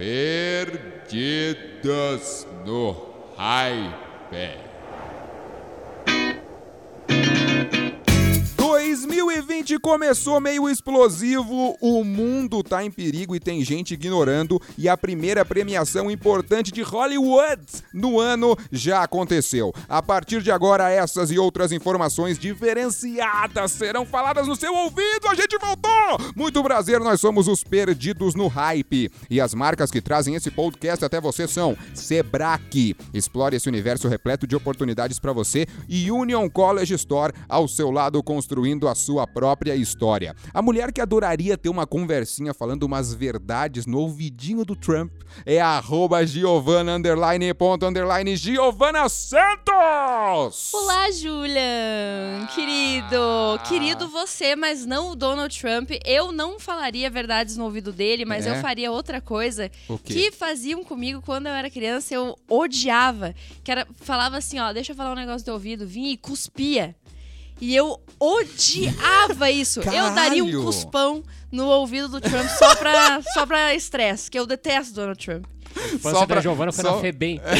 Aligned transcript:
Perdidos 0.00 1.84
no 2.64 2.96
Hype. 3.36 4.69
2020 9.70 9.78
começou 9.78 10.40
meio 10.40 10.68
explosivo, 10.68 11.76
o 11.80 12.02
mundo 12.02 12.62
tá 12.62 12.84
em 12.84 12.90
perigo 12.90 13.36
e 13.36 13.40
tem 13.40 13.62
gente 13.62 13.94
ignorando, 13.94 14.60
e 14.76 14.88
a 14.88 14.96
primeira 14.96 15.44
premiação 15.44 16.10
importante 16.10 16.72
de 16.72 16.82
Hollywood 16.82 17.62
no 17.92 18.18
ano 18.18 18.56
já 18.72 19.02
aconteceu. 19.02 19.72
A 19.88 20.02
partir 20.02 20.42
de 20.42 20.50
agora, 20.50 20.90
essas 20.90 21.30
e 21.30 21.38
outras 21.38 21.70
informações 21.70 22.38
diferenciadas 22.38 23.70
serão 23.72 24.04
faladas 24.04 24.48
no 24.48 24.56
seu 24.56 24.74
ouvido. 24.74 25.28
A 25.28 25.34
gente 25.34 25.56
voltou! 25.58 26.32
Muito 26.34 26.62
prazer, 26.62 26.98
nós 27.00 27.20
somos 27.20 27.46
os 27.46 27.62
Perdidos 27.62 28.34
no 28.34 28.48
Hype. 28.48 29.10
E 29.28 29.40
as 29.40 29.54
marcas 29.54 29.90
que 29.90 30.00
trazem 30.00 30.34
esse 30.34 30.50
podcast 30.50 31.04
até 31.04 31.20
você 31.20 31.46
são 31.46 31.76
Sebrae. 31.94 32.96
Explore 33.14 33.56
esse 33.56 33.68
universo 33.68 34.08
repleto 34.08 34.46
de 34.46 34.56
oportunidades 34.56 35.18
para 35.18 35.32
você 35.32 35.66
e 35.88 36.10
Union 36.10 36.48
College 36.48 36.94
Store 36.94 37.32
ao 37.48 37.68
seu 37.68 37.90
lado 37.90 38.22
construindo 38.22 38.88
a 38.88 38.94
sua 38.94 39.26
própria 39.26 39.59
história. 39.68 40.34
A 40.54 40.62
mulher 40.62 40.92
que 40.92 41.00
adoraria 41.00 41.56
ter 41.58 41.68
uma 41.68 41.86
conversinha 41.86 42.54
falando 42.54 42.84
umas 42.84 43.12
verdades 43.12 43.84
no 43.86 43.98
ouvidinho 43.98 44.64
do 44.64 44.74
Trump 44.74 45.12
é 45.44 45.60
a 45.60 45.68
arroba 45.76 46.26
Giovana 46.26 46.94
underline 46.96 47.52
ponto 47.54 47.84
underline 47.86 48.34
Giovana 48.36 49.08
Santos! 49.08 50.72
Olá, 50.74 51.10
Julian! 51.10 52.46
Querido! 52.54 53.16
Querido 53.68 54.08
você, 54.08 54.56
mas 54.56 54.84
não 54.86 55.10
o 55.10 55.16
Donald 55.16 55.56
Trump. 55.58 55.90
Eu 56.04 56.32
não 56.32 56.58
falaria 56.58 57.10
verdades 57.10 57.56
no 57.56 57.64
ouvido 57.64 57.92
dele, 57.92 58.24
mas 58.24 58.46
É? 58.46 58.50
eu 58.50 58.60
faria 58.62 58.90
outra 58.90 59.20
coisa 59.20 59.70
que 60.04 60.30
faziam 60.32 60.82
comigo 60.82 61.22
quando 61.22 61.46
eu 61.46 61.52
era 61.52 61.70
criança, 61.70 62.14
eu 62.14 62.36
odiava. 62.48 63.34
Que 63.62 63.70
era, 63.70 63.86
falava 64.00 64.36
assim, 64.38 64.58
ó, 64.58 64.72
deixa 64.72 64.92
eu 64.92 64.96
falar 64.96 65.12
um 65.12 65.16
negócio 65.16 65.44
do 65.46 65.52
ouvido, 65.52 65.86
vinha 65.86 66.12
e 66.12 66.16
cuspia. 66.16 66.94
E 67.60 67.74
eu 67.76 68.00
odiava 68.18 69.50
isso. 69.50 69.80
Eu 69.80 70.10
daria 70.14 70.42
um 70.42 70.46
Caralho! 70.46 70.64
cuspão 70.64 71.22
no 71.52 71.66
ouvido 71.66 72.08
do 72.08 72.20
Trump 72.20 72.48
só 72.58 72.74
pra 72.76 73.20
só 73.34 73.44
pra 73.46 73.74
estresse, 73.74 74.30
que 74.30 74.38
eu 74.38 74.46
detesto 74.46 74.94
Donald 74.94 75.22
Trump. 75.24 75.44
infância 75.92 76.26
da 76.26 76.40
Giovana 76.40 76.72
foi 76.72 76.84
só- 76.84 76.94
na 76.96 77.00
FEBEM. 77.00 77.40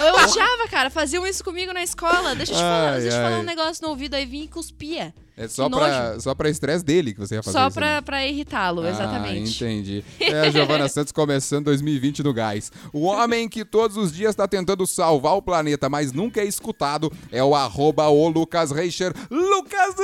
Eu 0.00 0.14
odiava, 0.14 0.68
cara. 0.70 0.88
Faziam 0.90 1.26
isso 1.26 1.42
comigo 1.42 1.72
na 1.72 1.82
escola. 1.82 2.34
Deixa 2.34 2.52
eu 2.52 2.56
te 2.56 2.60
falar, 2.62 2.92
Ai, 2.94 3.00
deixa 3.00 3.16
eu 3.16 3.22
falar 3.22 3.34
ai. 3.36 3.40
um 3.40 3.44
negócio 3.44 3.82
no 3.82 3.88
ouvido, 3.90 4.14
aí 4.14 4.24
vinha 4.24 4.44
e 4.44 4.48
cuspia. 4.48 5.12
É 5.38 5.46
só 5.48 5.68
pra, 5.68 6.18
só 6.18 6.34
pra 6.34 6.48
estresse 6.48 6.82
dele 6.82 7.12
que 7.12 7.20
você 7.20 7.34
ia 7.34 7.42
fazer 7.42 7.58
Só 7.58 7.66
isso, 7.66 7.74
pra, 7.74 7.86
né? 7.96 8.00
pra 8.00 8.26
irritá-lo, 8.26 8.86
exatamente. 8.86 9.62
Ah, 9.62 9.70
entendi. 9.70 10.02
É 10.18 10.40
a 10.46 10.50
Giovana 10.50 10.88
Santos 10.88 11.12
começando 11.12 11.66
2020 11.66 12.22
no 12.22 12.32
gás. 12.32 12.72
O 12.90 13.02
homem 13.04 13.46
que 13.46 13.62
todos 13.64 13.98
os 13.98 14.12
dias 14.14 14.30
está 14.30 14.48
tentando 14.48 14.86
salvar 14.86 15.34
o 15.36 15.42
planeta, 15.42 15.90
mas 15.90 16.10
nunca 16.10 16.40
é 16.40 16.44
escutado, 16.46 17.12
é 17.30 17.44
o 17.44 17.54
arroba 17.54 18.08
o 18.08 18.28
Lucas 18.28 18.70
Reicher. 18.70 19.12
Lucas 19.30 19.94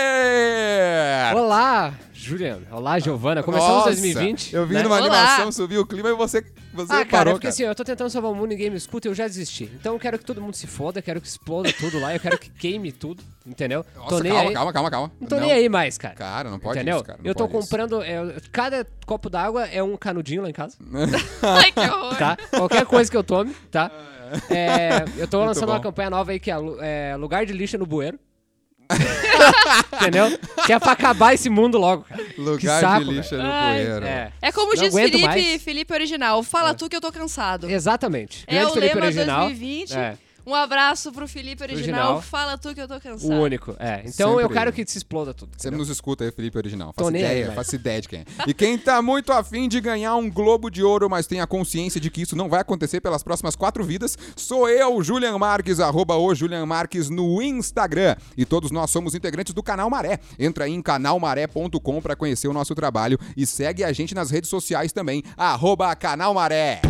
Reicher! 0.00 1.36
Olá, 1.36 1.92
Juliano. 2.22 2.66
Olá, 2.70 2.98
Giovana. 2.98 3.42
Começamos 3.42 3.76
Nossa, 3.76 3.90
2020. 3.92 4.54
Eu 4.54 4.66
vim 4.66 4.74
né? 4.74 4.82
numa 4.82 4.96
Olá. 4.96 5.06
animação, 5.06 5.50
subiu 5.50 5.80
o 5.80 5.86
clima 5.86 6.10
e 6.10 6.12
você, 6.12 6.44
você 6.74 6.92
Ah, 6.92 6.96
cara, 6.96 7.06
parou, 7.06 7.30
é 7.30 7.34
porque 7.34 7.46
assim, 7.46 7.62
eu 7.62 7.74
tô 7.74 7.82
tentando 7.82 8.10
salvar 8.10 8.30
o 8.30 8.34
mundo, 8.34 8.48
ninguém 8.48 8.68
me 8.68 8.76
escuta 8.76 9.08
e 9.08 9.10
eu 9.10 9.14
já 9.14 9.26
desisti. 9.26 9.70
Então 9.74 9.94
eu 9.94 9.98
quero 9.98 10.18
que 10.18 10.24
todo 10.24 10.40
mundo 10.40 10.54
se 10.54 10.66
foda, 10.66 11.00
quero 11.00 11.18
que 11.18 11.26
exploda 11.26 11.72
tudo 11.72 11.98
lá, 11.98 12.14
eu 12.14 12.20
quero 12.20 12.38
que 12.38 12.50
queime 12.50 12.92
tudo, 12.92 13.22
entendeu? 13.46 13.86
Nossa, 13.96 14.08
tô 14.10 14.18
nem 14.18 14.32
calma, 14.32 14.48
aí. 14.50 14.54
calma, 14.54 14.72
calma, 14.72 14.90
calma. 14.90 15.12
Não 15.18 15.28
tô 15.28 15.40
nem 15.40 15.50
aí 15.50 15.66
mais, 15.70 15.96
cara. 15.96 16.14
Cara, 16.14 16.50
não 16.50 16.58
pode 16.58 16.78
entendeu? 16.78 16.96
isso, 16.96 17.04
cara. 17.04 17.18
não 17.22 17.26
eu 17.26 17.34
tô 17.34 17.48
comprando. 17.48 18.02
é, 18.02 18.36
cada 18.52 18.86
copo 19.06 19.30
d'água 19.30 19.64
é 19.66 19.82
um 19.82 19.96
canudinho 19.96 20.42
lá 20.42 20.50
em 20.50 20.52
casa, 20.52 20.76
Ai, 21.42 21.72
que 21.72 21.80
horror. 21.80 22.16
tá? 22.18 22.36
Qualquer 22.50 22.84
coisa 22.84 23.10
que 23.10 23.16
eu 23.16 23.24
tome, 23.24 23.54
tá? 23.70 23.90
É, 24.48 25.04
eu 25.18 25.26
tô 25.26 25.38
Muito 25.38 25.48
lançando 25.48 25.66
bom. 25.66 25.72
uma 25.72 25.80
campanha 25.80 26.08
nova 26.08 26.30
aí 26.30 26.38
que 26.38 26.52
é, 26.52 26.54
é 27.10 27.16
lugar 27.16 27.44
de 27.44 27.52
lixo 27.52 27.76
no 27.76 27.84
bueiro. 27.84 28.16
entendeu? 29.94 30.38
Que 30.66 30.72
é 30.72 30.78
pra 30.78 30.92
acabar 30.92 31.34
esse 31.34 31.48
mundo 31.48 31.78
logo, 31.78 32.04
cara. 32.04 32.24
Que 32.24 32.40
Lugar 32.40 32.80
saco, 32.80 33.04
de 33.04 33.10
lixo 33.12 33.36
no 33.36 33.42
Ai. 33.42 33.80
É. 33.80 34.32
É 34.42 34.52
como 34.52 34.74
diz 34.74 34.94
Felipe, 34.94 35.22
mais. 35.22 35.62
Felipe 35.62 35.92
Original. 35.92 36.42
Fala 36.42 36.74
tu 36.74 36.88
que 36.88 36.96
eu 36.96 37.00
tô 37.00 37.12
cansado. 37.12 37.70
Exatamente. 37.70 38.44
É 38.46 38.56
Grande 38.56 38.70
o 38.70 38.74
Felipe 38.74 38.94
lema 38.94 39.06
original. 39.06 39.46
2020. 39.46 39.96
É. 39.96 40.18
Um 40.50 40.54
abraço 40.54 41.12
pro 41.12 41.28
Felipe 41.28 41.62
Original. 41.62 42.14
Original. 42.16 42.22
Fala 42.22 42.58
tu 42.58 42.74
que 42.74 42.80
eu 42.80 42.88
tô 42.88 42.96
O 42.96 43.00
cansado. 43.00 43.32
único, 43.40 43.76
é. 43.78 44.02
Então 44.04 44.30
Sempre 44.30 44.44
eu 44.44 44.48
quero 44.50 44.70
ele. 44.70 44.84
que 44.84 44.90
se 44.90 44.98
exploda 44.98 45.32
tudo. 45.32 45.50
Você 45.56 45.68
entendeu? 45.68 45.78
nos 45.78 45.88
escuta 45.88 46.24
aí, 46.24 46.32
Felipe 46.32 46.58
Original. 46.58 46.92
Tô 46.92 47.04
Faça 47.04 47.16
aí, 47.16 47.22
ideia, 47.22 47.52
faça 47.52 47.76
ideia 47.76 48.00
de 48.00 48.08
quem 48.08 48.20
é. 48.20 48.24
E 48.48 48.52
quem 48.52 48.76
tá 48.76 49.00
muito 49.00 49.32
afim 49.32 49.68
de 49.68 49.80
ganhar 49.80 50.16
um 50.16 50.28
Globo 50.28 50.68
de 50.68 50.82
Ouro, 50.82 51.08
mas 51.08 51.26
tem 51.28 51.40
a 51.40 51.46
consciência 51.46 52.00
de 52.00 52.10
que 52.10 52.22
isso 52.22 52.34
não 52.34 52.48
vai 52.48 52.60
acontecer 52.60 53.00
pelas 53.00 53.22
próximas 53.22 53.54
quatro 53.54 53.84
vidas, 53.84 54.18
sou 54.34 54.68
eu, 54.68 55.00
Julian 55.02 55.38
Marques, 55.38 55.78
arroba 55.78 56.16
o 56.16 56.34
Julian 56.34 56.66
Marques 56.66 57.08
no 57.08 57.40
Instagram. 57.40 58.16
E 58.36 58.44
todos 58.44 58.72
nós 58.72 58.90
somos 58.90 59.14
integrantes 59.14 59.54
do 59.54 59.62
Canal 59.62 59.88
Maré. 59.88 60.18
Entra 60.38 60.64
aí 60.64 60.72
em 60.72 60.82
canalmaré.com 60.82 62.00
pra 62.02 62.16
conhecer 62.16 62.48
o 62.48 62.52
nosso 62.52 62.74
trabalho 62.74 63.18
e 63.36 63.46
segue 63.46 63.84
a 63.84 63.92
gente 63.92 64.14
nas 64.16 64.30
redes 64.30 64.50
sociais 64.50 64.92
também, 64.92 65.22
arroba 65.36 65.94
Canal 65.94 66.34
Maré. 66.34 66.80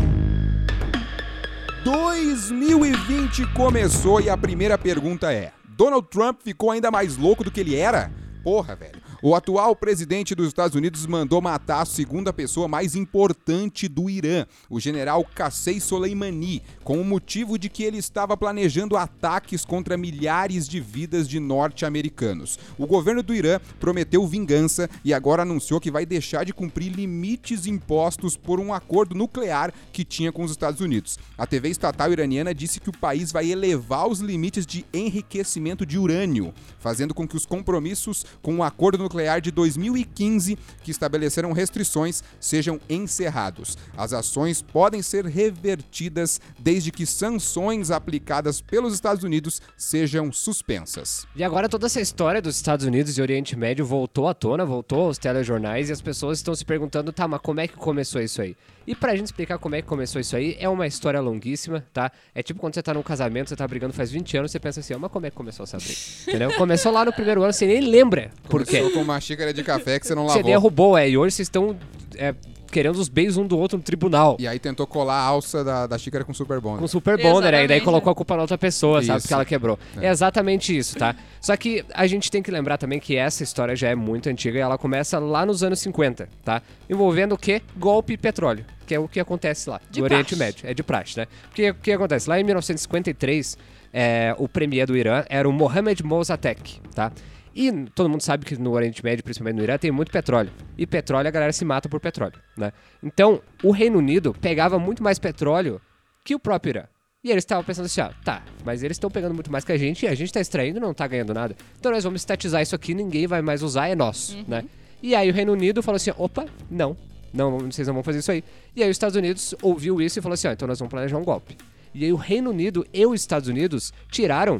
2020 1.84 3.46
começou 3.54 4.20
e 4.20 4.28
a 4.28 4.36
primeira 4.36 4.76
pergunta 4.76 5.32
é: 5.32 5.52
Donald 5.76 6.08
Trump 6.08 6.40
ficou 6.42 6.70
ainda 6.70 6.90
mais 6.90 7.16
louco 7.16 7.42
do 7.42 7.50
que 7.50 7.60
ele 7.60 7.74
era? 7.74 8.12
Porra, 8.44 8.76
velho. 8.76 8.99
O 9.22 9.34
atual 9.34 9.76
presidente 9.76 10.34
dos 10.34 10.48
Estados 10.48 10.74
Unidos 10.74 11.04
mandou 11.04 11.42
matar 11.42 11.82
a 11.82 11.84
segunda 11.84 12.32
pessoa 12.32 12.66
mais 12.66 12.94
importante 12.94 13.86
do 13.86 14.08
Irã, 14.08 14.46
o 14.70 14.80
general 14.80 15.22
Qassem 15.34 15.78
Soleimani, 15.78 16.62
com 16.82 16.98
o 16.98 17.04
motivo 17.04 17.58
de 17.58 17.68
que 17.68 17.82
ele 17.82 17.98
estava 17.98 18.34
planejando 18.34 18.96
ataques 18.96 19.62
contra 19.62 19.98
milhares 19.98 20.66
de 20.66 20.80
vidas 20.80 21.28
de 21.28 21.38
norte-americanos. 21.38 22.58
O 22.78 22.86
governo 22.86 23.22
do 23.22 23.34
Irã 23.34 23.60
prometeu 23.78 24.26
vingança 24.26 24.88
e 25.04 25.12
agora 25.12 25.42
anunciou 25.42 25.82
que 25.82 25.90
vai 25.90 26.06
deixar 26.06 26.44
de 26.44 26.54
cumprir 26.54 26.90
limites 26.90 27.66
impostos 27.66 28.38
por 28.38 28.58
um 28.58 28.72
acordo 28.72 29.14
nuclear 29.14 29.70
que 29.92 30.02
tinha 30.02 30.32
com 30.32 30.44
os 30.44 30.50
Estados 30.50 30.80
Unidos. 30.80 31.18
A 31.36 31.46
TV 31.46 31.68
estatal 31.68 32.10
iraniana 32.10 32.54
disse 32.54 32.80
que 32.80 32.88
o 32.88 32.98
país 32.98 33.30
vai 33.30 33.50
elevar 33.50 34.08
os 34.08 34.20
limites 34.20 34.64
de 34.64 34.86
enriquecimento 34.94 35.84
de 35.84 35.98
urânio, 35.98 36.54
fazendo 36.78 37.12
com 37.12 37.28
que 37.28 37.36
os 37.36 37.44
compromissos 37.44 38.24
com 38.40 38.56
o 38.56 38.62
acordo 38.62 38.96
nuclear 38.96 39.09
de 39.42 39.50
2015, 39.50 40.58
que 40.82 40.90
estabeleceram 40.90 41.52
restrições, 41.52 42.22
sejam 42.38 42.80
encerrados. 42.88 43.76
As 43.96 44.12
ações 44.12 44.62
podem 44.62 45.02
ser 45.02 45.26
revertidas 45.26 46.40
desde 46.58 46.90
que 46.90 47.04
sanções 47.04 47.90
aplicadas 47.90 48.60
pelos 48.60 48.94
Estados 48.94 49.24
Unidos 49.24 49.60
sejam 49.76 50.32
suspensas. 50.32 51.26
E 51.34 51.42
agora 51.42 51.68
toda 51.68 51.86
essa 51.86 52.00
história 52.00 52.40
dos 52.40 52.56
Estados 52.56 52.86
Unidos 52.86 53.16
e 53.18 53.22
Oriente 53.22 53.56
Médio 53.56 53.84
voltou 53.84 54.28
à 54.28 54.34
tona, 54.34 54.64
voltou 54.64 55.06
aos 55.06 55.18
telejornais 55.18 55.88
e 55.88 55.92
as 55.92 56.00
pessoas 56.00 56.38
estão 56.38 56.54
se 56.54 56.64
perguntando, 56.64 57.12
tá, 57.12 57.26
mas 57.26 57.40
como 57.40 57.60
é 57.60 57.68
que 57.68 57.76
começou 57.76 58.20
isso 58.20 58.40
aí? 58.40 58.56
E 58.86 58.94
pra 58.94 59.14
gente 59.14 59.26
explicar 59.26 59.58
como 59.58 59.74
é 59.74 59.82
que 59.82 59.88
começou 59.88 60.20
isso 60.20 60.34
aí, 60.34 60.56
é 60.58 60.68
uma 60.68 60.86
história 60.86 61.20
longuíssima, 61.20 61.84
tá? 61.92 62.10
É 62.34 62.42
tipo 62.42 62.58
quando 62.58 62.74
você 62.74 62.82
tá 62.82 62.94
num 62.94 63.02
casamento, 63.02 63.48
você 63.48 63.56
tá 63.56 63.66
brigando 63.68 63.92
faz 63.92 64.10
20 64.10 64.36
anos, 64.38 64.50
você 64.50 64.58
pensa 64.58 64.80
assim, 64.80 64.94
ó, 64.94 64.98
mas 64.98 65.10
como 65.12 65.26
é 65.26 65.30
que 65.30 65.36
começou 65.36 65.64
essa 65.64 65.76
briga? 65.76 66.00
Entendeu? 66.26 66.52
Começou 66.54 66.90
lá 66.90 67.04
no 67.04 67.12
primeiro 67.12 67.42
ano, 67.42 67.52
você 67.52 67.66
nem 67.66 67.80
lembra 67.80 68.30
por 68.48 68.64
quê. 68.64 68.80
Com 69.00 69.12
uma 69.12 69.20
xícara 69.20 69.52
de 69.52 69.62
café 69.62 69.98
que 69.98 70.06
você 70.06 70.14
não 70.14 70.24
Você 70.24 70.38
lavou. 70.38 70.44
derrubou, 70.50 70.98
é, 70.98 71.08
e 71.08 71.16
hoje 71.16 71.36
vocês 71.36 71.46
estão 71.46 71.76
é, 72.16 72.34
querendo 72.70 72.96
os 72.96 73.08
beijos 73.08 73.36
um 73.36 73.46
do 73.46 73.58
outro 73.58 73.76
no 73.76 73.82
tribunal. 73.82 74.36
E 74.38 74.46
aí 74.46 74.58
tentou 74.58 74.86
colar 74.86 75.14
a 75.14 75.24
alça 75.24 75.64
da, 75.64 75.86
da 75.86 75.98
xícara 75.98 76.24
com 76.24 76.32
super 76.32 76.60
bom. 76.60 76.78
Com 76.78 76.86
super 76.86 77.20
bonder, 77.20 77.54
aí 77.54 77.66
daí 77.66 77.80
colocou 77.80 78.12
a 78.12 78.14
culpa 78.14 78.36
na 78.36 78.42
outra 78.42 78.56
pessoa, 78.56 79.02
sabe? 79.02 79.18
Isso. 79.18 79.26
Porque 79.26 79.34
ela 79.34 79.44
quebrou. 79.44 79.78
É. 80.00 80.08
exatamente 80.08 80.76
isso, 80.76 80.96
tá? 80.96 81.14
Só 81.40 81.56
que 81.56 81.84
a 81.92 82.06
gente 82.06 82.30
tem 82.30 82.42
que 82.42 82.50
lembrar 82.50 82.78
também 82.78 83.00
que 83.00 83.16
essa 83.16 83.42
história 83.42 83.74
já 83.74 83.88
é 83.88 83.94
muito 83.94 84.28
antiga 84.28 84.58
e 84.58 84.60
ela 84.60 84.78
começa 84.78 85.18
lá 85.18 85.44
nos 85.44 85.62
anos 85.62 85.80
50, 85.80 86.28
tá? 86.44 86.62
Envolvendo 86.88 87.34
o 87.34 87.38
quê? 87.38 87.60
Golpe 87.76 88.12
e 88.12 88.16
petróleo, 88.16 88.64
que 88.86 88.94
é 88.94 89.00
o 89.00 89.08
que 89.08 89.18
acontece 89.18 89.68
lá, 89.68 89.80
De 89.90 89.98
no 90.00 90.04
Oriente 90.04 90.36
praxe. 90.36 90.38
Médio. 90.38 90.70
É 90.70 90.74
de 90.74 90.82
praxe, 90.82 91.18
né? 91.18 91.26
Porque 91.48 91.70
o 91.70 91.74
que 91.74 91.92
acontece? 91.92 92.28
Lá 92.28 92.38
em 92.38 92.44
1953, 92.44 93.58
é, 93.92 94.34
o 94.38 94.48
premier 94.48 94.86
do 94.86 94.96
Irã 94.96 95.24
era 95.28 95.48
o 95.48 95.52
Mohammed 95.52 96.04
Mossadegh, 96.04 96.80
tá? 96.94 97.10
E 97.54 97.70
todo 97.94 98.08
mundo 98.08 98.22
sabe 98.22 98.44
que 98.44 98.56
no 98.56 98.70
Oriente 98.72 99.02
Médio, 99.04 99.24
principalmente 99.24 99.56
no 99.56 99.62
Irã, 99.62 99.76
tem 99.76 99.90
muito 99.90 100.12
petróleo. 100.12 100.50
E 100.78 100.86
petróleo, 100.86 101.28
a 101.28 101.30
galera 101.30 101.52
se 101.52 101.64
mata 101.64 101.88
por 101.88 102.00
petróleo, 102.00 102.38
né? 102.56 102.72
Então, 103.02 103.42
o 103.62 103.70
Reino 103.70 103.98
Unido 103.98 104.34
pegava 104.40 104.78
muito 104.78 105.02
mais 105.02 105.18
petróleo 105.18 105.80
que 106.24 106.34
o 106.34 106.38
próprio 106.38 106.70
Irã. 106.70 106.84
E 107.22 107.30
eles 107.30 107.42
estavam 107.42 107.62
pensando 107.62 107.84
assim, 107.84 108.00
ó, 108.00 108.10
tá, 108.24 108.42
mas 108.64 108.82
eles 108.82 108.94
estão 108.94 109.10
pegando 109.10 109.34
muito 109.34 109.52
mais 109.52 109.62
que 109.62 109.72
a 109.72 109.76
gente 109.76 110.06
e 110.06 110.08
a 110.08 110.14
gente 110.14 110.32
tá 110.32 110.40
extraindo 110.40 110.80
não 110.80 110.94
tá 110.94 111.06
ganhando 111.06 111.34
nada. 111.34 111.54
Então 111.78 111.92
nós 111.92 112.02
vamos 112.02 112.22
estatizar 112.22 112.62
isso 112.62 112.74
aqui, 112.74 112.94
ninguém 112.94 113.26
vai 113.26 113.42
mais 113.42 113.62
usar, 113.62 113.88
é 113.88 113.94
nosso, 113.94 114.42
né? 114.48 114.64
E 115.02 115.14
aí 115.14 115.28
o 115.30 115.32
Reino 115.34 115.52
Unido 115.52 115.82
falou 115.82 115.96
assim, 115.96 116.12
opa, 116.16 116.46
não, 116.70 116.96
não, 117.32 117.58
vocês 117.58 117.86
não 117.86 117.92
vão 117.94 118.02
fazer 118.02 118.20
isso 118.20 118.32
aí. 118.32 118.42
E 118.74 118.82
aí 118.82 118.88
os 118.88 118.94
Estados 118.94 119.16
Unidos 119.16 119.54
ouviu 119.60 120.00
isso 120.00 120.18
e 120.18 120.22
falou 120.22 120.32
assim, 120.32 120.48
ó, 120.48 120.52
então 120.52 120.66
nós 120.66 120.78
vamos 120.78 120.90
planejar 120.90 121.18
um 121.18 121.24
golpe. 121.24 121.58
E 121.94 122.06
aí 122.06 122.12
o 122.12 122.16
Reino 122.16 122.50
Unido 122.50 122.86
e 122.90 123.04
os 123.04 123.20
Estados 123.20 123.48
Unidos 123.50 123.92
tiraram 124.10 124.58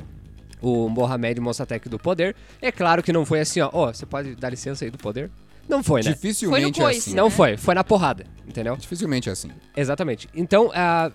o 0.60 0.88
Mohamed 0.88 1.40
Mossadegh 1.40 1.88
do 1.88 1.98
poder. 1.98 2.34
É 2.60 2.70
claro 2.70 3.02
que 3.02 3.12
não 3.12 3.24
foi 3.24 3.40
assim, 3.40 3.60
ó, 3.60 3.70
ó, 3.72 3.92
você 3.92 4.06
pode 4.06 4.34
dar 4.34 4.50
licença 4.50 4.84
aí 4.84 4.90
do 4.90 4.98
poder? 4.98 5.30
Não 5.68 5.82
foi, 5.84 6.02
né? 6.02 6.12
Dificilmente 6.12 6.62
Foi 6.62 6.70
no 6.70 6.76
é 6.76 6.90
coice, 6.92 6.98
assim. 6.98 7.10
né? 7.10 7.16
Não 7.16 7.30
foi, 7.30 7.56
foi 7.56 7.74
na 7.74 7.84
porrada, 7.84 8.26
entendeu? 8.46 8.76
Dificilmente 8.76 9.28
é 9.28 9.32
assim. 9.32 9.50
Exatamente. 9.76 10.28
Então, 10.34 10.70
ah, 10.74 11.12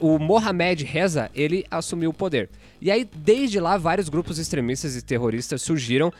o 0.00 0.18
Mohamed 0.18 0.82
Reza, 0.84 1.30
ele 1.34 1.64
assumiu 1.70 2.10
o 2.10 2.14
poder. 2.14 2.48
E 2.80 2.90
aí, 2.90 3.08
desde 3.16 3.60
lá, 3.60 3.76
vários 3.76 4.08
grupos 4.08 4.38
extremistas 4.38 4.96
e 4.96 5.02
terroristas 5.02 5.60
surgiram 5.60 6.12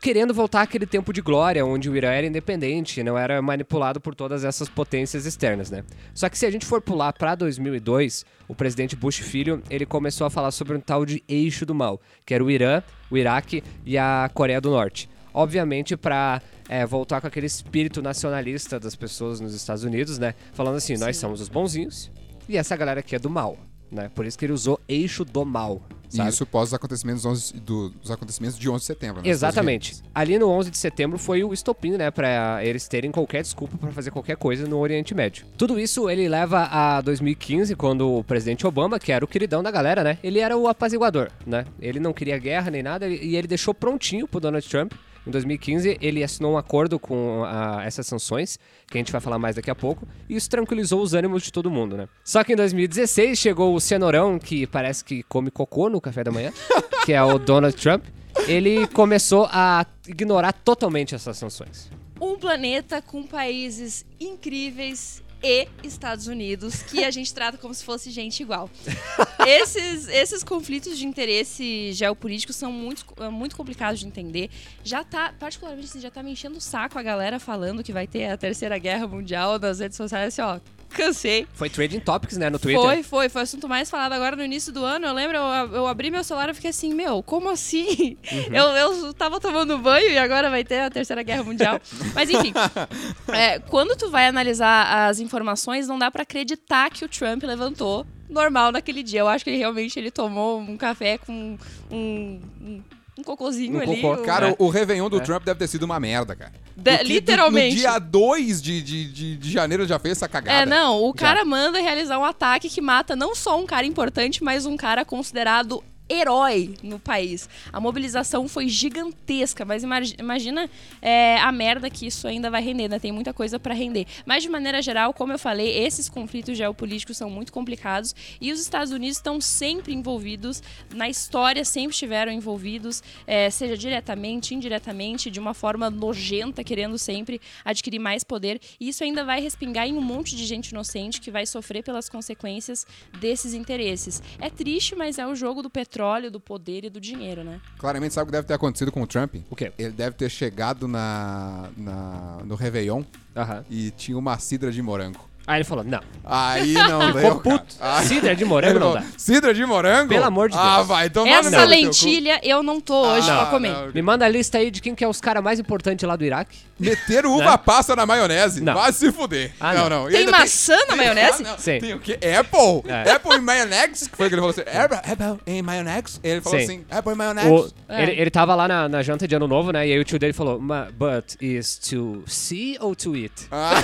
querendo 0.00 0.34
voltar 0.34 0.62
àquele 0.62 0.86
tempo 0.86 1.12
de 1.12 1.20
glória, 1.20 1.64
onde 1.64 1.90
o 1.90 1.96
Irã 1.96 2.10
era 2.10 2.26
independente, 2.26 3.02
não 3.02 3.16
era 3.16 3.40
manipulado 3.40 4.00
por 4.00 4.14
todas 4.14 4.44
essas 4.44 4.68
potências 4.68 5.26
externas, 5.26 5.70
né? 5.70 5.84
Só 6.14 6.28
que 6.28 6.38
se 6.38 6.46
a 6.46 6.50
gente 6.50 6.66
for 6.66 6.80
pular 6.80 7.12
para 7.12 7.34
2002, 7.34 8.24
o 8.48 8.54
presidente 8.54 8.94
Bush 8.94 9.18
filho, 9.18 9.62
ele 9.70 9.86
começou 9.86 10.26
a 10.26 10.30
falar 10.30 10.50
sobre 10.50 10.76
um 10.76 10.80
tal 10.80 11.04
de 11.04 11.22
eixo 11.28 11.66
do 11.66 11.74
mal, 11.74 12.00
que 12.24 12.34
era 12.34 12.44
o 12.44 12.50
Irã, 12.50 12.82
o 13.10 13.16
Iraque 13.16 13.62
e 13.84 13.96
a 13.98 14.30
Coreia 14.32 14.60
do 14.60 14.70
Norte. 14.70 15.08
Obviamente 15.32 15.96
para 15.96 16.40
voltar 16.88 17.20
com 17.20 17.26
aquele 17.26 17.46
espírito 17.46 18.00
nacionalista 18.00 18.80
das 18.80 18.96
pessoas 18.96 19.40
nos 19.40 19.54
Estados 19.54 19.84
Unidos, 19.84 20.18
né? 20.18 20.34
Falando 20.52 20.76
assim, 20.76 20.96
nós 20.96 21.16
Sim. 21.16 21.20
somos 21.20 21.40
os 21.40 21.48
bonzinhos 21.48 22.10
e 22.48 22.56
essa 22.56 22.74
galera 22.76 23.00
aqui 23.00 23.14
é 23.14 23.18
do 23.18 23.28
mal, 23.28 23.56
né? 23.90 24.10
Por 24.14 24.24
isso 24.24 24.38
que 24.38 24.46
ele 24.46 24.52
usou 24.52 24.80
eixo 24.88 25.24
do 25.24 25.44
mal, 25.44 25.82
sabe? 26.08 26.28
Isso 26.30 26.46
pós 26.46 26.68
os 26.68 26.74
acontecimentos, 26.74 27.24
11 27.24 27.54
do- 27.54 27.90
dos 27.90 28.10
acontecimentos 28.10 28.58
de 28.58 28.68
11 28.68 28.80
de 28.80 28.86
setembro. 28.86 29.22
né, 29.22 29.28
Exatamente. 29.28 29.96
Ali 30.14 30.38
no 30.38 30.48
11 30.48 30.70
de 30.70 30.76
setembro 30.78 31.18
foi 31.18 31.42
o 31.44 31.52
estopim, 31.52 31.92
né, 31.92 32.10
Pra 32.10 32.64
eles 32.64 32.86
terem 32.88 33.10
qualquer 33.10 33.42
desculpa 33.42 33.76
pra 33.76 33.90
fazer 33.92 34.10
qualquer 34.10 34.36
coisa 34.36 34.66
no 34.66 34.78
Oriente 34.78 35.14
Médio. 35.14 35.46
Tudo 35.56 35.78
isso 35.78 36.08
ele 36.10 36.28
leva 36.28 36.64
a 36.70 37.00
2015, 37.00 37.74
quando 37.76 38.08
o 38.18 38.24
presidente 38.24 38.66
Obama, 38.66 38.98
que 38.98 39.12
era 39.12 39.24
o 39.24 39.28
queridão 39.28 39.62
da 39.62 39.70
galera, 39.70 40.02
né, 40.04 40.18
ele 40.22 40.38
era 40.38 40.56
o 40.56 40.68
apaziguador, 40.68 41.30
né? 41.46 41.64
Ele 41.80 41.98
não 42.00 42.12
queria 42.12 42.38
guerra 42.38 42.70
nem 42.70 42.82
nada 42.82 43.06
e 43.08 43.36
ele 43.36 43.46
deixou 43.46 43.72
prontinho 43.74 44.26
pro 44.28 44.40
Donald 44.40 44.66
Trump. 44.68 44.92
Em 45.26 45.30
2015, 45.30 45.98
ele 46.00 46.22
assinou 46.22 46.52
um 46.52 46.58
acordo 46.58 46.98
com 46.98 47.42
ah, 47.44 47.82
essas 47.84 48.06
sanções, 48.06 48.58
que 48.86 48.96
a 48.96 49.00
gente 49.00 49.10
vai 49.10 49.20
falar 49.20 49.38
mais 49.38 49.56
daqui 49.56 49.70
a 49.70 49.74
pouco, 49.74 50.06
e 50.28 50.36
isso 50.36 50.48
tranquilizou 50.48 51.02
os 51.02 51.14
ânimos 51.14 51.42
de 51.42 51.52
todo 51.52 51.70
mundo, 51.70 51.96
né? 51.96 52.08
Só 52.24 52.44
que 52.44 52.52
em 52.52 52.56
2016 52.56 53.36
chegou 53.36 53.74
o 53.74 53.80
cenourão, 53.80 54.38
que 54.38 54.66
parece 54.66 55.04
que 55.04 55.24
come 55.24 55.50
cocô 55.50 55.90
no 55.90 56.00
café 56.00 56.22
da 56.22 56.30
manhã, 56.30 56.52
que 57.04 57.12
é 57.12 57.22
o 57.22 57.38
Donald 57.38 57.76
Trump. 57.76 58.04
Ele 58.46 58.86
começou 58.88 59.48
a 59.50 59.84
ignorar 60.06 60.52
totalmente 60.52 61.14
essas 61.14 61.36
sanções. 61.36 61.90
Um 62.20 62.36
planeta 62.36 63.02
com 63.02 63.24
países 63.24 64.06
incríveis 64.20 65.22
e 65.42 65.68
Estados 65.82 66.26
Unidos, 66.26 66.82
que 66.82 67.04
a 67.04 67.10
gente 67.10 67.32
trata 67.32 67.58
como 67.58 67.72
se 67.74 67.84
fosse 67.84 68.10
gente 68.10 68.42
igual. 68.42 68.70
Esses, 69.46 70.08
esses 70.08 70.42
conflitos 70.42 70.98
de 70.98 71.06
interesse 71.06 71.92
geopolítico 71.92 72.52
são 72.52 72.72
muito, 72.72 73.04
é 73.18 73.28
muito 73.28 73.54
complicados 73.54 74.00
de 74.00 74.06
entender. 74.06 74.50
Já 74.82 75.04
tá, 75.04 75.32
particularmente, 75.38 75.86
assim, 75.86 76.00
já 76.00 76.10
tá 76.10 76.20
me 76.20 76.32
enchendo 76.32 76.58
o 76.58 76.60
saco 76.60 76.98
a 76.98 77.02
galera 77.02 77.38
falando 77.38 77.84
que 77.84 77.92
vai 77.92 78.08
ter 78.08 78.26
a 78.28 78.36
terceira 78.36 78.76
guerra 78.76 79.06
mundial 79.06 79.56
nas 79.58 79.78
redes 79.78 79.96
sociais, 79.96 80.28
assim, 80.28 80.42
ó. 80.42 80.75
Cansei. 80.96 81.46
Foi 81.54 81.68
Trading 81.68 82.00
Topics, 82.00 82.36
né, 82.36 82.50
no 82.50 82.58
Twitter. 82.58 82.82
Foi, 82.82 83.02
foi, 83.02 83.28
foi 83.28 83.42
o 83.42 83.44
assunto 83.44 83.68
mais 83.68 83.90
falado 83.90 84.12
agora 84.12 84.36
no 84.36 84.42
início 84.42 84.72
do 84.72 84.84
ano. 84.84 85.06
Eu 85.06 85.12
lembro, 85.12 85.36
eu, 85.36 85.74
eu 85.74 85.86
abri 85.86 86.10
meu 86.10 86.24
celular 86.24 86.48
e 86.50 86.54
fiquei 86.54 86.70
assim, 86.70 86.94
meu, 86.94 87.22
como 87.22 87.48
assim? 87.50 88.16
Eu, 88.52 88.64
eu 88.68 89.14
tava 89.14 89.40
tomando 89.40 89.78
banho 89.78 90.10
e 90.10 90.18
agora 90.18 90.50
vai 90.50 90.64
ter 90.64 90.80
a 90.80 90.90
Terceira 90.90 91.22
Guerra 91.22 91.42
Mundial. 91.42 91.80
Mas 92.14 92.30
enfim, 92.30 92.52
é, 93.32 93.58
quando 93.58 93.96
tu 93.96 94.10
vai 94.10 94.26
analisar 94.26 95.08
as 95.08 95.20
informações, 95.20 95.86
não 95.86 95.98
dá 95.98 96.10
pra 96.10 96.22
acreditar 96.22 96.90
que 96.90 97.04
o 97.04 97.08
Trump 97.08 97.42
levantou 97.42 98.06
normal 98.28 98.72
naquele 98.72 99.02
dia. 99.02 99.20
Eu 99.20 99.28
acho 99.28 99.44
que 99.44 99.50
ele 99.50 99.58
realmente 99.58 99.98
ele 99.98 100.10
tomou 100.10 100.58
um 100.58 100.76
café 100.76 101.18
com 101.18 101.56
um, 101.90 102.40
um, 102.60 102.82
um 103.18 103.22
cocôzinho 103.22 103.78
Um 103.78 103.80
ali. 103.80 104.00
cocô. 104.02 104.22
Cara, 104.22 104.50
É. 104.50 104.56
o, 104.58 104.68
Réveillon 104.68 105.08
do 105.08 105.18
É. 105.18 105.20
Trump 105.20 105.44
deve 105.44 105.58
ter 105.58 105.66
sido 105.68 105.84
uma 105.84 105.98
merda, 105.98 106.36
cara. 106.36 106.52
De- 106.76 107.02
literalmente. 107.04 107.74
No 107.76 107.80
dia 107.80 107.98
2 107.98 108.60
de, 108.62 108.82
de, 108.82 109.04
de, 109.12 109.36
de 109.36 109.50
janeiro 109.50 109.86
já 109.86 109.98
fez 109.98 110.12
essa 110.18 110.28
cagada. 110.28 110.58
É, 110.60 110.66
não, 110.66 111.02
o 111.02 111.08
Já. 111.08 111.14
cara 111.26 111.44
manda 111.44 111.80
realizar 111.80 112.18
um 112.18 112.24
ataque 112.24 112.68
que 112.68 112.80
mata 112.80 113.16
não 113.16 113.34
só 113.34 113.58
um 113.58 113.64
cara 113.66 113.86
importante, 113.86 114.44
mas 114.44 114.66
um 114.66 114.76
cara 114.76 115.04
considerado 115.04 115.82
herói 116.08 116.74
no 116.82 116.98
país. 116.98 117.48
A 117.72 117.80
mobilização 117.80 118.48
foi 118.48 118.68
gigantesca, 118.68 119.64
mas 119.64 119.82
imagi- 119.82 120.16
imagina 120.18 120.70
é, 121.02 121.38
a 121.38 121.50
merda 121.50 121.90
que 121.90 122.06
isso 122.06 122.26
ainda 122.28 122.50
vai 122.50 122.62
render, 122.62 122.88
né? 122.88 122.98
Tem 122.98 123.12
muita 123.12 123.32
coisa 123.32 123.58
pra 123.58 123.74
render. 123.74 124.06
Mas 124.24 124.42
de 124.42 124.48
maneira 124.48 124.80
geral, 124.80 125.12
como 125.12 125.32
eu 125.32 125.38
falei, 125.38 125.78
esses 125.84 126.08
conflitos 126.08 126.56
geopolíticos 126.56 127.16
são 127.16 127.28
muito 127.30 127.52
complicados 127.52 128.14
e 128.40 128.52
os 128.52 128.60
Estados 128.60 128.92
Unidos 128.92 129.16
estão 129.16 129.40
sempre 129.40 129.92
envolvidos 129.92 130.62
na 130.94 131.08
história, 131.08 131.64
sempre 131.64 131.92
estiveram 131.92 132.32
envolvidos, 132.32 133.02
é, 133.26 133.50
seja 133.50 133.76
diretamente, 133.76 134.54
indiretamente, 134.54 135.30
de 135.30 135.40
uma 135.40 135.54
forma 135.54 135.90
nojenta, 135.90 136.62
querendo 136.62 136.96
sempre 136.98 137.40
adquirir 137.64 137.98
mais 137.98 138.22
poder. 138.22 138.60
E 138.78 138.88
isso 138.88 139.02
ainda 139.02 139.24
vai 139.24 139.40
respingar 139.40 139.86
em 139.86 139.94
um 139.94 140.00
monte 140.00 140.36
de 140.36 140.44
gente 140.46 140.68
inocente 140.68 141.20
que 141.20 141.30
vai 141.30 141.46
sofrer 141.46 141.82
pelas 141.82 142.08
consequências 142.08 142.86
desses 143.20 143.54
interesses. 143.54 144.22
É 144.40 144.48
triste, 144.50 144.94
mas 144.94 145.18
é 145.18 145.26
o 145.26 145.34
jogo 145.34 145.62
do 145.62 145.70
petróleo, 145.70 145.95
do 146.30 146.40
poder 146.40 146.84
e 146.84 146.90
do 146.90 147.00
dinheiro, 147.00 147.42
né? 147.42 147.60
Claramente 147.78 148.14
sabe 148.14 148.24
o 148.24 148.26
que 148.26 148.32
deve 148.32 148.46
ter 148.46 148.54
acontecido 148.54 148.92
com 148.92 149.02
o 149.02 149.06
Trump? 149.06 149.36
O 149.50 149.56
quê? 149.56 149.72
Ele 149.78 149.90
deve 149.90 150.16
ter 150.16 150.30
chegado 150.30 150.86
na, 150.86 151.68
na, 151.76 152.38
no 152.44 152.54
Réveillon 152.54 153.02
Aham. 153.34 153.64
e 153.70 153.90
tinha 153.90 154.16
uma 154.18 154.38
cidra 154.38 154.70
de 154.70 154.82
morango. 154.82 155.28
Aí 155.46 155.58
ele 155.58 155.64
falou, 155.64 155.84
não. 155.84 156.00
Aí 156.24 156.72
não 156.74 156.98
deu, 157.12 157.20
Ficou 157.22 157.40
cara. 157.40 157.58
puto. 157.58 157.74
Aí- 157.80 158.06
Cidra 158.06 158.34
de 158.34 158.44
morango 158.44 158.78
não 158.80 158.94
dá. 158.94 159.04
Cidra 159.16 159.54
de 159.54 159.64
morango? 159.64 160.08
Pelo 160.08 160.24
amor 160.24 160.48
de 160.50 160.56
Ah, 160.58 160.76
Deus. 160.76 160.88
vai 160.88 161.08
tomar 161.08 161.30
Essa 161.30 161.50
no 161.50 161.56
teu 161.56 161.66
cu. 161.66 161.70
lentilha 161.70 162.40
eu 162.42 162.62
não 162.64 162.80
tô 162.80 162.94
hoje 163.12 163.30
Ah, 163.30 163.36
pra 163.42 163.46
comer. 163.46 163.72
não. 163.72 163.92
Me 163.92 164.02
manda 164.02 164.24
a 164.24 164.28
lista 164.28 164.58
aí 164.58 164.70
de 164.70 164.80
quem 164.80 164.94
que 164.94 165.04
é 165.04 165.08
os 165.08 165.20
caras 165.20 165.42
mais 165.44 165.60
importantes 165.60 166.06
lá 166.08 166.16
do 166.16 166.24
Iraque. 166.24 166.58
Meter 166.80 167.24
uva 167.26 167.56
passa 167.56 167.94
na 167.94 168.04
maionese? 168.04 168.60
Né? 168.60 168.72
Não. 168.72 168.80
Vai 168.80 168.92
se 168.92 169.12
fuder. 169.12 169.52
Ah, 169.60 169.72
não, 169.72 169.88
não. 169.88 170.00
não. 170.02 170.08
E 170.08 170.12
Tem 170.12 170.20
ainda 170.20 170.32
maçã 170.32 170.76
na 170.88 170.96
maionese? 170.96 171.42
Ah, 171.44 171.50
não. 171.50 171.58
Sim. 171.58 171.78
Tem 171.78 171.94
o 171.94 172.00
quê? 172.00 172.18
Apple. 172.38 172.90
É. 172.90 173.12
Apple 173.12 173.36
em 173.36 173.40
maionese? 173.40 174.10
Que 174.10 174.16
foi 174.16 174.28
que 174.28 174.34
ele 174.34 174.42
falou 174.42 174.50
assim? 174.50 174.62
Apple, 174.62 175.12
Apple 175.12 175.40
em 175.46 175.62
maionese? 175.62 176.18
Ele 176.24 176.40
falou 176.40 176.58
Sim. 176.58 176.64
assim, 176.64 176.84
Apple 176.90 177.12
em 177.12 177.16
maionese. 177.16 177.48
O- 177.48 177.70
É. 177.88 178.02
ele, 178.02 178.12
ele 178.20 178.30
tava 178.30 178.54
lá 178.56 178.66
na, 178.66 178.88
na 178.88 179.00
janta 179.02 179.28
de 179.28 179.34
ano 179.36 179.46
novo, 179.46 179.70
né? 179.70 179.86
E 179.86 179.92
aí 179.92 179.98
o 180.00 180.04
tio 180.04 180.18
dele 180.18 180.32
falou, 180.32 180.58
"Ma- 180.60 180.88
but 180.92 181.36
is 181.40 181.78
to 181.78 182.24
see 182.26 182.76
or 182.80 182.96
to 182.96 183.14
eat? 183.14 183.32
Ah, 183.52 183.80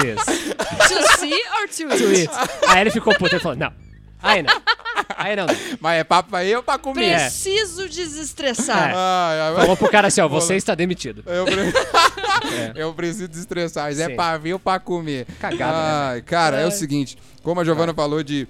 This. 0.00 0.24
To 0.76 1.18
see 1.18 1.34
or 1.34 1.68
to 1.68 1.96
To 1.98 2.12
eat? 2.12 2.20
eat. 2.22 2.30
aí 2.68 2.80
ele 2.80 2.90
ficou 2.90 3.14
puto, 3.16 3.34
ele 3.34 3.42
falou, 3.42 3.56
não. 3.58 3.72
Aí 4.22 4.42
não. 4.42 4.60
Aí 5.16 5.36
não. 5.36 5.46
dá." 5.46 5.54
mas 5.80 6.00
é 6.00 6.04
papo 6.04 6.30
pra 6.30 6.44
eu 6.44 6.62
pra 6.62 6.78
comer. 6.78 7.04
É. 7.10 7.18
Preciso 7.20 7.88
desestressar. 7.88 8.90
É. 8.90 8.94
Ai, 8.96 9.54
Falou 9.56 9.76
pro 9.76 9.90
cara 9.90 10.08
assim, 10.08 10.20
ó, 10.20 10.26
você 10.28 10.56
está 10.56 10.74
demitido. 10.74 11.22
Eu, 11.26 11.44
pre- 11.44 11.72
eu 12.74 12.94
preciso 12.94 13.28
desestressar, 13.28 13.84
mas 13.84 14.00
é 14.00 14.08
pra 14.08 14.36
ver 14.38 14.54
ou 14.54 14.58
pra 14.58 14.78
comer. 14.80 15.26
Cagada, 15.38 15.72
né, 15.76 16.12
Ai, 16.14 16.22
Cara, 16.22 16.56
é 16.58 16.62
o 16.64 16.66
Ai. 16.66 16.70
seguinte, 16.72 17.16
como 17.42 17.60
a 17.60 17.64
Giovana 17.64 17.92
falou 17.94 18.22
de... 18.22 18.48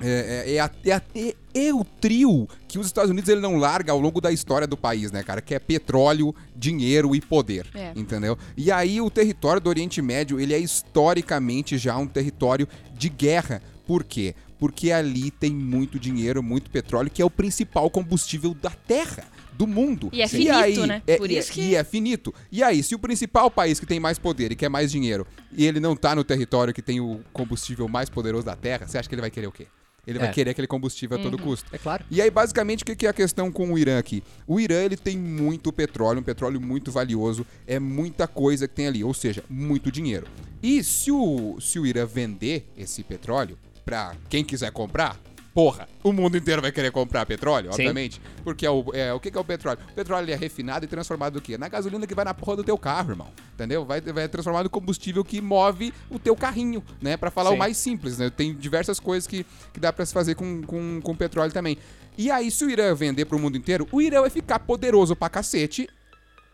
É, 0.00 0.44
é, 0.46 0.54
é, 0.56 0.60
a- 0.60 0.70
é 0.84 1.00
é- 1.14 1.34
é 1.68 1.72
o 1.74 1.84
trio 1.84 2.48
que 2.66 2.78
os 2.78 2.86
Estados 2.86 3.10
Unidos 3.10 3.28
ele 3.30 3.40
não 3.40 3.56
larga 3.56 3.92
ao 3.92 4.00
longo 4.00 4.20
da 4.20 4.32
história 4.32 4.66
do 4.66 4.76
país, 4.76 5.12
né, 5.12 5.22
cara? 5.22 5.40
Que 5.40 5.54
é 5.54 5.58
petróleo, 5.58 6.34
dinheiro 6.56 7.14
e 7.14 7.20
poder, 7.20 7.66
É. 7.74 7.92
entendeu? 7.94 8.36
E 8.56 8.72
aí 8.72 9.00
o 9.00 9.08
território 9.08 9.60
do 9.60 9.68
Oriente 9.70 10.02
Médio, 10.02 10.40
ele 10.40 10.52
é 10.52 10.58
historicamente 10.58 11.78
já 11.78 11.96
um 11.96 12.06
território 12.06 12.66
de 12.96 13.08
guerra. 13.08 13.62
Por 13.86 14.02
quê? 14.02 14.34
Porque 14.58 14.90
ali 14.90 15.30
tem 15.30 15.52
muito 15.52 15.98
dinheiro, 15.98 16.42
muito 16.42 16.70
petróleo, 16.70 17.10
que 17.10 17.20
é 17.20 17.24
o 17.24 17.30
principal 17.30 17.90
combustível 17.90 18.54
da 18.54 18.70
Terra, 18.70 19.24
do 19.52 19.66
mundo. 19.66 20.08
E 20.12 20.22
é 20.22 20.26
Sim. 20.26 20.38
finito, 20.38 20.54
aí, 20.56 20.86
né? 20.86 21.02
é- 21.06 21.16
Por 21.18 21.30
e 21.30 21.36
é- 21.36 21.38
isso 21.38 21.52
que- 21.52 21.60
E 21.60 21.74
é 21.76 21.84
finito. 21.84 22.34
E 22.50 22.62
aí, 22.62 22.82
se 22.82 22.94
o 22.94 22.98
principal 22.98 23.50
país 23.50 23.78
que 23.78 23.86
tem 23.86 24.00
mais 24.00 24.18
poder 24.18 24.50
e 24.50 24.56
quer 24.56 24.68
mais 24.68 24.90
dinheiro, 24.90 25.26
e 25.52 25.64
ele 25.66 25.78
não 25.78 25.94
tá 25.94 26.14
no 26.16 26.24
território 26.24 26.72
que 26.74 26.82
tem 26.82 26.98
o 27.00 27.20
combustível 27.32 27.86
mais 27.86 28.08
poderoso 28.08 28.46
da 28.46 28.56
Terra, 28.56 28.86
você 28.88 28.98
acha 28.98 29.08
que 29.08 29.14
ele 29.14 29.20
vai 29.22 29.30
querer 29.30 29.46
o 29.46 29.52
quê? 29.52 29.66
Ele 30.06 30.18
vai 30.18 30.28
É. 30.28 30.32
querer 30.32 30.50
aquele 30.50 30.66
combustível 30.66 31.18
a 31.18 31.20
todo 31.22 31.38
custo. 31.38 31.66
É 31.74 31.78
claro. 31.78 32.04
E 32.10 32.20
aí, 32.20 32.30
basicamente, 32.30 32.82
o 32.82 32.84
que 32.84 33.06
é 33.06 33.10
a 33.10 33.12
questão 33.12 33.50
com 33.50 33.72
o 33.72 33.78
Irã 33.78 33.98
aqui? 33.98 34.22
O 34.46 34.60
Irã, 34.60 34.82
ele 34.82 34.96
tem 34.96 35.16
muito 35.16 35.72
petróleo, 35.72 36.20
um 36.20 36.22
petróleo 36.22 36.60
muito 36.60 36.92
valioso, 36.92 37.46
é 37.66 37.78
muita 37.78 38.26
coisa 38.26 38.68
que 38.68 38.74
tem 38.74 38.86
ali, 38.86 39.02
ou 39.02 39.14
seja, 39.14 39.42
muito 39.48 39.90
dinheiro. 39.90 40.26
E 40.62 40.82
se 40.84 41.10
o, 41.10 41.58
se 41.60 41.78
o 41.78 41.86
Irã 41.86 42.06
vender 42.06 42.66
esse 42.76 43.02
petróleo 43.02 43.58
pra 43.84 44.14
quem 44.28 44.44
quiser 44.44 44.70
comprar, 44.72 45.18
porra, 45.54 45.88
o 46.02 46.12
mundo 46.12 46.36
inteiro 46.36 46.60
vai 46.60 46.72
querer 46.72 46.90
comprar 46.90 47.24
petróleo, 47.24 47.72
Sim. 47.72 47.82
obviamente. 47.82 48.20
Porque 48.42 48.66
é 48.66 48.70
o, 48.70 48.84
é, 48.92 49.12
o 49.12 49.20
que 49.20 49.30
que 49.30 49.38
é 49.38 49.40
o 49.40 49.44
petróleo? 49.44 49.78
O 49.92 49.94
petróleo 49.94 50.32
é 50.32 50.34
refinado 50.34 50.84
e 50.84 50.88
transformado 50.88 51.34
do 51.34 51.40
quê? 51.40 51.56
Na 51.56 51.68
gasolina 51.68 52.06
que 52.06 52.14
vai 52.14 52.24
na 52.24 52.34
porra 52.34 52.56
do 52.56 52.64
teu 52.64 52.76
carro, 52.76 53.12
irmão. 53.12 53.28
Entendeu? 53.54 53.84
Vai, 53.84 54.00
vai 54.00 54.28
transformar 54.28 54.64
no 54.64 54.70
combustível 54.70 55.24
que 55.24 55.40
move 55.40 55.94
o 56.10 56.18
teu 56.18 56.34
carrinho, 56.34 56.82
né? 57.00 57.16
Pra 57.16 57.30
falar 57.30 57.50
Sim. 57.50 57.56
o 57.56 57.58
mais 57.58 57.76
simples, 57.76 58.18
né? 58.18 58.28
Tem 58.28 58.52
diversas 58.52 58.98
coisas 58.98 59.28
que, 59.28 59.46
que 59.72 59.78
dá 59.78 59.92
pra 59.92 60.04
se 60.04 60.12
fazer 60.12 60.34
com, 60.34 60.62
com, 60.62 61.00
com 61.00 61.16
petróleo 61.16 61.52
também. 61.52 61.78
E 62.18 62.30
aí, 62.30 62.50
se 62.50 62.64
o 62.64 62.70
Irã 62.70 62.94
vender 62.94 63.24
pro 63.24 63.38
mundo 63.38 63.56
inteiro, 63.56 63.86
o 63.92 64.02
Irã 64.02 64.20
vai 64.22 64.30
ficar 64.30 64.58
poderoso 64.58 65.14
pra 65.14 65.28
cacete, 65.28 65.88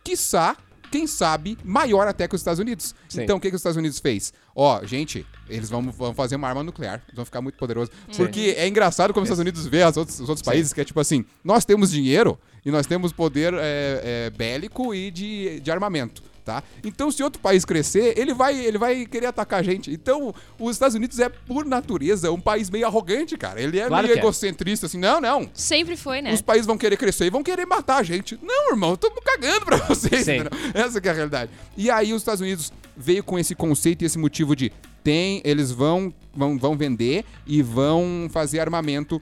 quiçá 0.04 0.56
quem 0.90 1.06
sabe, 1.06 1.56
maior 1.64 2.08
até 2.08 2.26
que 2.26 2.34
os 2.34 2.40
Estados 2.40 2.58
Unidos. 2.58 2.94
Sim. 3.08 3.22
Então, 3.22 3.36
o 3.36 3.40
que, 3.40 3.48
que 3.48 3.56
os 3.56 3.60
Estados 3.60 3.76
Unidos 3.76 3.98
fez? 3.98 4.32
Ó, 4.54 4.84
gente, 4.84 5.24
eles 5.48 5.70
vão, 5.70 5.82
vão 5.90 6.12
fazer 6.12 6.36
uma 6.36 6.48
arma 6.48 6.62
nuclear, 6.62 7.02
eles 7.06 7.16
vão 7.16 7.24
ficar 7.24 7.40
muito 7.40 7.56
poderosos. 7.56 7.94
Porque 8.16 8.54
é 8.56 8.66
engraçado 8.66 9.14
como 9.14 9.24
os 9.24 9.28
Estados 9.28 9.40
Unidos 9.40 9.66
vê 9.66 9.82
as 9.82 9.96
outros, 9.96 10.18
os 10.20 10.28
outros 10.28 10.42
países, 10.42 10.72
que 10.72 10.80
é 10.80 10.84
tipo 10.84 11.00
assim, 11.00 11.24
nós 11.44 11.64
temos 11.64 11.90
dinheiro 11.90 12.38
e 12.64 12.70
nós 12.70 12.86
temos 12.86 13.12
poder 13.12 13.54
é, 13.54 13.58
é, 14.02 14.30
bélico 14.30 14.94
e 14.94 15.10
de, 15.10 15.60
de 15.60 15.70
armamento. 15.70 16.22
Tá? 16.44 16.62
Então, 16.84 17.10
se 17.10 17.22
outro 17.22 17.40
país 17.40 17.64
crescer, 17.64 18.18
ele 18.18 18.32
vai, 18.32 18.58
ele 18.58 18.78
vai 18.78 19.06
querer 19.06 19.26
atacar 19.26 19.60
a 19.60 19.62
gente. 19.62 19.90
Então, 19.92 20.34
os 20.58 20.72
Estados 20.72 20.94
Unidos 20.94 21.18
é, 21.18 21.28
por 21.28 21.64
natureza, 21.64 22.32
um 22.32 22.40
país 22.40 22.70
meio 22.70 22.86
arrogante, 22.86 23.36
cara. 23.36 23.60
Ele 23.60 23.78
é 23.78 23.86
Claro 23.86 24.06
meio 24.06 24.16
é. 24.16 24.18
egocentrista, 24.18 24.86
assim, 24.86 24.98
não, 24.98 25.20
não. 25.20 25.48
Sempre 25.52 25.96
foi, 25.96 26.22
né? 26.22 26.32
Os 26.32 26.42
países 26.42 26.66
vão 26.66 26.78
querer 26.78 26.96
crescer 26.96 27.26
e 27.26 27.30
vão 27.30 27.42
querer 27.42 27.66
matar 27.66 27.98
a 27.98 28.02
gente. 28.02 28.38
Não, 28.42 28.70
irmão, 28.70 28.94
estamos 28.94 29.18
cagando 29.24 29.64
pra 29.64 29.76
vocês. 29.76 30.26
Essa 30.74 31.00
que 31.00 31.08
é 31.08 31.10
a 31.10 31.14
realidade. 31.14 31.50
E 31.76 31.90
aí 31.90 32.12
os 32.12 32.22
Estados 32.22 32.40
Unidos 32.40 32.72
veio 32.96 33.22
com 33.22 33.38
esse 33.38 33.54
conceito 33.54 34.02
e 34.02 34.06
esse 34.06 34.18
motivo 34.18 34.56
de 34.56 34.72
tem, 35.02 35.40
eles 35.44 35.70
vão, 35.70 36.12
vão, 36.34 36.58
vão 36.58 36.76
vender 36.76 37.24
e 37.46 37.62
vão 37.62 38.28
fazer 38.30 38.60
armamento 38.60 39.20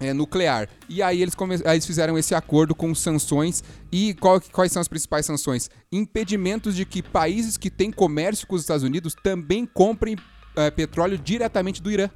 é, 0.00 0.12
nuclear. 0.12 0.68
E 0.88 1.02
aí 1.02 1.20
eles, 1.22 1.34
eles 1.64 1.86
fizeram 1.86 2.16
esse 2.18 2.34
acordo 2.34 2.74
com 2.74 2.94
sanções. 2.94 3.62
E 3.90 4.14
qual- 4.14 4.40
quais 4.40 4.72
são 4.72 4.80
as 4.80 4.88
principais 4.88 5.26
sanções? 5.26 5.70
Impedimentos 5.90 6.74
de 6.74 6.84
que 6.84 7.02
países 7.02 7.56
que 7.56 7.70
têm 7.70 7.90
comércio 7.90 8.46
com 8.46 8.54
os 8.54 8.62
Estados 8.62 8.82
Unidos 8.84 9.14
também 9.22 9.66
comprem 9.66 10.16
é, 10.56 10.70
petróleo 10.70 11.16
diretamente 11.16 11.82
do 11.82 11.90
Irã. 11.90 12.08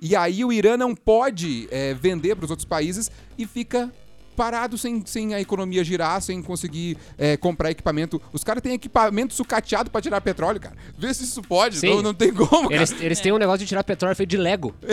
E 0.00 0.16
aí 0.16 0.44
o 0.44 0.52
Irã 0.52 0.76
não 0.76 0.94
pode 0.94 1.68
é, 1.70 1.94
vender 1.94 2.34
para 2.34 2.44
os 2.44 2.50
outros 2.50 2.66
países 2.66 3.10
e 3.38 3.46
fica 3.46 3.92
parado 4.34 4.76
sem, 4.76 5.02
sem 5.06 5.34
a 5.34 5.40
economia 5.40 5.82
girar, 5.84 6.20
sem 6.20 6.42
conseguir 6.42 6.96
é, 7.16 7.36
comprar 7.36 7.70
equipamento. 7.70 8.20
Os 8.32 8.44
caras 8.44 8.62
têm 8.62 8.72
equipamento 8.72 9.34
sucateado 9.34 9.90
para 9.90 10.00
tirar 10.00 10.20
petróleo, 10.20 10.60
cara. 10.60 10.76
Vê 10.98 11.12
se 11.14 11.24
isso 11.24 11.42
pode. 11.42 11.78
Sim. 11.78 11.90
Não, 11.90 12.02
não 12.02 12.14
tem 12.14 12.32
como, 12.32 12.68
cara. 12.68 12.74
Eles, 12.76 12.94
eles 13.00 13.20
têm 13.20 13.32
um 13.32 13.38
negócio 13.38 13.60
de 13.60 13.66
tirar 13.66 13.84
petróleo 13.84 14.14
feito 14.16 14.30
de 14.30 14.36
Lego. 14.36 14.74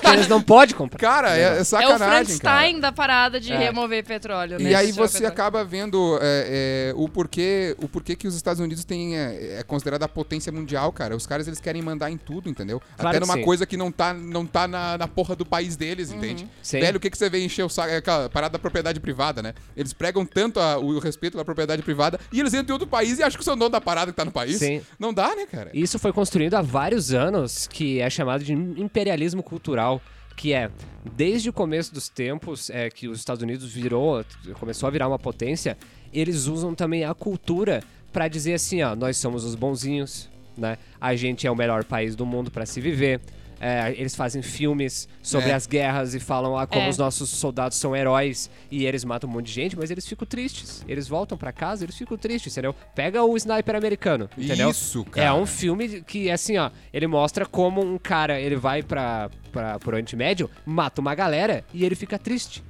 que 0.00 0.08
eles 0.08 0.28
não 0.28 0.42
podem 0.42 0.74
comprar. 0.74 0.98
Cara, 0.98 1.36
é, 1.36 1.42
é 1.42 1.58
É 1.58 1.60
o 1.60 1.64
sacanagem, 1.64 1.98
cara. 2.38 2.58
Frankenstein 2.58 2.80
da 2.80 2.92
parada 2.92 3.40
de 3.40 3.52
É. 3.52 3.58
remover 3.58 4.04
petróleo, 4.04 4.58
né? 4.58 4.70
E 4.70 4.74
aí 4.74 4.92
você 4.92 5.14
petróleo. 5.14 5.32
acaba 5.32 5.64
vendo 5.64 6.18
é, 6.20 6.90
é, 6.90 6.94
o 6.96 7.08
porquê 7.08 7.76
o 7.80 7.88
porquê 7.88 8.16
que 8.16 8.26
os 8.26 8.34
Estados 8.34 8.60
Unidos 8.60 8.84
têm, 8.84 9.16
é, 9.16 9.58
é 9.58 9.62
considerada 9.62 10.04
a 10.04 10.08
potência 10.08 10.50
mundial, 10.52 10.92
cara. 10.92 11.16
Os 11.16 11.26
caras 11.26 11.46
eles 11.46 11.60
querem 11.60 11.82
mandar 11.82 12.10
em 12.10 12.16
tudo, 12.16 12.48
entendeu? 12.48 12.80
Claro 12.96 13.16
Até 13.16 13.20
numa 13.20 13.34
sim. 13.34 13.42
coisa 13.42 13.66
que 13.66 13.76
não 13.76 13.90
tá, 13.92 14.12
não 14.14 14.46
tá 14.46 14.66
na, 14.66 14.98
na 14.98 15.08
porra 15.08 15.34
do 15.36 15.44
país 15.44 15.76
deles, 15.76 16.10
entende? 16.10 16.48
Sim. 16.62 16.80
Velho, 16.80 16.96
o 16.96 17.00
que, 17.00 17.10
que 17.10 17.18
você 17.18 17.28
vê 17.28 17.44
encher 17.44 17.64
o 17.64 17.68
saco? 17.68 17.90
É 17.90 17.96
aquela 17.96 18.28
parada 18.28 18.52
da 18.52 18.58
propriedade 18.62 18.98
privada, 19.00 19.42
né? 19.42 19.52
Eles 19.76 19.92
pregam 19.92 20.24
tanto 20.24 20.58
a- 20.60 20.78
o 20.78 20.98
respeito 20.98 21.36
da 21.36 21.44
propriedade 21.44 21.82
privada 21.82 22.18
e 22.32 22.40
eles 22.40 22.54
entram 22.54 22.70
em 22.70 22.72
outro 22.72 22.88
país 22.88 23.18
e 23.18 23.22
acham 23.22 23.38
que 23.38 23.44
são 23.44 23.56
dono 23.56 23.70
da 23.70 23.80
parada 23.80 24.10
que 24.10 24.16
tá 24.16 24.24
no 24.24 24.32
país. 24.32 24.56
Sim. 24.58 24.80
Não 24.98 25.12
dá, 25.12 25.34
né, 25.36 25.44
cara? 25.46 25.70
Isso 25.74 25.98
foi 25.98 26.12
construído 26.12 26.54
há 26.54 26.62
vários 26.62 27.12
anos, 27.12 27.66
que 27.66 28.00
é 28.00 28.08
chamado 28.08 28.42
de 28.42 28.52
imperialismo 28.52 29.42
cultural, 29.42 30.00
que 30.36 30.52
é 30.54 30.70
desde 31.14 31.50
o 31.50 31.52
começo 31.52 31.92
dos 31.92 32.08
tempos 32.08 32.70
é, 32.70 32.88
que 32.88 33.08
os 33.08 33.18
Estados 33.18 33.42
Unidos 33.42 33.70
virou, 33.70 34.24
começou 34.58 34.86
a 34.86 34.90
virar 34.90 35.08
uma 35.08 35.18
potência, 35.18 35.76
eles 36.12 36.46
usam 36.46 36.74
também 36.74 37.04
a 37.04 37.12
cultura 37.14 37.82
para 38.12 38.28
dizer 38.28 38.54
assim, 38.54 38.82
ó, 38.82 38.94
nós 38.94 39.16
somos 39.16 39.44
os 39.44 39.54
bonzinhos, 39.54 40.28
né? 40.56 40.76
A 41.00 41.14
gente 41.14 41.46
é 41.46 41.50
o 41.50 41.56
melhor 41.56 41.84
país 41.84 42.14
do 42.14 42.24
mundo 42.26 42.50
para 42.50 42.66
se 42.66 42.80
viver. 42.80 43.20
É, 43.64 43.92
eles 43.96 44.16
fazem 44.16 44.42
filmes 44.42 45.08
sobre 45.22 45.50
É. 45.50 45.54
as 45.54 45.68
guerras 45.68 46.14
e 46.14 46.18
falam 46.18 46.58
ah, 46.58 46.66
como 46.66 46.82
É. 46.82 46.88
os 46.88 46.98
nossos 46.98 47.30
soldados 47.30 47.78
são 47.78 47.94
heróis 47.94 48.50
e 48.68 48.84
eles 48.86 49.04
matam 49.04 49.30
um 49.30 49.32
monte 49.34 49.46
de 49.46 49.52
gente, 49.52 49.78
mas 49.78 49.88
eles 49.88 50.04
ficam 50.04 50.26
tristes. 50.26 50.84
Eles 50.88 51.06
voltam 51.06 51.38
para 51.38 51.52
casa, 51.52 51.84
eles 51.84 51.96
ficam 51.96 52.18
tristes, 52.18 52.52
entendeu? 52.52 52.74
Pega 52.92 53.22
o 53.22 53.36
sniper 53.36 53.76
americano, 53.76 54.28
entendeu? 54.36 54.68
Isso, 54.70 55.04
cara. 55.04 55.28
É 55.28 55.32
um 55.32 55.46
filme 55.46 56.02
que, 56.02 56.28
assim, 56.28 56.58
ó, 56.58 56.72
ele 56.92 57.06
mostra 57.06 57.46
como 57.46 57.80
um 57.80 57.98
cara, 57.98 58.40
ele 58.40 58.56
vai 58.56 58.82
pra, 58.82 59.30
pra, 59.52 59.78
pro 59.78 59.90
Oriente 59.92 60.16
Médio, 60.16 60.50
mata 60.66 61.00
uma 61.00 61.14
galera 61.14 61.64
e 61.72 61.84
ele 61.84 61.94
fica 61.94 62.18
triste. 62.18 62.64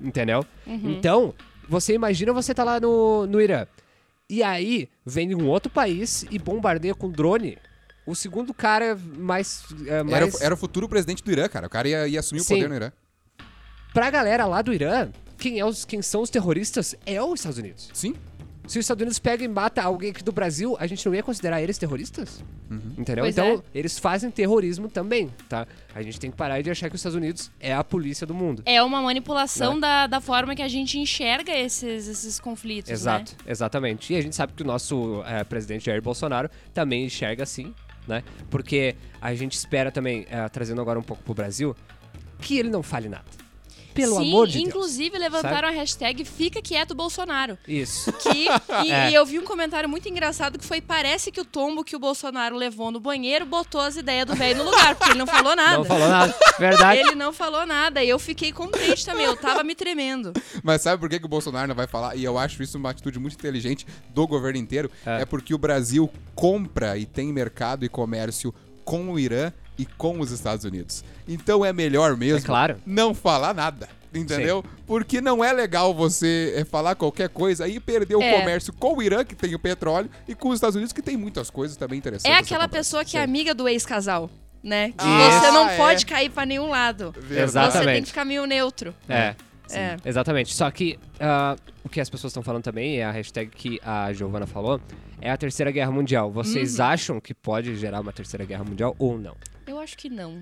Entendeu? 0.00 0.44
Então, 0.66 1.34
você 1.68 1.94
imagina 1.94 2.32
você 2.32 2.54
tá 2.54 2.62
lá 2.62 2.78
no, 2.78 3.26
no 3.26 3.40
Irã. 3.40 3.66
E 4.30 4.40
aí, 4.42 4.88
vem 5.04 5.34
um 5.34 5.48
outro 5.48 5.70
país 5.70 6.24
e 6.30 6.38
bombardeia 6.38 6.94
com 6.94 7.10
drone 7.10 7.58
o 8.06 8.14
segundo 8.14 8.52
cara 8.52 8.98
mais... 9.16 9.64
é, 9.86 9.94
Era, 9.94 10.04
mais... 10.04 10.40
era 10.40 10.54
o 10.54 10.56
futuro 10.56 10.88
presidente 10.88 11.22
do 11.22 11.30
Irã, 11.30 11.48
cara. 11.48 11.66
O 11.66 11.70
cara 11.70 11.88
ia, 11.88 12.08
ia 12.08 12.20
assumir 12.20 12.40
Sim. 12.40 12.54
o 12.54 12.56
poder 12.56 12.68
no 12.68 12.74
Irã. 12.76 12.92
Pra 13.92 14.10
galera 14.10 14.46
lá 14.46 14.62
do 14.62 14.72
Irã, 14.72 15.10
quem, 15.38 15.58
é 15.58 15.64
os, 15.64 15.84
quem 15.84 16.00
são 16.02 16.22
os 16.22 16.30
terroristas 16.30 16.94
é 17.04 17.22
os 17.22 17.40
Estados 17.40 17.58
Unidos. 17.58 17.90
Sim. 17.92 18.14
Se 18.66 18.78
os 18.78 18.84
Estados 18.84 19.02
Unidos 19.02 19.18
pega 19.18 19.42
e 19.44 19.48
mata 19.48 19.82
alguém 19.82 20.12
aqui 20.12 20.22
do 20.22 20.30
Brasil, 20.30 20.76
a 20.78 20.86
gente 20.86 21.04
não 21.04 21.12
ia 21.14 21.22
considerar 21.22 21.60
eles 21.60 21.76
terroristas? 21.76 22.42
Entendeu? 22.96 23.24
Pois 23.24 23.34
então, 23.36 23.56
é. 23.56 23.78
eles 23.78 23.98
fazem 23.98 24.30
terrorismo 24.30 24.88
também, 24.88 25.28
tá? 25.48 25.66
A 25.94 26.00
gente 26.00 26.18
tem 26.18 26.30
que 26.30 26.36
parar 26.36 26.62
de 26.62 26.70
achar 26.70 26.88
que 26.88 26.94
os 26.94 27.00
Estados 27.00 27.16
Unidos 27.16 27.50
é 27.60 27.74
a 27.74 27.82
polícia 27.84 28.24
do 28.26 28.32
mundo. 28.32 28.62
É 28.64 28.80
uma 28.82 29.02
manipulação 29.02 29.74
Né? 29.74 29.80
da, 29.80 30.06
da 30.06 30.20
forma 30.20 30.54
que 30.54 30.62
a 30.62 30.68
gente 30.68 30.96
enxerga 30.96 31.52
esses, 31.52 32.06
esses 32.06 32.38
conflitos, 32.40 32.90
Exato, 32.90 33.32
né? 33.32 33.50
exatamente. 33.50 34.12
E 34.12 34.16
a 34.16 34.22
gente 34.22 34.36
sabe 34.36 34.52
que 34.54 34.62
o 34.62 34.66
nosso 34.66 35.22
eh, 35.26 35.42
presidente 35.44 35.86
Jair 35.86 36.00
Bolsonaro 36.00 36.48
também 36.72 37.04
enxerga 37.04 37.42
assim, 37.42 37.74
né? 38.06 38.22
Porque 38.50 38.96
a 39.20 39.34
gente 39.34 39.52
espera 39.52 39.90
também, 39.90 40.26
eh, 40.30 40.48
trazendo 40.48 40.80
agora 40.80 40.98
um 40.98 41.02
pouco 41.02 41.22
pro 41.22 41.34
Brasil, 41.34 41.76
que 42.40 42.58
ele 42.58 42.68
não 42.68 42.82
fale 42.82 43.08
nada. 43.08 43.41
Pelo 43.92 44.16
Sim, 44.16 44.28
amor 44.28 44.48
de 44.48 44.60
inclusive 44.62 45.18
levantaram 45.18 45.68
a 45.68 45.70
hashtag 45.70 46.24
Fica 46.24 46.60
Quieto 46.62 46.94
Bolsonaro. 46.94 47.58
Deus. 47.66 47.88
Isso. 47.90 48.12
Que, 48.14 48.46
e, 48.86 48.90
É. 48.92 49.10
e 49.10 49.14
eu 49.14 49.24
vi 49.26 49.38
um 49.38 49.44
comentário 49.44 49.88
muito 49.88 50.08
engraçado 50.08 50.58
que 50.58 50.64
foi: 50.64 50.80
parece 50.80 51.30
que 51.30 51.40
o 51.40 51.44
tombo 51.44 51.84
que 51.84 51.94
o 51.94 51.98
Bolsonaro 51.98 52.56
levou 52.56 52.90
no 52.90 53.00
banheiro 53.00 53.44
botou 53.44 53.80
as 53.80 53.96
ideias 53.96 54.26
do 54.26 54.34
velho 54.34 54.58
no 54.58 54.64
lugar, 54.64 54.94
porque 54.94 55.10
ele 55.10 55.18
não 55.18 55.26
falou 55.26 55.54
nada. 55.56 55.78
Não 55.78 55.84
falou 55.84 56.08
nada. 56.08 56.34
Verdade. 56.58 57.00
Ele 57.00 57.14
não 57.14 57.32
falou 57.32 57.66
nada. 57.66 58.02
E 58.02 58.08
eu 58.08 58.18
fiquei 58.18 58.52
contente 58.52 59.04
também, 59.04 59.26
eu 59.26 59.36
tava 59.36 59.62
me 59.62 59.74
tremendo. 59.74 60.32
Mas 60.62 60.82
sabe 60.82 61.00
por 61.00 61.08
que, 61.08 61.18
que 61.18 61.26
o 61.26 61.28
Bolsonaro 61.28 61.68
não 61.68 61.74
vai 61.74 61.86
falar? 61.86 62.16
E 62.16 62.24
eu 62.24 62.38
acho 62.38 62.62
isso 62.62 62.78
uma 62.78 62.90
atitude 62.90 63.18
muito 63.18 63.34
inteligente 63.34 63.86
do 64.10 64.26
governo 64.26 64.58
inteiro. 64.58 64.90
É. 65.04 65.22
É, 65.22 65.24
porque 65.24 65.54
o 65.54 65.58
Brasil 65.58 66.10
compra 66.34 66.96
e 66.96 67.04
tem 67.06 67.32
mercado 67.32 67.84
e 67.84 67.88
comércio 67.88 68.54
com 68.84 69.10
o 69.12 69.18
Irã 69.18 69.52
e 69.78 69.84
com 69.86 70.20
os 70.20 70.30
Estados 70.30 70.64
Unidos. 70.64 71.02
Então 71.26 71.64
é 71.64 71.72
melhor 71.72 72.16
mesmo 72.16 72.38
É 72.38 72.42
claro. 72.42 72.76
não 72.86 73.14
falar 73.14 73.54
nada. 73.54 73.88
Entendeu? 74.14 74.62
Porque 74.86 75.22
não 75.22 75.42
é 75.42 75.50
legal 75.54 75.94
você 75.94 76.52
é, 76.54 76.64
falar 76.66 76.94
qualquer 76.94 77.30
coisa 77.30 77.66
e 77.66 77.80
perder 77.80 78.14
o 78.16 78.22
É. 78.22 78.38
comércio 78.40 78.70
com 78.70 78.94
o 78.98 79.02
Irã, 79.02 79.24
que 79.24 79.34
tem 79.34 79.54
o 79.54 79.58
petróleo, 79.58 80.10
e 80.28 80.34
com 80.34 80.50
os 80.50 80.56
Estados 80.56 80.76
Unidos, 80.76 80.92
que 80.92 81.00
tem 81.00 81.16
muitas 81.16 81.48
coisas 81.48 81.78
também 81.78 81.98
interessantes. 81.98 82.30
É 82.30 82.38
aquela 82.38 82.68
pessoa 82.68 83.06
que 83.06 83.16
é 83.16 83.20
Sim. 83.20 83.24
amiga 83.24 83.54
do 83.54 83.66
ex-casal, 83.66 84.28
né? 84.62 84.90
Que 84.90 84.96
Ah, 84.98 85.40
você 85.40 85.50
não 85.50 85.66
é. 85.66 85.76
pode 85.78 86.04
cair 86.04 86.28
pra 86.28 86.44
nenhum 86.44 86.68
lado. 86.68 87.12
Verdade. 87.12 87.28
Você 87.34 87.40
Exatamente. 87.40 87.92
tem 87.94 88.02
que 88.02 88.08
ficar 88.08 88.24
meio 88.26 88.44
neutro. 88.44 88.94
É. 89.08 89.34
É. 89.70 89.96
Exatamente. 90.04 90.54
Só 90.54 90.70
que 90.70 90.98
ah, 91.18 91.56
o 91.82 91.88
que 91.88 91.98
as 91.98 92.10
pessoas 92.10 92.32
estão 92.32 92.42
falando 92.42 92.62
também, 92.64 92.98
é 92.98 93.04
a 93.06 93.10
hashtag 93.10 93.50
que 93.50 93.80
a 93.82 94.12
Giovana 94.12 94.46
falou, 94.46 94.78
é 95.22 95.30
a 95.30 95.36
Terceira 95.38 95.70
Guerra 95.70 95.90
Mundial. 95.90 96.30
Vocês 96.30 96.78
Uhum. 96.78 96.84
acham 96.84 97.18
que 97.20 97.32
pode 97.32 97.74
gerar 97.76 98.02
uma 98.02 98.12
Terceira 98.12 98.44
Guerra 98.44 98.64
Mundial 98.64 98.94
ou 98.98 99.18
não? 99.18 99.34
Eu 99.72 99.80
acho 99.80 99.96
que 99.96 100.10
não. 100.10 100.40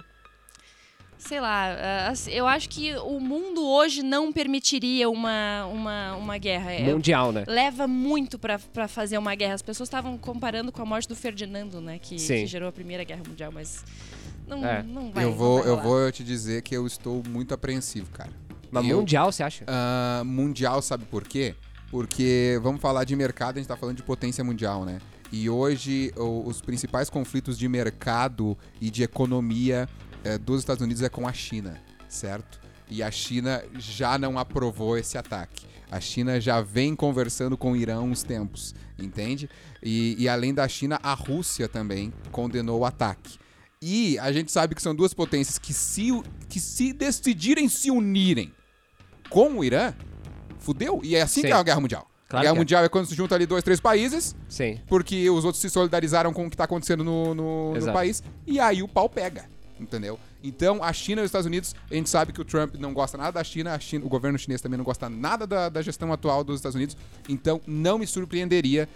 Sei 1.17 1.39
lá, 1.39 2.09
ah, 2.09 2.13
eu 2.29 2.47
acho 2.47 2.69
que 2.69 2.95
o 2.97 3.21
mundo 3.21 3.63
hoje 3.65 4.03
não 4.03 4.33
permitiria 4.33 5.09
uma, 5.09 5.67
uma, 5.67 6.17
uma 6.17 6.39
guerra. 6.39 6.73
É, 6.73 6.93
Mundial, 6.93 7.31
né? 7.31 7.45
leva 7.47 7.87
muito 7.87 8.39
pra, 8.39 8.59
pra 8.59 8.89
fazer 8.89 9.19
uma 9.19 9.35
guerra. 9.35 9.55
As 9.55 9.63
pessoas 9.63 9.87
estavam 9.89 10.17
comparando 10.17 10.73
com 10.73 10.81
a 10.81 10.85
morte 10.85 11.07
do 11.07 11.15
Ferdinando, 11.15 11.81
né? 11.81 11.99
Que, 11.99 12.17
que 12.17 12.47
gerou 12.47 12.69
a 12.71 12.73
Primeira 12.73 13.05
Guerra 13.05 13.23
Mundial, 13.29 13.53
mas 13.53 13.85
não, 14.49 14.65
É. 14.67 14.83
não 14.83 15.13
vai. 15.13 15.25
Eu 15.25 15.33
vou, 15.35 15.61
vai 15.63 15.71
eu 15.71 15.81
vou 15.81 16.11
te 16.11 16.25
dizer 16.25 16.63
que 16.63 16.75
eu 16.75 16.87
estou 16.87 17.23
muito 17.29 17.53
apreensivo, 17.53 18.11
cara. 18.11 18.31
Mas 18.71 18.89
Eu- 18.89 18.97
mundial, 18.97 19.31
você 19.31 19.43
acha? 19.43 19.65
Ah, 19.69 20.23
mundial, 20.25 20.81
sabe 20.81 21.05
por 21.05 21.23
quê? 21.25 21.55
Porque 21.91 22.59
vamos 22.63 22.81
falar 22.81 23.05
de 23.05 23.15
mercado, 23.15 23.57
a 23.57 23.61
gente 23.61 23.69
tá 23.69 23.77
falando 23.77 23.97
de 23.97 24.03
potência 24.03 24.43
mundial, 24.43 24.85
né? 24.87 25.01
E 25.33 25.49
hoje 25.49 26.13
o- 26.17 26.47
os 26.49 26.61
principais 26.61 27.09
conflitos 27.09 27.57
de 27.59 27.69
mercado 27.69 28.57
e 28.81 28.91
de 28.91 29.03
economia 29.03 29.89
eh, 30.25 30.37
dos 30.39 30.61
Estados 30.61 30.83
Unidos 30.83 31.03
é 31.03 31.09
com 31.09 31.27
a 31.27 31.33
China, 31.33 31.81
certo? 32.09 32.61
E 32.91 33.03
a 33.03 33.11
China 33.11 33.63
já 33.79 34.19
não 34.19 34.39
aprovou 34.39 34.99
esse 34.99 35.17
ataque. 35.17 35.65
A 35.91 36.01
China 36.01 36.41
já 36.41 36.61
vem 36.61 36.95
conversando 36.95 37.57
com 37.57 37.73
o 37.73 37.77
Irã 37.77 37.97
há 37.99 38.01
uns 38.01 38.23
tempos, 38.23 38.75
entende? 38.99 39.49
E, 39.83 40.17
e 40.19 40.29
além 40.29 40.53
da 40.53 40.67
China, 40.69 40.99
a 41.03 41.15
Rússia 41.15 41.69
também 41.69 42.13
condenou 42.33 42.81
o 42.81 42.85
ataque. 42.85 43.39
E 43.81 44.19
a 44.19 44.31
gente 44.33 44.53
sabe 44.53 44.75
que 44.75 44.83
são 44.83 44.95
duas 44.95 45.15
potências 45.15 45.57
que 45.59 45.73
se, 45.73 46.11
que 46.49 46.61
se 46.61 46.93
decidirem 46.93 47.69
se 47.69 47.91
unirem 47.91 48.53
com 49.31 49.59
o 49.59 49.65
Irã, 49.65 49.95
fudeu. 50.59 51.01
E 51.03 51.15
é 51.17 51.23
assim 51.23 51.41
Sim. 51.41 51.47
que 51.47 51.53
é 51.53 51.57
a 51.57 51.63
guerra 51.63 51.81
mundial. 51.81 52.10
Claro 52.31 52.43
a 52.43 52.43
guerra 52.43 52.57
é. 52.57 52.59
mundial 52.59 52.85
é 52.85 52.89
quando 52.89 53.07
se 53.07 53.15
junta 53.17 53.35
ali 53.35 53.45
dois, 53.45 53.65
três 53.65 53.81
países, 53.81 54.37
Sim. 54.49 54.79
porque 54.87 55.29
os 55.29 55.45
outros 55.45 55.61
se 55.61 55.69
solidarizaram 55.69 56.33
com 56.33 56.47
o 56.47 56.51
que 56.51 56.57
tá 56.57 56.63
acontecendo 56.63 57.03
no, 57.03 57.35
no, 57.35 57.75
no 57.75 57.93
país, 57.93 58.23
e 58.47 58.61
aí 58.61 58.85
o 58.85 58.89
pau 58.89 59.09
pega, 59.09 59.47
entendeu? 59.81 60.17
Então, 60.43 60.83
a 60.83 60.93
China 60.93 61.21
e 61.21 61.25
os 61.25 61.29
Estados 61.29 61.47
Unidos, 61.47 61.75
a 61.91 61.95
gente 61.95 62.09
sabe 62.09 62.33
que 62.33 62.41
o 62.41 62.45
Trump 62.45 62.77
não 62.77 62.95
gosta 62.95 63.19
nada 63.19 63.33
da 63.33 63.45
China, 63.45 63.79
China 63.81 64.07
o 64.07 64.09
governo 64.09 64.39
chinês 64.39 64.61
também 64.61 64.79
não 64.79 64.85
gosta 64.85 65.09
nada 65.09 65.45
da, 65.45 65.69
da 65.69 65.83
gestão 65.83 66.13
atual 66.13 66.45
dos 66.45 66.57
Estados 66.57 66.77
Unidos. 66.77 66.97
Então, 67.29 67.61
não 67.67 67.99
me 67.99 68.07
surpreenderia 68.07 68.89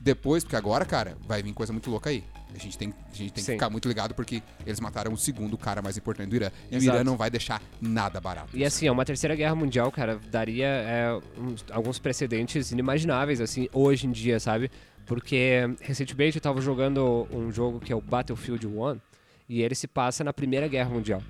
depois, 0.00 0.42
porque 0.42 0.56
agora, 0.56 0.84
cara, 0.84 1.16
vai 1.26 1.42
vir 1.42 1.52
coisa 1.52 1.72
muito 1.72 1.90
louca 1.90 2.08
aí. 2.10 2.24
A 2.54 2.58
gente 2.58 2.76
tem, 2.76 2.88
a 2.88 3.14
gente 3.14 3.32
tem 3.32 3.34
que 3.34 3.42
Sim. 3.42 3.52
ficar 3.52 3.70
muito 3.70 3.86
ligado 3.86 4.14
porque 4.14 4.42
eles 4.66 4.80
mataram 4.80 5.12
o 5.12 5.16
segundo 5.16 5.56
cara 5.58 5.80
mais 5.82 5.96
importante 5.96 6.28
do 6.30 6.36
Irã. 6.36 6.50
E 6.70 6.76
Exato. 6.76 6.90
o 6.90 6.96
Irã 6.96 7.04
não 7.04 7.16
vai 7.16 7.30
deixar 7.30 7.62
nada 7.80 8.20
barato. 8.20 8.48
E 8.56 8.64
assim, 8.64 8.86
é 8.86 8.90
uma 8.92 9.04
terceira 9.04 9.36
guerra 9.36 9.54
mundial, 9.54 9.92
cara, 9.92 10.18
daria 10.30 10.66
é, 10.66 11.20
uns- 11.38 11.64
alguns 11.70 11.98
precedentes 12.00 12.72
inimagináveis, 12.72 13.40
assim, 13.40 13.68
hoje 13.72 14.06
em 14.06 14.10
dia, 14.10 14.40
sabe? 14.40 14.70
Porque 15.06 15.60
recentemente 15.80 16.36
eu 16.38 16.42
tava 16.42 16.60
jogando 16.60 17.28
um 17.30 17.52
jogo 17.52 17.78
que 17.78 17.92
é 17.92 17.96
o 17.96 18.00
Battlefield 18.00 18.66
1 18.66 19.00
e 19.48 19.62
ele 19.62 19.74
se 19.74 19.86
passa 19.86 20.24
na 20.24 20.32
Primeira 20.32 20.66
Guerra 20.66 20.90
Mundial. 20.90 21.22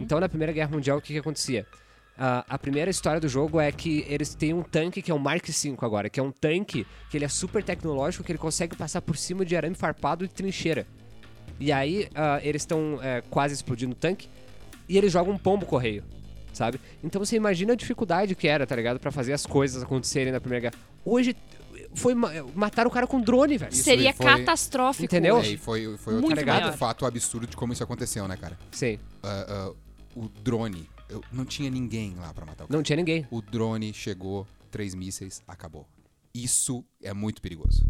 Então, 0.00 0.18
na 0.18 0.28
Primeira 0.28 0.52
Guerra 0.52 0.70
Mundial, 0.70 0.98
o 0.98 1.02
que, 1.02 1.12
que 1.12 1.18
acontecia? 1.18 1.66
Ah, 2.18 2.44
a 2.48 2.58
primeira 2.58 2.90
história 2.90 3.20
do 3.20 3.28
jogo 3.28 3.60
é 3.60 3.70
que 3.70 4.04
eles 4.08 4.34
têm 4.34 4.54
um 4.54 4.62
tanque 4.62 5.02
que 5.02 5.10
é 5.10 5.14
o 5.14 5.18
Mark 5.18 5.44
V 5.46 5.76
agora, 5.82 6.08
que 6.08 6.18
é 6.18 6.22
um 6.22 6.32
tanque 6.32 6.86
que 7.10 7.16
ele 7.18 7.24
é 7.24 7.28
super 7.28 7.62
tecnológico, 7.62 8.24
que 8.24 8.32
ele 8.32 8.38
consegue 8.38 8.74
passar 8.74 9.02
por 9.02 9.16
cima 9.18 9.44
de 9.44 9.54
arame 9.54 9.74
farpado 9.74 10.24
e 10.24 10.28
trincheira. 10.28 10.86
E 11.60 11.70
aí 11.70 12.08
ah, 12.14 12.40
eles 12.42 12.62
estão 12.62 12.98
é, 13.02 13.22
quase 13.28 13.52
explodindo 13.54 13.92
o 13.92 13.94
tanque 13.94 14.28
e 14.88 14.96
eles 14.96 15.12
jogam 15.12 15.34
um 15.34 15.38
pombo 15.38 15.66
correio, 15.66 16.02
sabe? 16.54 16.80
Então 17.04 17.22
você 17.22 17.36
imagina 17.36 17.74
a 17.74 17.76
dificuldade 17.76 18.34
que 18.34 18.48
era, 18.48 18.66
tá 18.66 18.74
ligado? 18.74 18.98
Pra 18.98 19.10
fazer 19.10 19.32
as 19.34 19.44
coisas 19.44 19.82
acontecerem 19.82 20.32
na 20.32 20.40
Primeira 20.40 20.70
Guerra. 20.70 20.82
Hoje 21.04 21.36
foi 21.94 22.14
ma- 22.14 22.32
mataram 22.54 22.88
o 22.88 22.92
cara 22.92 23.06
com 23.06 23.20
drone, 23.20 23.58
velho. 23.58 23.72
Isso 23.72 23.84
Seria 23.84 24.12
foi- 24.14 24.24
catastrófico. 24.26 25.04
Entendeu? 25.04 25.38
É, 25.38 25.48
e 25.48 25.56
foi, 25.58 25.96
foi 25.98 26.14
Muito 26.14 26.30
outro 26.30 26.46
maior. 26.46 26.72
fato 26.76 27.04
absurdo 27.04 27.46
de 27.46 27.56
como 27.56 27.72
isso 27.74 27.82
aconteceu, 27.84 28.26
né, 28.26 28.36
cara? 28.38 28.58
Sim, 28.72 28.98
ah, 29.22 29.70
o 30.14 30.28
drone, 30.42 30.88
eu- 31.08 31.22
não 31.32 31.44
tinha 31.44 31.70
ninguém 31.70 32.14
lá 32.14 32.32
pra 32.34 32.44
matar 32.46 32.64
o 32.64 32.68
cara. 32.68 32.76
não 32.76 32.82
tinha 32.82 32.96
ninguém. 32.96 33.26
O 33.30 33.40
drone 33.40 33.92
chegou, 33.92 34.46
três 34.70 34.94
mísseis, 34.94 35.42
acabou. 35.46 35.86
Isso 36.34 36.84
é 37.02 37.12
muito 37.14 37.40
perigoso. 37.40 37.82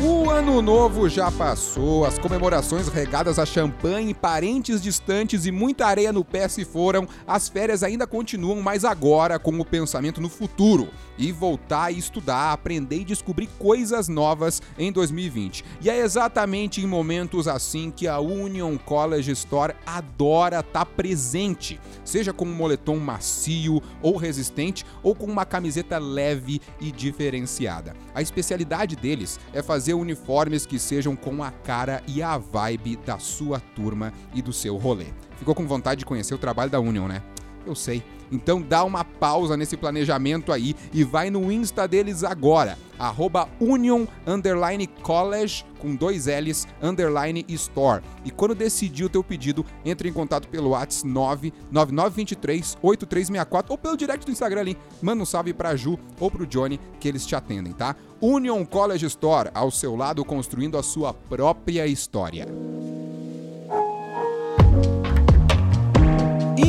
O 0.00 0.30
ano 0.30 0.62
novo 0.62 1.08
já 1.08 1.28
passou, 1.28 2.04
as 2.04 2.20
comemorações 2.20 2.86
regadas 2.86 3.36
a 3.36 3.44
champanhe, 3.44 4.14
parentes 4.14 4.80
distantes 4.80 5.44
e 5.44 5.50
muita 5.50 5.86
areia 5.86 6.12
no 6.12 6.24
pé 6.24 6.46
se 6.46 6.64
foram. 6.64 7.08
As 7.26 7.48
férias 7.48 7.82
ainda 7.82 8.06
continuam, 8.06 8.62
mas 8.62 8.84
agora 8.84 9.40
com 9.40 9.58
o 9.58 9.64
pensamento 9.64 10.20
no 10.20 10.28
futuro 10.28 10.88
e 11.18 11.32
voltar 11.32 11.86
a 11.86 11.90
estudar, 11.90 12.52
aprender 12.52 13.00
e 13.00 13.04
descobrir 13.04 13.48
coisas 13.58 14.06
novas 14.06 14.62
em 14.78 14.92
2020. 14.92 15.64
E 15.80 15.90
é 15.90 15.98
exatamente 15.98 16.80
em 16.80 16.86
momentos 16.86 17.48
assim 17.48 17.90
que 17.90 18.06
a 18.06 18.20
Union 18.20 18.76
College 18.78 19.32
Store 19.32 19.74
adora 19.84 20.60
estar 20.60 20.86
presente, 20.86 21.80
seja 22.04 22.32
com 22.32 22.44
um 22.44 22.54
moletom 22.54 22.98
macio 22.98 23.82
ou 24.00 24.16
resistente 24.16 24.86
ou 25.02 25.12
com 25.12 25.26
uma 25.26 25.44
camiseta 25.44 25.98
leve 25.98 26.60
e 26.80 26.92
diferenciada. 26.92 27.96
A 28.14 28.22
especialidade 28.22 28.94
deles 28.94 29.40
é 29.52 29.60
fazer 29.60 29.87
uniformes 29.94 30.66
que 30.66 30.78
sejam 30.78 31.14
com 31.14 31.42
a 31.42 31.50
cara 31.50 32.02
e 32.06 32.22
a 32.22 32.36
vibe 32.36 32.96
da 33.04 33.18
sua 33.18 33.60
turma 33.60 34.12
e 34.34 34.42
do 34.42 34.52
seu 34.52 34.76
rolê. 34.76 35.06
Ficou 35.36 35.54
com 35.54 35.66
vontade 35.66 36.00
de 36.00 36.06
conhecer 36.06 36.34
o 36.34 36.38
trabalho 36.38 36.70
da 36.70 36.80
Union, 36.80 37.06
né? 37.06 37.22
Eu 37.68 37.74
sei. 37.74 38.02
Então 38.32 38.62
dá 38.62 38.82
uma 38.82 39.04
pausa 39.04 39.56
nesse 39.56 39.76
planejamento 39.76 40.52
aí 40.52 40.74
e 40.92 41.04
vai 41.04 41.28
no 41.28 41.52
Insta 41.52 41.86
deles 41.86 42.24
agora, 42.24 42.78
arroba 42.98 43.48
Union 43.60 44.06
underline 44.26 44.86
College 44.86 45.64
com 45.78 45.94
dois 45.94 46.26
L's 46.26 46.66
underline 46.82 47.44
Store. 47.48 48.02
E 48.24 48.30
quando 48.30 48.54
decidir 48.54 49.04
o 49.04 49.08
teu 49.08 49.22
pedido, 49.22 49.64
entre 49.84 50.08
em 50.08 50.12
contato 50.12 50.48
pelo 50.48 50.70
WhatsApp 50.70 51.08
99923 51.08 52.78
8364 52.82 53.72
ou 53.72 53.78
pelo 53.78 53.96
direct 53.96 54.24
do 54.24 54.32
Instagram 54.32 54.60
ali. 54.60 54.78
Manda 55.02 55.22
um 55.22 55.26
salve 55.26 55.52
pra 55.52 55.76
Ju 55.76 55.98
ou 56.18 56.30
pro 56.30 56.46
Johnny 56.46 56.80
que 56.98 57.06
eles 57.06 57.26
te 57.26 57.36
atendem, 57.36 57.72
tá? 57.72 57.94
Union 58.20 58.64
College 58.64 59.06
Store, 59.06 59.50
ao 59.54 59.70
seu 59.70 59.94
lado 59.94 60.24
construindo 60.24 60.78
a 60.78 60.82
sua 60.82 61.12
própria 61.12 61.86
história. 61.86 62.48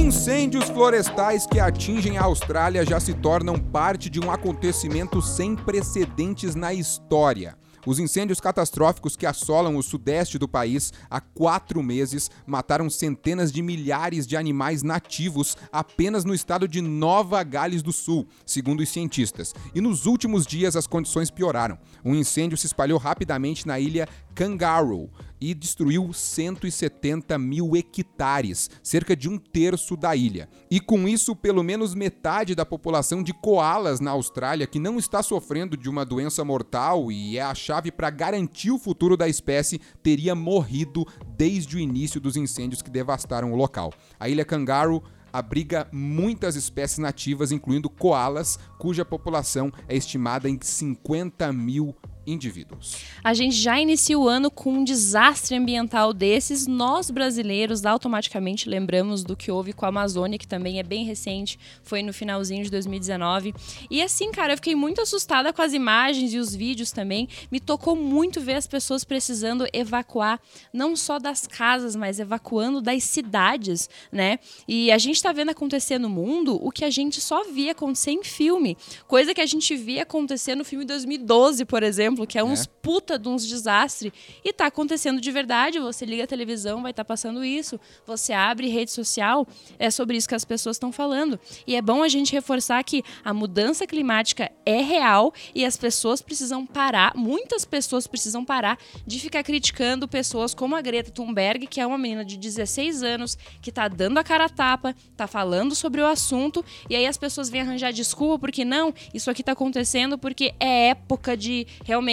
Incêndios 0.09 0.67
florestais 0.69 1.45
que 1.45 1.59
atingem 1.59 2.17
a 2.17 2.23
Austrália 2.23 2.83
já 2.83 2.99
se 2.99 3.13
tornam 3.13 3.59
parte 3.59 4.09
de 4.09 4.19
um 4.19 4.31
acontecimento 4.31 5.21
sem 5.21 5.55
precedentes 5.55 6.55
na 6.55 6.73
história. 6.73 7.55
Os 7.85 7.99
incêndios 7.99 8.41
catastróficos 8.41 9.15
que 9.15 9.27
assolam 9.27 9.77
o 9.77 9.83
sudeste 9.83 10.39
do 10.39 10.47
país 10.47 10.91
há 11.11 11.21
quatro 11.21 11.83
meses 11.83 12.31
mataram 12.47 12.89
centenas 12.89 13.51
de 13.51 13.61
milhares 13.61 14.25
de 14.25 14.35
animais 14.35 14.81
nativos 14.81 15.55
apenas 15.71 16.25
no 16.25 16.33
estado 16.33 16.67
de 16.67 16.81
Nova 16.81 17.43
Gales 17.43 17.83
do 17.83 17.93
Sul, 17.93 18.27
segundo 18.47 18.79
os 18.79 18.89
cientistas. 18.89 19.53
E 19.75 19.79
nos 19.79 20.07
últimos 20.07 20.47
dias 20.47 20.75
as 20.75 20.87
condições 20.87 21.29
pioraram. 21.29 21.77
Um 22.03 22.15
incêndio 22.15 22.57
se 22.57 22.65
espalhou 22.65 22.97
rapidamente 22.97 23.67
na 23.67 23.79
ilha 23.79 24.07
Kangaroo 24.33 25.11
e 25.41 25.53
destruiu 25.53 26.11
170 26.11 27.37
mil 27.37 27.75
hectares, 27.75 28.69
cerca 28.83 29.15
de 29.15 29.29
um 29.29 29.37
terço 29.37 29.95
da 29.95 30.15
ilha. 30.15 30.49
E 30.69 30.79
com 30.79 31.07
isso, 31.07 31.35
pelo 31.35 31.63
menos 31.63 31.95
metade 31.95 32.55
da 32.55 32.65
população 32.65 33.23
de 33.23 33.33
koalas 33.33 33.99
na 33.99 34.11
Austrália, 34.11 34.67
que 34.67 34.79
não 34.79 34.97
está 34.97 35.23
sofrendo 35.23 35.77
de 35.77 35.89
uma 35.89 36.05
doença 36.05 36.43
mortal 36.43 37.11
e 37.11 37.37
é 37.37 37.41
a 37.41 37.55
chave 37.55 37.91
para 37.91 38.09
garantir 38.09 38.71
o 38.71 38.79
futuro 38.79 39.15
da 39.15 39.27
espécie, 39.27 39.79
teria 40.03 40.35
morrido 40.35 41.05
desde 41.37 41.77
o 41.77 41.79
início 41.79 42.19
dos 42.19 42.35
incêndios 42.35 42.81
que 42.81 42.89
devastaram 42.89 43.53
o 43.53 43.55
local. 43.55 43.93
A 44.19 44.27
ilha 44.27 44.45
Kangaroo 44.45 45.03
abriga 45.31 45.87
muitas 45.91 46.55
espécies 46.55 46.97
nativas, 46.97 47.51
incluindo 47.51 47.89
koalas, 47.89 48.57
cuja 48.77 49.05
população 49.05 49.71
é 49.87 49.95
estimada 49.95 50.49
em 50.49 50.57
50 50.59 51.51
mil 51.53 51.95
indivíduos. 52.31 52.97
A 53.23 53.33
gente 53.33 53.55
já 53.55 53.79
inicia 53.79 54.17
o 54.17 54.27
ano 54.27 54.49
com 54.51 54.73
um 54.73 54.83
desastre 54.83 55.55
ambiental 55.55 56.13
desses. 56.13 56.67
Nós, 56.67 57.09
brasileiros, 57.09 57.85
automaticamente 57.85 58.69
lembramos 58.69 59.23
do 59.23 59.35
que 59.35 59.51
houve 59.51 59.73
com 59.73 59.85
a 59.85 59.89
Amazônia, 59.89 60.37
que 60.37 60.47
também 60.47 60.79
é 60.79 60.83
bem 60.83 61.05
recente, 61.05 61.59
foi 61.83 62.03
no 62.03 62.13
finalzinho 62.13 62.63
de 62.63 62.69
2019. 62.69 63.53
E 63.89 64.01
assim, 64.01 64.31
cara, 64.31 64.53
eu 64.53 64.57
fiquei 64.57 64.75
muito 64.75 65.01
assustada 65.01 65.51
com 65.51 65.61
as 65.61 65.73
imagens 65.73 66.33
e 66.33 66.37
os 66.37 66.55
vídeos 66.55 66.91
também. 66.91 67.27
Me 67.51 67.59
tocou 67.59 67.95
muito 67.95 68.39
ver 68.41 68.55
as 68.55 68.67
pessoas 68.67 69.03
precisando 69.03 69.67
evacuar, 69.73 70.39
não 70.73 70.95
só 70.95 71.19
das 71.19 71.47
casas, 71.47 71.95
mas 71.95 72.19
evacuando 72.19 72.81
das 72.81 73.03
cidades, 73.03 73.89
né? 74.11 74.39
E 74.67 74.91
a 74.91 74.97
gente 74.97 75.21
tá 75.21 75.31
vendo 75.31 75.49
acontecer 75.49 75.97
no 75.97 76.09
mundo 76.09 76.59
o 76.61 76.71
que 76.71 76.85
a 76.85 76.89
gente 76.89 77.19
só 77.21 77.43
via 77.45 77.71
acontecer 77.71 78.11
em 78.11 78.23
filme. 78.23 78.77
Coisa 79.07 79.33
que 79.33 79.41
a 79.41 79.45
gente 79.45 79.75
via 79.75 80.03
acontecer 80.03 80.55
no 80.55 80.63
filme 80.63 80.85
2012, 80.85 81.65
por 81.65 81.83
exemplo, 81.83 82.18
que 82.25 82.37
é 82.37 82.43
uns 82.43 82.63
É. 82.63 82.69
puta 82.81 83.19
de 83.19 83.27
uns 83.29 83.45
desastres. 83.45 84.11
E 84.43 84.51
tá 84.51 84.65
acontecendo 84.65 85.21
de 85.21 85.31
verdade. 85.31 85.79
Você 85.79 86.05
liga 86.05 86.23
a 86.23 86.27
televisão, 86.27 86.81
vai 86.81 86.91
estar 86.91 87.05
passando 87.05 87.43
isso. 87.43 87.79
Você 88.05 88.33
abre 88.33 88.67
rede 88.67 88.91
social, 88.91 89.47
é 89.77 89.89
sobre 89.91 90.17
isso 90.17 90.27
que 90.27 90.35
as 90.35 90.45
pessoas 90.45 90.75
estão 90.75 90.91
falando. 90.91 91.39
E 91.67 91.75
é 91.75 91.81
bom 91.81 92.01
a 92.03 92.07
gente 92.07 92.31
reforçar 92.33 92.83
que 92.83 93.03
a 93.23 93.33
mudança 93.33 93.85
climática 93.85 94.51
é 94.65 94.81
real 94.81 95.33
e 95.53 95.63
as 95.65 95.77
pessoas 95.77 96.21
precisam 96.21 96.65
parar, 96.65 97.13
muitas 97.15 97.63
pessoas 97.65 98.07
precisam 98.07 98.43
parar 98.43 98.77
de 99.05 99.19
ficar 99.19 99.43
criticando 99.43 100.07
pessoas 100.07 100.53
como 100.53 100.75
a 100.75 100.81
Greta 100.81 101.11
Thunberg, 101.11 101.67
que 101.67 101.79
é 101.79 101.85
uma 101.85 101.97
menina 101.97 102.25
de 102.25 102.37
16 102.37 103.03
anos, 103.03 103.37
que 103.61 103.71
tá 103.71 103.87
dando 103.87 104.17
a 104.17 104.23
cara 104.23 104.45
a 104.45 104.49
tapa, 104.49 104.95
tá 105.15 105.27
falando 105.27 105.75
sobre 105.75 106.01
o 106.01 106.07
assunto, 106.07 106.63
e 106.89 106.95
aí 106.95 107.05
as 107.05 107.17
pessoas 107.17 107.49
vêm 107.49 107.61
arranjar 107.61 107.91
desculpa 107.93 108.39
porque 108.39 108.65
não, 108.65 108.93
isso 109.13 109.29
aqui 109.29 109.43
tá 109.43 109.51
acontecendo 109.51 110.17
porque 110.17 110.53
é 110.59 110.89
época 110.89 111.35
de 111.37 111.67
realmente 111.85 112.08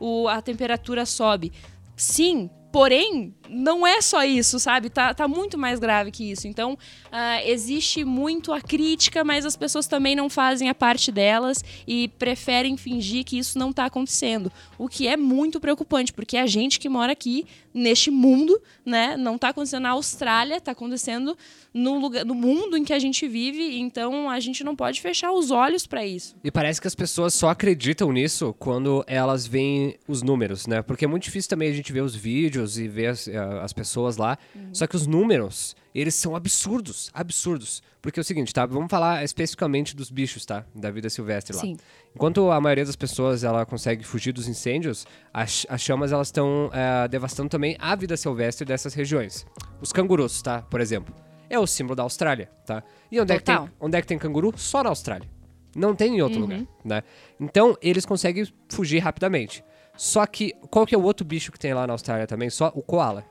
o, 0.00 0.28
a 0.28 0.40
temperatura 0.40 1.04
sobe. 1.06 1.52
Sim, 1.96 2.50
porém, 2.72 3.34
não 3.48 3.86
é 3.86 4.00
só 4.00 4.24
isso, 4.24 4.58
sabe? 4.58 4.90
Tá, 4.90 5.12
tá 5.12 5.28
muito 5.28 5.58
mais 5.58 5.78
grave 5.78 6.10
que 6.10 6.30
isso. 6.30 6.46
Então, 6.46 6.78
ah, 7.12 7.44
existe 7.44 8.04
muito 8.04 8.52
a 8.52 8.60
crítica, 8.60 9.22
mas 9.24 9.44
as 9.44 9.56
pessoas 9.56 9.86
também 9.86 10.16
não 10.16 10.28
fazem 10.28 10.68
a 10.68 10.74
parte 10.74 11.12
delas 11.12 11.62
e 11.86 12.08
preferem 12.18 12.76
fingir 12.76 13.24
que 13.24 13.38
isso 13.38 13.58
não 13.58 13.72
tá 13.72 13.86
acontecendo. 13.86 14.50
O 14.78 14.88
que 14.88 15.06
é 15.06 15.16
muito 15.16 15.60
preocupante, 15.60 16.12
porque 16.12 16.36
a 16.36 16.46
gente 16.46 16.78
que 16.80 16.88
mora 16.88 17.12
aqui, 17.12 17.46
neste 17.72 18.10
mundo, 18.10 18.60
né? 18.84 19.16
Não 19.16 19.36
tá 19.36 19.48
acontecendo 19.48 19.82
na 19.82 19.90
Austrália, 19.90 20.60
tá 20.60 20.72
acontecendo 20.72 21.36
no, 21.72 21.98
lugar, 21.98 22.24
no 22.24 22.34
mundo 22.34 22.76
em 22.76 22.84
que 22.84 22.92
a 22.92 22.98
gente 23.00 23.26
vive, 23.26 23.78
então 23.78 24.30
a 24.30 24.38
gente 24.38 24.62
não 24.62 24.76
pode 24.76 25.00
fechar 25.00 25.32
os 25.32 25.50
olhos 25.50 25.86
para 25.86 26.06
isso. 26.06 26.36
E 26.44 26.50
parece 26.50 26.80
que 26.80 26.86
as 26.86 26.94
pessoas 26.94 27.34
só 27.34 27.48
acreditam 27.48 28.12
nisso 28.12 28.54
quando 28.58 29.04
elas 29.08 29.44
veem 29.44 29.96
os 30.06 30.22
números, 30.22 30.68
né? 30.68 30.82
Porque 30.82 31.04
é 31.04 31.08
muito 31.08 31.24
difícil 31.24 31.50
também 31.50 31.68
a 31.68 31.74
gente 31.74 31.92
ver 31.92 32.02
os 32.02 32.14
vídeos 32.14 32.78
e 32.78 32.86
ver 32.86 33.08
as, 33.08 33.26
as 33.36 33.72
pessoas 33.72 34.16
lá. 34.16 34.38
Só 34.72 34.86
que 34.86 34.96
os 34.96 35.06
números, 35.06 35.76
eles 35.94 36.14
são 36.14 36.34
absurdos, 36.34 37.10
absurdos. 37.12 37.82
Porque 38.02 38.20
é 38.20 38.22
o 38.22 38.24
seguinte, 38.24 38.52
tá? 38.52 38.66
Vamos 38.66 38.90
falar 38.90 39.24
especificamente 39.24 39.96
dos 39.96 40.10
bichos, 40.10 40.44
tá? 40.44 40.66
Da 40.74 40.90
vida 40.90 41.08
silvestre 41.08 41.56
lá. 41.56 41.62
Sim. 41.62 41.76
Enquanto 42.14 42.50
a 42.50 42.60
maioria 42.60 42.84
das 42.84 42.96
pessoas 42.96 43.44
ela 43.44 43.64
consegue 43.64 44.04
fugir 44.04 44.32
dos 44.32 44.46
incêndios, 44.46 45.06
as, 45.32 45.66
as 45.70 45.80
chamas 45.80 46.12
elas 46.12 46.28
estão 46.28 46.70
eh, 46.72 47.08
devastando 47.08 47.48
também 47.48 47.76
a 47.78 47.94
vida 47.96 48.14
silvestre 48.16 48.66
dessas 48.66 48.92
regiões. 48.92 49.46
Os 49.80 49.90
cangurus, 49.90 50.42
tá? 50.42 50.60
Por 50.60 50.82
exemplo, 50.82 51.14
é 51.48 51.58
o 51.58 51.66
símbolo 51.66 51.96
da 51.96 52.02
Austrália, 52.02 52.50
tá? 52.66 52.82
E 53.10 53.18
onde 53.18 53.32
é, 53.32 53.38
que 53.38 53.44
tem, 53.44 53.70
onde 53.80 53.96
é 53.96 54.00
que 54.02 54.06
tem 54.06 54.18
canguru? 54.18 54.52
Só 54.56 54.82
na 54.82 54.90
Austrália. 54.90 55.28
Não 55.74 55.94
tem 55.94 56.16
em 56.16 56.22
outro 56.22 56.40
lugar, 56.40 56.60
né? 56.84 57.02
Então, 57.40 57.76
eles 57.82 58.06
conseguem 58.06 58.46
fugir 58.68 58.98
rapidamente. 58.98 59.64
Só 59.96 60.26
que, 60.26 60.52
qual 60.70 60.86
que 60.86 60.94
é 60.94 60.98
o 60.98 61.02
outro 61.02 61.24
bicho 61.24 61.52
que 61.52 61.58
tem 61.58 61.72
lá 61.74 61.86
na 61.86 61.92
Austrália 61.92 62.26
também? 62.26 62.50
Só 62.50 62.72
o 62.74 62.82
koala. 62.82 63.24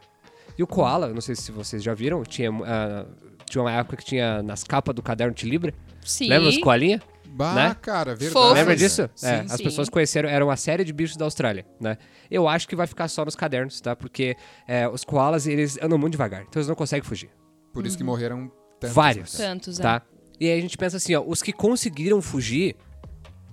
E 0.58 0.64
o 0.64 0.68
koala, 0.68 1.08
eu 1.08 1.14
não 1.14 1.22
sei 1.22 1.36
se 1.36 1.52
vocês 1.52 1.82
já 1.84 1.94
viram, 1.94 2.24
tinha, 2.24 2.50
ah, 2.66 3.06
tinha 3.50 3.62
uma 3.62 3.72
época 3.72 3.98
que 3.98 4.06
tinha 4.06 4.42
nas 4.44 4.64
capas 4.64 4.94
do 4.96 5.02
caderno 5.02 5.34
de 5.34 5.50
Libra. 5.50 5.74
Sim. 6.06 6.30
Lembra 6.30 6.50
os 6.50 6.58
koalinha? 6.58 7.02
Bah, 7.28 7.56
Né? 7.56 7.76
cara, 7.82 8.12
verdade. 8.12 8.30
Fofos. 8.32 8.54
Lembra 8.54 8.76
disso? 8.76 9.10
Sim, 9.16 9.26
É, 9.28 9.40
as 9.40 9.54
sim. 9.54 9.64
pessoas 9.64 9.90
conheceram, 9.90 10.30
era 10.30 10.46
uma 10.46 10.56
série 10.56 10.84
de 10.84 10.94
bichos 10.94 11.18
da 11.18 11.26
Austrália, 11.26 11.66
né? 11.82 11.98
Eu 12.30 12.48
acho 12.48 12.68
que 12.68 12.76
vai 12.76 12.86
ficar 12.86 13.08
só 13.08 13.26
nos 13.26 13.36
cadernos, 13.36 13.82
tá? 13.82 13.96
Porque 13.96 14.36
é, 14.68 14.88
os 14.88 15.04
koalas, 15.04 15.48
eles 15.48 15.78
andam 15.82 15.98
muito 15.98 16.12
devagar, 16.12 16.42
então 16.44 16.60
eles 16.60 16.68
não 16.68 16.76
conseguem 16.76 17.04
fugir. 17.04 17.32
Por 17.74 17.88
isso 17.88 17.98
que 17.98 18.04
morreram 18.04 18.52
tantos. 18.80 18.96
Vários. 18.96 19.40
né, 19.40 19.46
Tantos, 19.48 19.80
é. 19.80 19.82
tá? 19.84 20.02
E 20.40 20.48
aí 20.48 20.60
a 20.60 20.62
gente 20.62 20.78
pensa 20.78 20.98
assim, 20.98 21.16
ó, 21.16 21.24
os 21.26 21.42
que 21.42 21.52
conseguiram 21.52 22.22
fugir, 22.22 22.76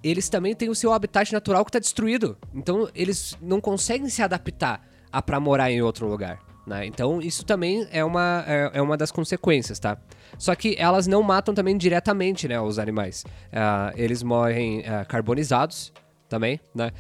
eles 0.02 0.28
também 0.28 0.54
têm 0.54 0.68
o 0.68 0.74
seu 0.74 0.92
habitat 0.92 1.32
natural 1.32 1.64
que 1.64 1.72
tá 1.72 1.78
destruído. 1.78 2.36
Então 2.54 2.88
eles 2.94 3.36
não 3.40 3.60
conseguem 3.60 4.08
se 4.08 4.22
adaptar 4.22 4.86
a 5.12 5.20
pra 5.20 5.38
morar 5.40 5.70
em 5.70 5.82
outro 5.82 6.06
lugar. 6.08 6.38
Né? 6.66 6.86
Então 6.86 7.20
isso 7.20 7.44
também 7.44 7.86
é 7.90 8.04
uma, 8.04 8.44
é, 8.46 8.70
é 8.74 8.82
uma 8.82 8.96
das 8.96 9.10
consequências, 9.10 9.78
tá? 9.78 9.96
Só 10.38 10.54
que 10.54 10.76
elas 10.78 11.06
não 11.06 11.22
matam 11.22 11.52
também 11.54 11.76
diretamente, 11.76 12.46
né, 12.46 12.60
os 12.60 12.78
animais. 12.78 13.24
Ah, 13.52 13.92
eles 13.96 14.22
morrem 14.22 14.84
ah, 14.86 15.04
carbonizados 15.04 15.92
também, 16.28 16.60
né? 16.74 16.92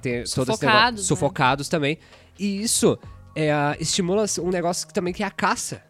Tem 0.00 0.22
todo 0.22 0.22
esse 0.22 0.38
negócio- 0.38 0.54
Sufocados, 0.54 1.00
né? 1.02 1.06
sufocados 1.08 1.68
também. 1.68 1.98
E 2.38 2.62
isso 2.62 2.96
é, 3.34 3.50
estimula 3.80 4.24
um 4.40 4.50
negócio 4.50 4.86
que 4.86 4.92
também 4.94 5.12
que 5.12 5.22
é 5.22 5.26
a 5.26 5.30
caça. 5.30 5.82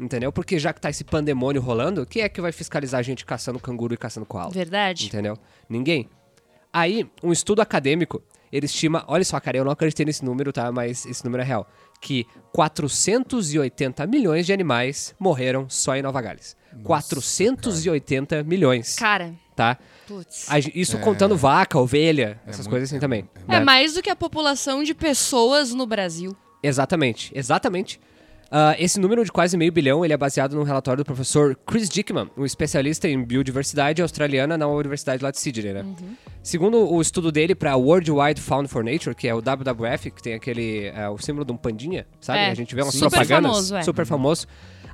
Entendeu? 0.00 0.32
Porque 0.32 0.58
já 0.58 0.72
que 0.72 0.80
tá 0.80 0.88
esse 0.88 1.04
pandemônio 1.04 1.60
rolando, 1.60 2.06
quem 2.06 2.22
é 2.22 2.28
que 2.28 2.40
vai 2.40 2.52
fiscalizar 2.52 2.98
a 2.98 3.02
gente 3.02 3.24
caçando 3.26 3.58
canguru 3.60 3.92
e 3.92 3.96
caçando 3.96 4.24
koala? 4.24 4.50
Verdade. 4.50 5.06
Entendeu? 5.06 5.36
Ninguém. 5.68 6.08
Aí, 6.72 7.06
um 7.22 7.30
estudo 7.32 7.60
acadêmico, 7.60 8.22
ele 8.50 8.64
estima, 8.66 9.04
olha 9.08 9.24
só, 9.24 9.38
cara, 9.40 9.56
eu 9.58 9.64
não 9.64 9.72
acreditei 9.72 10.06
nesse 10.06 10.24
número, 10.24 10.52
tá? 10.52 10.72
Mas 10.72 11.04
esse 11.04 11.24
número 11.24 11.42
é 11.42 11.46
real. 11.46 11.68
Que 12.00 12.26
480 12.52 14.06
milhões 14.06 14.46
de 14.46 14.52
animais 14.52 15.14
morreram 15.18 15.68
só 15.68 15.94
em 15.96 16.02
Nova 16.02 16.20
Gales. 16.22 16.56
480 16.84 18.42
milhões, 18.44 18.96
Cara, 18.96 19.34
tá? 19.56 19.76
putz. 20.06 20.46
Isso 20.74 20.98
contando 20.98 21.36
vaca, 21.36 21.78
ovelha, 21.78 22.40
essas 22.46 22.60
muito- 22.60 22.70
coisas 22.70 22.88
assim 22.88 22.96
é 22.96 23.00
também. 23.00 23.28
É 23.48 23.58
né? 23.58 23.60
mais 23.60 23.94
do 23.94 24.02
que 24.02 24.08
a 24.10 24.16
população 24.16 24.82
de 24.82 24.94
pessoas 24.94 25.74
no 25.74 25.86
Brasil. 25.86 26.34
Exatamente, 26.62 27.32
exatamente. 27.34 28.00
Ah, 28.52 28.74
esse 28.78 28.98
número 28.98 29.24
de 29.24 29.30
quase 29.30 29.56
meio 29.56 29.70
bilhão 29.70 30.04
ele 30.04 30.12
é 30.12 30.16
baseado 30.16 30.56
num 30.56 30.64
relatório 30.64 31.04
do 31.04 31.06
professor 31.06 31.56
Chris 31.64 31.88
Dickman, 31.88 32.28
um 32.36 32.44
especialista 32.44 33.08
em 33.08 33.22
biodiversidade 33.22 34.02
australiana 34.02 34.58
na 34.58 34.66
Universidade 34.66 35.22
lá 35.22 35.30
de 35.30 35.38
Sydney, 35.38 35.72
né? 35.72 35.84
Segundo 36.42 36.92
o 36.92 37.00
estudo 37.00 37.30
dele 37.30 37.54
para 37.54 37.76
World 37.76 38.10
Wide 38.10 38.40
Fund 38.40 38.66
for 38.66 38.82
Nature, 38.82 39.14
que 39.14 39.28
é 39.28 39.34
o 39.34 39.38
WWF, 39.38 40.10
que 40.10 40.20
tem 40.20 40.34
aquele 40.34 40.86
é, 40.86 41.08
o 41.08 41.16
símbolo 41.18 41.44
de 41.44 41.52
um 41.52 41.56
pandinha, 41.56 42.06
sabe? 42.20 42.40
É, 42.40 42.50
A 42.50 42.54
gente 42.54 42.74
vê 42.74 42.82
umas 42.82 42.94
super 42.94 43.10
propagandas 43.10 43.52
famoso, 43.52 43.76
é. 43.76 43.82
super 43.82 44.06
famoso. 44.06 44.46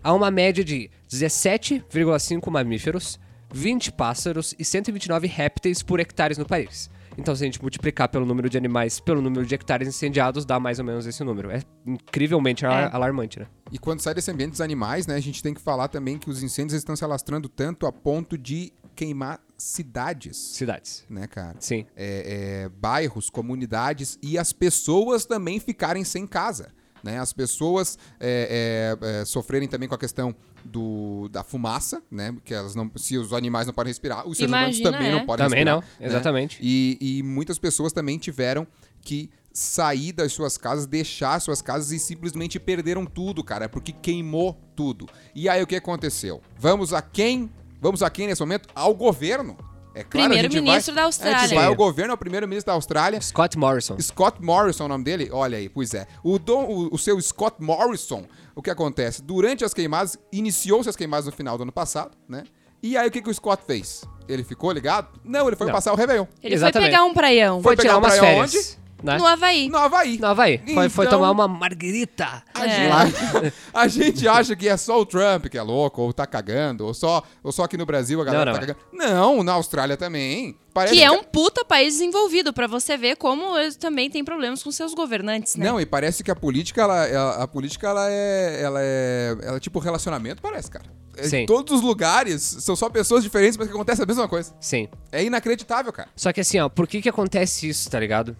Há 0.04 0.12
uma 0.12 0.30
média 0.30 0.62
de 0.62 0.90
17,5 1.10 2.50
mamíferos, 2.50 3.18
20 3.54 3.90
pássaros 3.92 4.54
e 4.58 4.64
129 4.64 5.26
répteis 5.26 5.82
por 5.82 5.98
hectares 5.98 6.36
no 6.36 6.44
país. 6.44 6.90
Então, 7.18 7.34
se 7.34 7.42
a 7.42 7.46
gente 7.46 7.60
multiplicar 7.62 8.08
pelo 8.08 8.26
número 8.26 8.48
de 8.50 8.56
animais 8.58 9.00
pelo 9.00 9.20
número 9.22 9.44
de 9.46 9.54
hectares 9.54 9.88
incendiados, 9.88 10.44
dá 10.44 10.60
mais 10.60 10.78
ou 10.78 10.84
menos 10.84 11.06
esse 11.06 11.22
número. 11.24 11.50
É 11.50 11.62
incrivelmente 11.86 12.64
É. 12.64 12.68
alarmante, 12.68 13.38
né? 13.40 13.46
E 13.72 13.78
quando 13.78 14.00
sai 14.00 14.14
desse 14.14 14.30
ambiente 14.30 14.50
dos 14.52 14.60
animais, 14.60 15.06
né, 15.06 15.14
a 15.14 15.20
gente 15.20 15.42
tem 15.42 15.54
que 15.54 15.60
falar 15.60 15.88
também 15.88 16.18
que 16.18 16.28
os 16.30 16.42
incêndios 16.42 16.76
estão 16.76 16.94
se 16.94 17.04
alastrando 17.04 17.48
tanto 17.48 17.86
a 17.86 17.92
ponto 17.92 18.36
de 18.38 18.72
queimar 18.94 19.40
cidades, 19.58 20.36
Cidades. 20.36 21.04
né, 21.08 21.26
cara? 21.26 21.56
Sim. 21.60 21.86
É, 21.94 22.64
é, 22.64 22.68
bairros, 22.68 23.28
comunidades 23.30 24.18
e 24.22 24.38
as 24.38 24.52
pessoas 24.52 25.26
também 25.26 25.60
ficarem 25.60 26.02
sem 26.04 26.26
casa. 26.26 26.68
Né? 27.02 27.18
As 27.18 27.32
pessoas 27.32 27.98
é, 28.18 28.96
é, 29.00 29.20
é, 29.20 29.24
sofrerem 29.24 29.68
também 29.68 29.88
com 29.88 29.94
a 29.94 29.98
questão 29.98 30.34
do, 30.64 31.28
da 31.30 31.44
fumaça, 31.44 32.02
né? 32.10 32.34
Que 32.44 32.52
elas 32.52 32.74
não, 32.74 32.90
se 32.96 33.16
os 33.16 33.32
animais 33.32 33.66
não 33.66 33.74
podem 33.74 33.90
respirar, 33.90 34.26
os 34.26 34.36
seres 34.36 34.52
humanos 34.52 34.80
também 34.80 35.08
é. 35.08 35.12
não 35.12 35.26
podem 35.26 35.46
Também 35.46 35.64
respirar. 35.64 35.74
não, 35.74 35.80
né? 36.00 36.06
exatamente. 36.06 36.58
E, 36.60 36.98
e 37.00 37.22
muitas 37.22 37.58
pessoas 37.58 37.92
também 37.92 38.18
tiveram 38.18 38.66
que 39.00 39.30
sair 39.52 40.12
das 40.12 40.32
suas 40.32 40.58
casas, 40.58 40.86
deixar 40.86 41.40
suas 41.40 41.62
casas 41.62 41.90
e 41.90 41.98
simplesmente 41.98 42.60
perderam 42.60 43.06
tudo, 43.06 43.42
cara, 43.42 43.68
porque 43.68 43.92
queimou 43.92 44.60
tudo. 44.74 45.08
E 45.34 45.48
aí 45.48 45.62
o 45.62 45.66
que 45.66 45.76
aconteceu? 45.76 46.42
Vamos 46.58 46.92
a 46.92 47.00
quem? 47.00 47.50
Vamos 47.80 48.02
a 48.02 48.10
quem 48.10 48.26
nesse 48.26 48.40
momento? 48.40 48.68
Ao 48.74 48.94
governo. 48.94 49.56
É 49.98 50.04
claro, 50.04 50.28
Primeiro-ministro 50.28 50.94
da 50.94 51.00
A 51.06 51.10
gente 51.10 51.22
Austrália. 51.22 51.54
vai 51.54 51.64
ao 51.66 51.74
governo, 51.74 52.12
ao 52.12 52.18
primeiro-ministro 52.18 52.66
da 52.70 52.74
Austrália. 52.74 53.18
Scott 53.18 53.56
Morrison. 53.56 53.98
Scott 53.98 54.42
Morrison, 54.42 54.82
é 54.82 54.86
o 54.86 54.88
nome 54.90 55.04
dele? 55.04 55.30
Olha 55.32 55.56
aí, 55.56 55.70
pois 55.70 55.94
é. 55.94 56.06
O, 56.22 56.38
dom- 56.38 56.66
o- 56.66 56.94
o 56.94 56.98
seu 56.98 57.18
Scott 57.22 57.56
Morrison, 57.62 58.24
o 58.54 58.60
que 58.60 58.68
acontece? 58.68 59.22
Durante 59.22 59.64
as 59.64 59.72
queimadas, 59.72 60.18
iniciou-se 60.30 60.86
as 60.88 60.96
queimadas 60.96 61.24
no 61.24 61.32
final 61.32 61.56
do 61.56 61.62
ano 61.62 61.72
passado, 61.72 62.10
né? 62.28 62.44
E 62.82 62.94
aí 62.94 63.08
o 63.08 63.10
que, 63.10 63.22
que 63.22 63.30
o 63.30 63.34
Scott 63.34 63.62
fez? 63.66 64.04
Ele 64.28 64.44
ficou 64.44 64.70
ligado? 64.70 65.08
Não, 65.24 65.46
ele 65.46 65.56
foi 65.56 65.66
Não. 65.66 65.72
passar 65.74 65.92
o 65.94 65.96
Réveillon. 65.96 66.26
Ele 66.42 66.54
Exatamente. 66.54 66.90
foi 66.90 66.90
pegar 66.98 67.04
um 67.04 67.14
praião. 67.14 67.62
Foi 67.62 67.74
pegar 67.74 67.88
tirar 67.94 67.96
um 67.96 68.00
umas 68.02 68.18
férias. 68.18 68.78
Né? 69.02 69.18
No 69.18 69.26
Havaí. 69.26 69.68
No 69.68 69.76
Havaí. 69.78 70.18
No 70.18 70.26
Havaí. 70.28 70.60
Foi, 70.74 70.88
foi 70.88 71.06
Então- 71.06 71.18
tomar 71.18 71.30
uma 71.30 71.46
margarita. 71.46 72.42
A, 72.54 72.66
É. 72.66 73.06
gente, 73.06 73.54
a 73.74 73.88
gente 73.88 74.28
acha 74.28 74.56
que 74.56 74.68
é 74.68 74.76
só 74.76 74.98
o 75.00 75.04
Trump 75.06 75.46
que 75.46 75.58
é 75.58 75.62
louco, 75.62 76.00
ou 76.02 76.12
tá 76.12 76.26
cagando, 76.26 76.86
ou 76.86 76.94
só, 76.94 77.22
ou 77.42 77.52
só 77.52 77.64
aqui 77.64 77.76
no 77.76 77.84
Brasil 77.86 78.20
a 78.20 78.24
galera 78.24 78.46
Não, 78.52 78.52
não. 78.52 78.66
tá 78.66 78.74
cagando. 78.74 78.86
Não, 78.92 79.42
na 79.44 79.52
Austrália 79.52 79.96
também. 79.96 80.56
Parece 80.72 80.94
Que 80.94 81.02
é 81.02 81.10
um 81.10 81.22
puta 81.22 81.64
país 81.64 81.94
desenvolvido, 81.94 82.52
pra 82.52 82.66
você 82.66 82.96
ver 82.98 83.16
como 83.16 83.56
eles 83.58 83.76
também 83.76 84.10
têm 84.10 84.22
problemas 84.24 84.62
com 84.62 84.70
seus 84.70 84.92
governantes, 84.94 85.56
né? 85.56 85.64
Não, 85.66 85.80
e 85.80 85.86
parece 85.86 86.22
que 86.24 86.30
a 86.30 86.36
política, 86.36 86.82
ela, 86.82 87.06
ela- 87.06 87.42
a 87.42 87.48
política, 87.48 87.88
ela 87.88 88.10
é, 88.10 88.62
ela 88.62 88.78
é, 88.82 89.36
ela 89.42 89.56
é 89.56 89.60
tipo 89.60 89.78
relacionamento, 89.78 90.42
parece, 90.42 90.70
cara. 90.70 90.84
É, 91.18 91.22
Sim. 91.28 91.36
Em 91.38 91.46
todos 91.46 91.76
os 91.78 91.80
lugares 91.82 92.42
são 92.42 92.76
só 92.76 92.90
pessoas 92.90 93.22
diferentes, 93.24 93.56
mas 93.56 93.68
que 93.68 93.72
acontece 93.74 94.02
a 94.02 94.06
mesma 94.06 94.28
coisa. 94.28 94.54
Sim. 94.60 94.86
É 95.10 95.24
inacreditável, 95.24 95.90
cara. 95.90 96.10
Só 96.14 96.30
que 96.30 96.42
assim, 96.42 96.58
ó, 96.60 96.68
por 96.68 96.86
que 96.86 97.00
que 97.00 97.08
acontece 97.08 97.66
isso, 97.70 97.88
tá 97.90 97.98
ligado? 97.98 98.36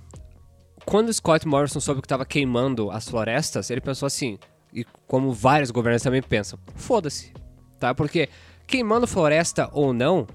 Quando 0.87 1.09
o 1.09 1.12
Scott 1.12 1.46
Morrison 1.46 1.81
soube 1.81 2.01
que 2.01 2.09
tava 2.09 2.25
queimando 2.25 2.90
as 2.92 3.09
florestas, 3.09 3.70
ele 3.70 3.81
pensou 3.81 4.07
assim, 4.07 4.38
e 4.72 4.85
como 5.07 5.33
vários 5.33 5.70
governantes 5.72 6.05
também 6.05 6.22
pensam, 6.22 6.59
foda-se, 6.77 7.33
tá? 7.79 7.92
Porque 7.92 8.29
queimando 8.68 9.05
floresta 9.07 9.68
ou 9.72 9.92
não, 9.92 10.27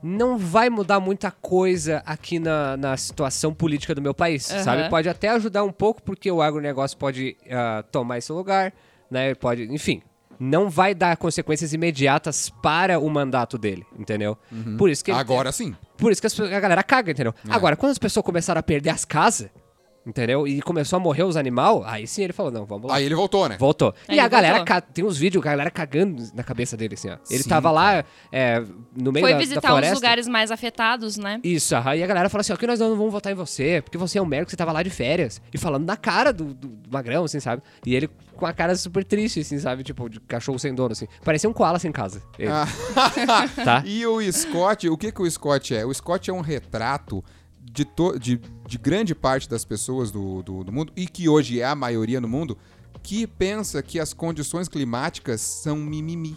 não 0.00 0.38
vai 0.38 0.70
mudar 0.70 1.00
muita 1.00 1.32
coisa 1.32 2.02
aqui 2.06 2.38
na, 2.38 2.76
na 2.76 2.96
situação 2.96 3.52
política 3.52 3.96
do 3.96 4.00
meu 4.00 4.14
país, 4.14 4.48
Aham. 4.50 4.62
sabe? 4.62 4.88
Pode 4.88 5.08
até 5.08 5.28
ajudar 5.30 5.64
um 5.64 5.72
pouco, 5.72 6.00
porque 6.00 6.30
o 6.30 6.40
agronegócio 6.40 6.96
pode 6.96 7.36
ah, 7.50 7.84
tomar 7.90 8.18
esse 8.18 8.30
lugar, 8.30 8.72
né? 9.10 9.34
Pode, 9.34 9.64
enfim, 9.64 10.00
não 10.38 10.70
vai 10.70 10.94
dar 10.94 11.16
consequências 11.16 11.72
imediatas 11.72 12.48
para 12.62 13.00
o 13.00 13.10
mandato 13.10 13.58
dele, 13.58 13.84
entendeu? 13.98 14.38
Por 14.78 14.88
isso 14.88 15.04
que 15.04 15.10
ele- 15.10 15.18
Agora 15.18 15.50
sim. 15.50 15.74
por 15.96 16.12
isso 16.12 16.22
que 16.22 16.42
a 16.54 16.60
galera 16.60 16.84
caga, 16.84 17.10
entendeu? 17.10 17.34
Agora, 17.48 17.74
quando 17.74 17.90
as 17.90 17.98
pessoas 17.98 18.24
começaram 18.24 18.60
a 18.60 18.62
perder 18.62 18.90
as 18.90 19.04
casas, 19.04 19.48
entendeu? 20.06 20.46
E 20.46 20.62
começou 20.62 20.96
a 20.98 21.00
morrer 21.00 21.24
os 21.24 21.36
animais, 21.36 21.82
aí 21.84 22.06
sim 22.06 22.22
ele 22.22 22.32
falou, 22.32 22.52
não, 22.52 22.64
vamos 22.64 22.88
lá. 22.88 22.96
Aí 22.96 23.04
ele 23.04 23.14
voltou, 23.14 23.48
né? 23.48 23.56
Voltou. 23.58 23.92
Aí 24.08 24.16
e 24.16 24.20
a 24.20 24.28
galera, 24.28 24.62
ca- 24.64 24.80
tem 24.80 25.04
uns 25.04 25.16
vídeos, 25.18 25.42
a 25.44 25.50
galera 25.50 25.70
cagando 25.70 26.22
na 26.34 26.42
cabeça 26.44 26.76
dele, 26.76 26.94
assim, 26.94 27.10
ó. 27.10 27.16
Ele 27.28 27.42
Sim, 27.42 27.48
tava 27.48 27.70
lá, 27.70 28.04
é, 28.30 28.62
no 28.96 29.10
meio 29.12 29.24
Foi 29.24 29.32
da, 29.32 29.38
da 29.38 29.44
visitar 29.44 29.68
floresta. 29.68 29.94
os 29.94 30.00
lugares 30.00 30.28
mais 30.28 30.50
afetados, 30.50 31.16
né? 31.16 31.40
Isso, 31.42 31.74
aham, 31.74 31.96
e 31.96 32.02
a 32.02 32.06
galera 32.06 32.28
fala 32.28 32.40
assim, 32.42 32.52
ó, 32.52 32.56
que 32.56 32.66
nós 32.66 32.78
não 32.80 32.96
vamos 32.96 33.12
votar 33.12 33.32
em 33.32 33.36
você, 33.36 33.82
porque 33.82 33.98
você 33.98 34.18
é 34.18 34.22
um 34.22 34.26
médico, 34.26 34.50
você 34.50 34.56
tava 34.56 34.72
lá 34.72 34.82
de 34.82 34.90
férias. 34.90 35.42
E 35.52 35.58
falando 35.58 35.84
na 35.84 35.96
cara 35.96 36.32
do, 36.32 36.54
do, 36.54 36.68
do 36.68 36.90
magrão, 36.90 37.24
assim, 37.24 37.40
sabe? 37.40 37.62
E 37.84 37.94
ele 37.94 38.08
com 38.36 38.44
a 38.44 38.52
cara 38.52 38.76
super 38.76 39.02
triste, 39.02 39.40
assim, 39.40 39.58
sabe? 39.58 39.82
Tipo, 39.82 40.08
de 40.10 40.20
cachorro 40.20 40.58
sem 40.58 40.74
dono, 40.74 40.92
assim. 40.92 41.06
Parecia 41.24 41.48
um 41.48 41.54
koala 41.54 41.78
sem 41.78 41.90
casa. 41.90 42.22
Ele, 42.38 42.50
Ah. 42.50 42.66
Tá? 43.64 43.82
E 43.86 44.06
o 44.06 44.20
Scott, 44.32 44.88
o 44.88 44.96
que, 44.96 45.10
que 45.10 45.22
o 45.22 45.30
Scott 45.30 45.74
é? 45.74 45.84
O 45.86 45.92
Scott 45.94 46.28
é 46.30 46.32
um 46.34 46.40
retrato 46.42 47.24
de, 47.60 47.84
to- 47.84 48.18
de, 48.18 48.40
de 48.66 48.78
grande 48.78 49.14
parte 49.14 49.48
das 49.48 49.64
pessoas 49.64 50.10
do, 50.10 50.42
do, 50.42 50.64
do 50.64 50.72
mundo, 50.72 50.92
e 50.96 51.06
que 51.06 51.28
hoje 51.28 51.60
é 51.60 51.64
a 51.64 51.74
maioria 51.74 52.20
no 52.20 52.28
mundo, 52.28 52.58
que 53.02 53.26
pensa 53.26 53.82
que 53.82 54.00
as 54.00 54.12
condições 54.12 54.68
climáticas 54.68 55.40
são 55.40 55.76
mimimi. 55.76 56.36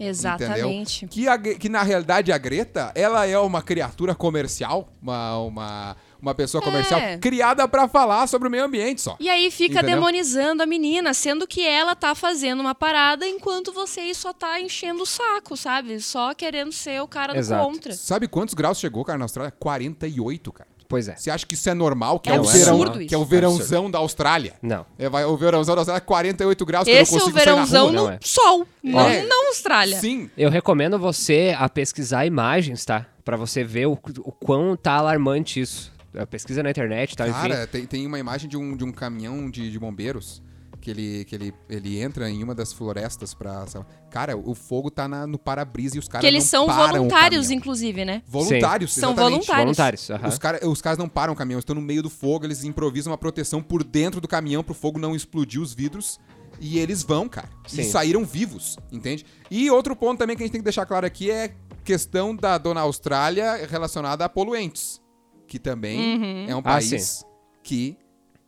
Exatamente. 0.00 1.06
Que, 1.06 1.28
a 1.28 1.38
que 1.38 1.68
na 1.68 1.82
realidade 1.82 2.32
a 2.32 2.38
Greta, 2.38 2.90
ela 2.94 3.26
é 3.26 3.38
uma 3.38 3.62
criatura 3.62 4.14
comercial, 4.14 4.92
uma, 5.00 5.38
uma, 5.38 5.96
uma 6.20 6.34
pessoa 6.34 6.62
comercial 6.62 6.98
É. 6.98 7.18
criada 7.18 7.68
pra 7.68 7.86
falar 7.86 8.26
sobre 8.26 8.48
o 8.48 8.50
meio 8.50 8.64
ambiente 8.64 9.00
só. 9.00 9.16
E 9.20 9.28
aí 9.28 9.48
fica 9.50 9.74
Entendeu? 9.78 9.96
demonizando 9.96 10.62
a 10.62 10.66
menina, 10.66 11.14
sendo 11.14 11.46
que 11.46 11.64
ela 11.64 11.94
tá 11.94 12.14
fazendo 12.16 12.60
uma 12.60 12.74
parada 12.74 13.26
enquanto 13.28 13.72
você 13.72 14.00
aí 14.00 14.14
só 14.14 14.32
tá 14.32 14.60
enchendo 14.60 15.02
o 15.02 15.06
saco, 15.06 15.56
sabe? 15.56 16.00
Só 16.00 16.34
querendo 16.34 16.72
ser 16.72 17.00
o 17.00 17.06
cara 17.06 17.32
do 17.32 17.38
Exato. 17.38 17.64
contra. 17.64 17.92
Sabe 17.92 18.26
quantos 18.26 18.54
graus 18.54 18.78
chegou, 18.78 19.04
cara, 19.04 19.18
na 19.18 19.26
Austrália? 19.26 19.52
48, 19.52 20.52
cara. 20.52 20.71
Pois 20.92 21.08
é. 21.08 21.16
Você 21.16 21.30
acha 21.30 21.46
que 21.46 21.54
isso 21.54 21.68
é 21.68 21.74
normal? 21.74 22.20
Que 22.20 22.28
É 22.30 22.34
é, 22.34 22.36
o 22.38 22.40
absurdo 22.42 22.68
verão, 22.84 23.00
isso. 23.00 23.08
que 23.08 23.14
é 23.14 23.18
o 23.18 23.24
verãozão 23.24 23.90
da 23.90 23.98
Austrália? 23.98 24.52
Não. 24.62 24.84
É, 24.98 25.08
vai, 25.08 25.24
o 25.24 25.36
verãozão 25.36 25.74
da 25.74 25.80
Austrália 25.80 25.98
é 25.98 26.04
48 26.04 26.66
graus, 26.66 26.84
que 26.84 26.90
Esse 26.90 27.14
eu 27.14 27.16
é 27.16 27.20
não 27.20 27.28
o 27.28 27.32
consigo 27.32 27.38
sair 27.44 27.56
na 27.56 27.64
verãozão 27.64 27.86
no 27.86 27.92
não 27.92 28.10
é. 28.10 28.18
sol, 28.22 28.66
não 28.82 29.00
É. 29.08 29.22
na 29.22 29.34
Austrália. 29.48 29.98
Sim. 29.98 30.30
Eu 30.36 30.50
recomendo 30.50 30.98
você 30.98 31.56
a 31.58 31.68
pesquisar 31.68 32.26
imagens, 32.26 32.84
tá? 32.84 33.06
Pra 33.24 33.36
você 33.36 33.64
ver 33.64 33.86
o, 33.86 33.92
o 33.92 34.32
quão 34.32 34.76
tá 34.76 34.92
alarmante 34.92 35.60
isso. 35.60 35.90
É, 36.14 36.26
Pesquisa 36.26 36.62
na 36.62 36.70
internet, 36.70 37.16
tá? 37.16 37.26
Enfim. 37.26 37.40
Cara, 37.48 37.66
tem, 37.66 37.86
tem 37.86 38.06
uma 38.06 38.18
imagem 38.18 38.46
de 38.48 38.56
um, 38.58 38.76
de 38.76 38.84
um 38.84 38.92
caminhão 38.92 39.50
de, 39.50 39.70
de 39.70 39.78
bombeiros 39.78 40.42
que 40.82 40.90
ele, 40.90 41.24
que 41.24 41.34
ele, 41.34 41.54
ele 41.68 41.98
entra 42.02 42.28
em 42.28 42.42
uma 42.42 42.54
das 42.54 42.72
florestas 42.72 43.32
pra... 43.32 43.64
Cara, 44.10 44.36
o 44.36 44.54
fogo 44.54 44.90
tá 44.90 45.08
na- 45.08 45.26
no 45.26 45.38
para-brisa 45.38 45.96
e 45.96 45.98
os 45.98 46.08
caras 46.08 46.20
Que 46.22 46.26
eles 46.26 46.42
não 46.44 46.50
são 46.50 46.66
param 46.66 46.82
o 46.82 46.96
voluntários, 46.98 47.50
inclusive, 47.50 48.04
né? 48.04 48.22
Voluntários, 48.26 48.92
São 48.92 49.12
exatamente. 49.12 49.46
voluntários. 49.46 49.64
Voluntários. 49.64 50.10
aham. 50.10 50.28
Os, 50.28 50.38
cara, 50.38 50.68
os 50.68 50.82
caras 50.82 50.98
não 50.98 51.08
param 51.08 51.32
o 51.32 51.36
caminhão, 51.36 51.58
estão 51.60 51.74
no 51.74 51.80
meio 51.80 52.02
do 52.02 52.10
fogo, 52.10 52.44
eles 52.44 52.64
improvisam 52.64 53.10
uma 53.12 53.16
proteção 53.18 53.62
por 53.62 53.82
dentro 53.82 54.20
do 54.20 54.28
caminhão 54.28 54.62
pro 54.62 54.74
fogo 54.74 54.98
não 54.98 55.14
explodir 55.16 55.60
os 55.62 55.72
vidros. 55.72 56.20
E 56.60 56.78
eles 56.78 57.02
vão, 57.02 57.28
cara. 57.28 57.48
E 57.66 57.70
Sim. 57.70 57.84
saíram 57.84 58.24
vivos, 58.24 58.76
entende? 58.92 59.24
E 59.50 59.70
outro 59.70 59.96
ponto 59.96 60.18
também 60.18 60.36
que 60.36 60.42
a 60.42 60.46
gente 60.46 60.52
tem 60.52 60.60
que 60.60 60.64
deixar 60.64 60.84
claro 60.84 61.06
aqui 61.06 61.30
é 61.30 61.54
questão 61.82 62.36
da 62.36 62.58
dona 62.58 62.82
Austrália 62.82 63.66
relacionada 63.66 64.24
a 64.24 64.28
poluentes. 64.28 65.00
Que 65.48 65.58
também 65.58 65.98
Uhum. 66.18 66.46
é 66.48 66.54
um 66.54 66.58
Ah, 66.58 66.62
país 66.62 67.24
que 67.62 67.96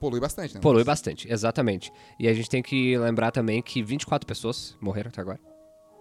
polui 0.04 0.20
bastante, 0.20 0.54
né? 0.54 0.60
Polui 0.60 0.84
bastante, 0.84 1.32
exatamente. 1.32 1.90
E 2.20 2.28
a 2.28 2.34
gente 2.34 2.48
tem 2.50 2.62
que 2.62 2.96
lembrar 2.98 3.30
também 3.30 3.62
que 3.62 3.82
24 3.82 4.26
pessoas 4.26 4.76
morreram 4.80 5.08
até 5.08 5.20
agora. 5.20 5.40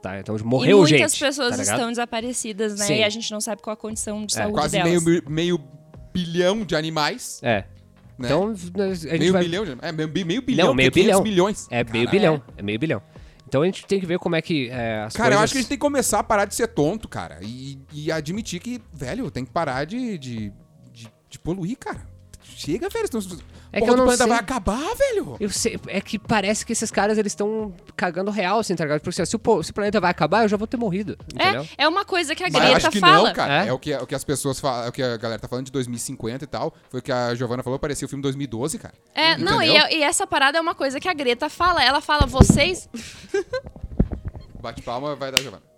Tá? 0.02 0.20
Então 0.20 0.36
morreu 0.44 0.80
e 0.80 0.92
muitas 0.92 1.12
gente. 1.14 1.20
pessoas 1.26 1.52
tá 1.52 1.58
ligado? 1.58 1.76
estão 1.78 1.90
desaparecidas, 1.90 2.78
né? 2.78 2.86
Sim. 2.86 2.96
E 2.96 3.04
a 3.04 3.10
gente 3.10 3.32
não 3.32 3.40
sabe 3.40 3.62
qual 3.62 3.74
a 3.74 3.78
condição 3.78 4.26
de 4.26 4.34
É, 4.34 4.38
saúde 4.40 4.54
Quase 4.54 4.78
delas. 4.78 5.04
meio, 5.04 5.24
meio 5.30 5.60
bilhão 6.14 6.66
de 6.66 6.76
animais. 6.76 7.40
É. 7.42 7.64
Né? 8.20 8.28
Então, 8.28 8.50
a 8.52 8.94
gente 8.94 9.18
meio 9.18 9.32
vai... 9.32 9.44
bilhão 9.44 9.64
de 9.66 9.72
É, 9.82 9.92
meio, 9.94 10.26
meio 10.26 10.42
bilhão. 10.42 10.68
Não, 10.68 10.74
meio 10.74 10.92
porque 10.92 11.02
500 11.02 11.22
bilhão. 11.22 11.24
milhões. 11.24 11.68
É 11.72 11.84
meio 11.86 12.06
Cara, 12.06 12.12
bilhão. 12.12 12.44
É 12.58 12.62
meio 12.62 12.78
bilhão. 12.80 13.02
Então 13.48 13.62
a 13.62 13.66
gente 13.66 13.86
tem 13.86 14.00
que 14.00 14.06
ver 14.06 14.20
como 14.20 14.36
é 14.36 14.42
que 14.42 14.70
é, 14.70 15.04
as 15.04 15.14
Cara, 15.14 15.36
eu 15.36 15.38
coisas... 15.38 15.44
acho 15.44 15.54
que 15.54 15.58
a 15.60 15.62
gente 15.62 15.70
tem 15.70 15.78
que 15.78 15.82
começar 15.82 16.20
a 16.20 16.24
parar 16.24 16.46
de 16.46 16.56
ser 16.56 16.68
tonto, 16.68 17.08
cara. 17.08 17.40
E, 17.42 17.80
e 17.94 18.12
admitir 18.12 18.60
que, 18.60 18.82
velho, 18.92 19.30
tem 19.32 19.46
que 19.46 19.52
parar 19.52 19.86
de, 19.86 20.18
de, 20.18 20.52
de, 20.92 21.08
de 21.30 21.40
poluir, 21.40 21.78
cara. 21.78 22.08
Chega, 22.44 22.90
velho. 22.90 23.08
Senão, 23.08 23.40
É 23.74 23.80
porra 23.80 23.86
que 23.86 23.94
eu 23.94 23.98
não 23.98 24.04
planeta 24.06 24.24
sei. 24.24 24.32
vai 24.32 24.40
acabar, 24.40 24.96
velho. 24.96 25.36
Eu 25.40 25.50
sei, 25.50 25.80
é 25.88 26.00
que 26.00 26.20
parece 26.20 26.64
que 26.64 26.74
esses 26.74 26.92
caras 26.92 27.18
eles 27.18 27.32
estão 27.32 27.74
cagando 27.98 28.30
real, 28.30 28.60
assim, 28.60 28.76
tá 28.76 28.84
ligado? 28.84 29.02
Porque 29.02 29.20
assim, 29.20 29.32
se 29.32 29.36
o, 29.36 29.64
se 29.64 29.72
o 29.72 29.74
planeta 29.74 30.00
vai 30.00 30.12
acabar, 30.12 30.44
eu 30.44 30.48
já 30.48 30.56
vou 30.56 30.68
ter 30.68 30.78
morrido, 30.78 31.18
entendeu? 31.34 31.68
É, 31.76 31.86
é 31.86 31.88
uma 31.88 32.06
coisa 32.06 32.36
que 32.36 32.44
a 32.44 32.50
Mas 32.52 32.62
Greta 32.62 32.78
acho 32.78 32.92
que 32.92 33.00
fala. 33.00 33.30
não, 33.30 33.34
cara. 33.34 33.66
É? 33.66 33.68
É, 33.70 33.74
o, 33.74 33.80
que, 33.80 33.92
é 33.92 34.00
o 34.00 34.06
que 34.06 34.14
as 34.14 34.24
pessoas 34.24 34.60
falam, 34.60 34.86
é 34.86 34.90
o 34.90 34.92
que 34.92 35.02
a 35.02 35.18
galera 35.18 35.42
tá 35.42 35.48
falando 35.48 35.66
de 35.66 35.72
2050 35.72 36.44
e 36.44 36.48
tal. 36.48 36.72
Foi 36.88 37.00
o 37.00 37.04
que 37.04 37.12
a 37.12 37.34
Giovanna 37.34 37.64
falou, 37.64 37.80
parecia 37.80 38.06
o 38.06 38.10
filme 38.10 38.22
2012, 38.22 38.78
cara. 38.78 38.94
É, 39.16 39.36
não, 39.38 39.60
e, 39.60 39.70
Entendeu? 39.70 39.98
e 39.98 40.04
essa 40.04 40.28
parada 40.28 40.60
é 40.60 40.62
uma 40.62 40.76
coisa 40.76 41.00
que 41.00 41.10
a 41.10 41.14
Greta 41.14 41.50
fala. 41.50 41.84
Ela 41.84 42.00
fala, 42.00 42.28
vocês. 42.28 42.88
Bate 44.62 44.84
palma, 44.84 45.16
vai 45.16 45.32
dar 45.32 45.42
Giovanna. 45.42 45.73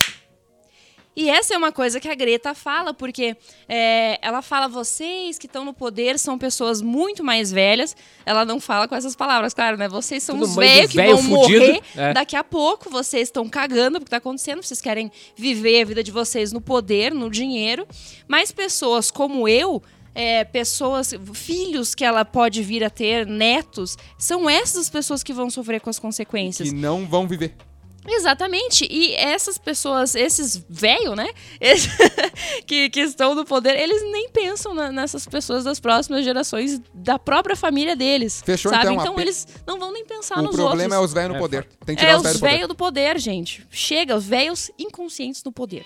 E 1.16 1.30
essa 1.30 1.54
é 1.54 1.58
uma 1.58 1.72
coisa 1.72 2.00
que 2.00 2.10
a 2.10 2.14
Greta 2.16 2.54
fala, 2.54 2.94
porque 2.94 3.38
é, 3.70 4.20
ela 4.22 4.42
fala, 4.42 4.68
vocês 4.68 5.38
que 5.38 5.46
estão 5.46 5.64
no 5.64 5.74
poder 5.74 6.20
são 6.20 6.38
pessoas 6.38 6.82
muito 6.82 7.24
mais 7.24 7.52
velhas. 7.52 7.96
Ela 8.26 8.44
não 8.44 8.60
fala 8.60 8.88
com 8.88 8.96
essas 8.96 9.16
palavras, 9.16 9.54
claro, 9.54 9.78
né? 9.78 9.88
Vocês 9.88 10.22
são 10.24 10.38
Tudo 10.38 10.50
os 10.50 10.56
velhos 10.56 10.92
que 10.92 10.98
vão 11.02 11.18
fudido. 11.18 11.34
morrer 11.66 11.82
É. 11.96 12.14
daqui 12.14 12.36
a 12.36 12.44
pouco. 12.44 12.90
Vocês 12.90 13.30
estão 13.30 13.48
cagando 13.48 14.00
porque 14.00 14.10
tá 14.10 14.18
acontecendo. 14.18 14.62
Vocês 14.62 14.82
querem 14.82 15.10
viver 15.38 15.82
a 15.82 15.86
vida 15.86 16.04
de 16.04 16.12
vocês 16.12 16.52
no 16.52 16.60
poder, 16.60 17.14
no 17.14 17.30
dinheiro. 17.30 17.88
Mas 18.28 18.52
pessoas 18.52 19.10
como 19.10 19.48
eu. 19.48 19.82
é, 20.18 20.46
pessoas, 20.46 21.14
filhos 21.34 21.94
que 21.94 22.04
ela 22.06 22.24
pode 22.24 22.64
vir 22.64 22.84
a 22.86 22.90
ter, 22.90 23.26
netos, 23.28 23.98
são 24.18 24.50
essas 24.50 24.78
as 24.86 24.90
pessoas 24.90 25.22
que 25.22 25.34
vão 25.34 25.50
sofrer 25.50 25.82
com 25.82 25.90
as 25.90 26.00
consequências. 26.00 26.70
Que 26.70 26.76
não 26.76 27.06
vão 27.06 27.28
viver. 27.28 27.54
Exatamente. 28.08 28.88
E 28.90 29.14
essas 29.16 29.58
pessoas, 29.58 30.16
esses 30.16 30.64
velhos, 30.70 31.16
né? 31.16 31.28
Esse- 31.60 31.90
que, 32.68 32.90
que 32.90 33.00
estão 33.02 33.34
no 33.36 33.44
poder, 33.46 33.80
eles 33.80 34.02
nem 34.12 34.30
pensam 34.30 34.74
na- 34.74 34.92
nessas 34.92 35.26
pessoas 35.26 35.64
das 35.64 35.80
próximas 35.80 36.24
gerações, 36.24 36.80
da 36.94 37.18
própria 37.18 37.56
família 37.56 37.96
deles. 37.96 38.42
Fechou, 38.46 38.72
sabe? 38.72 38.86
então, 38.92 39.02
Então 39.02 39.20
eles 39.20 39.48
não 39.66 39.80
vão 39.80 39.92
nem 39.92 40.06
pensar 40.06 40.40
o 40.40 40.44
nos 40.44 40.56
problema 40.56 40.96
é 40.96 40.98
outros. 41.00 41.12
os 41.12 41.14
velhos 41.14 41.30
no 41.32 41.36
É, 41.36 41.40
poder. 41.40 41.68
Tem 41.86 41.96
que 41.96 42.02
tirar 42.02 42.12
É 42.14 42.18
os 42.18 42.22
velhos 42.24 42.36
os 42.36 42.40
do 42.40 42.44
poder. 42.44 42.52
velhos 42.54 42.68
do 42.68 42.76
poder, 42.76 43.20
gente. 43.20 43.68
Chega, 43.72 44.16
os 44.16 44.26
velhos 44.26 44.72
inconscientes 44.78 45.44
no 45.44 45.52
poder. 45.52 45.86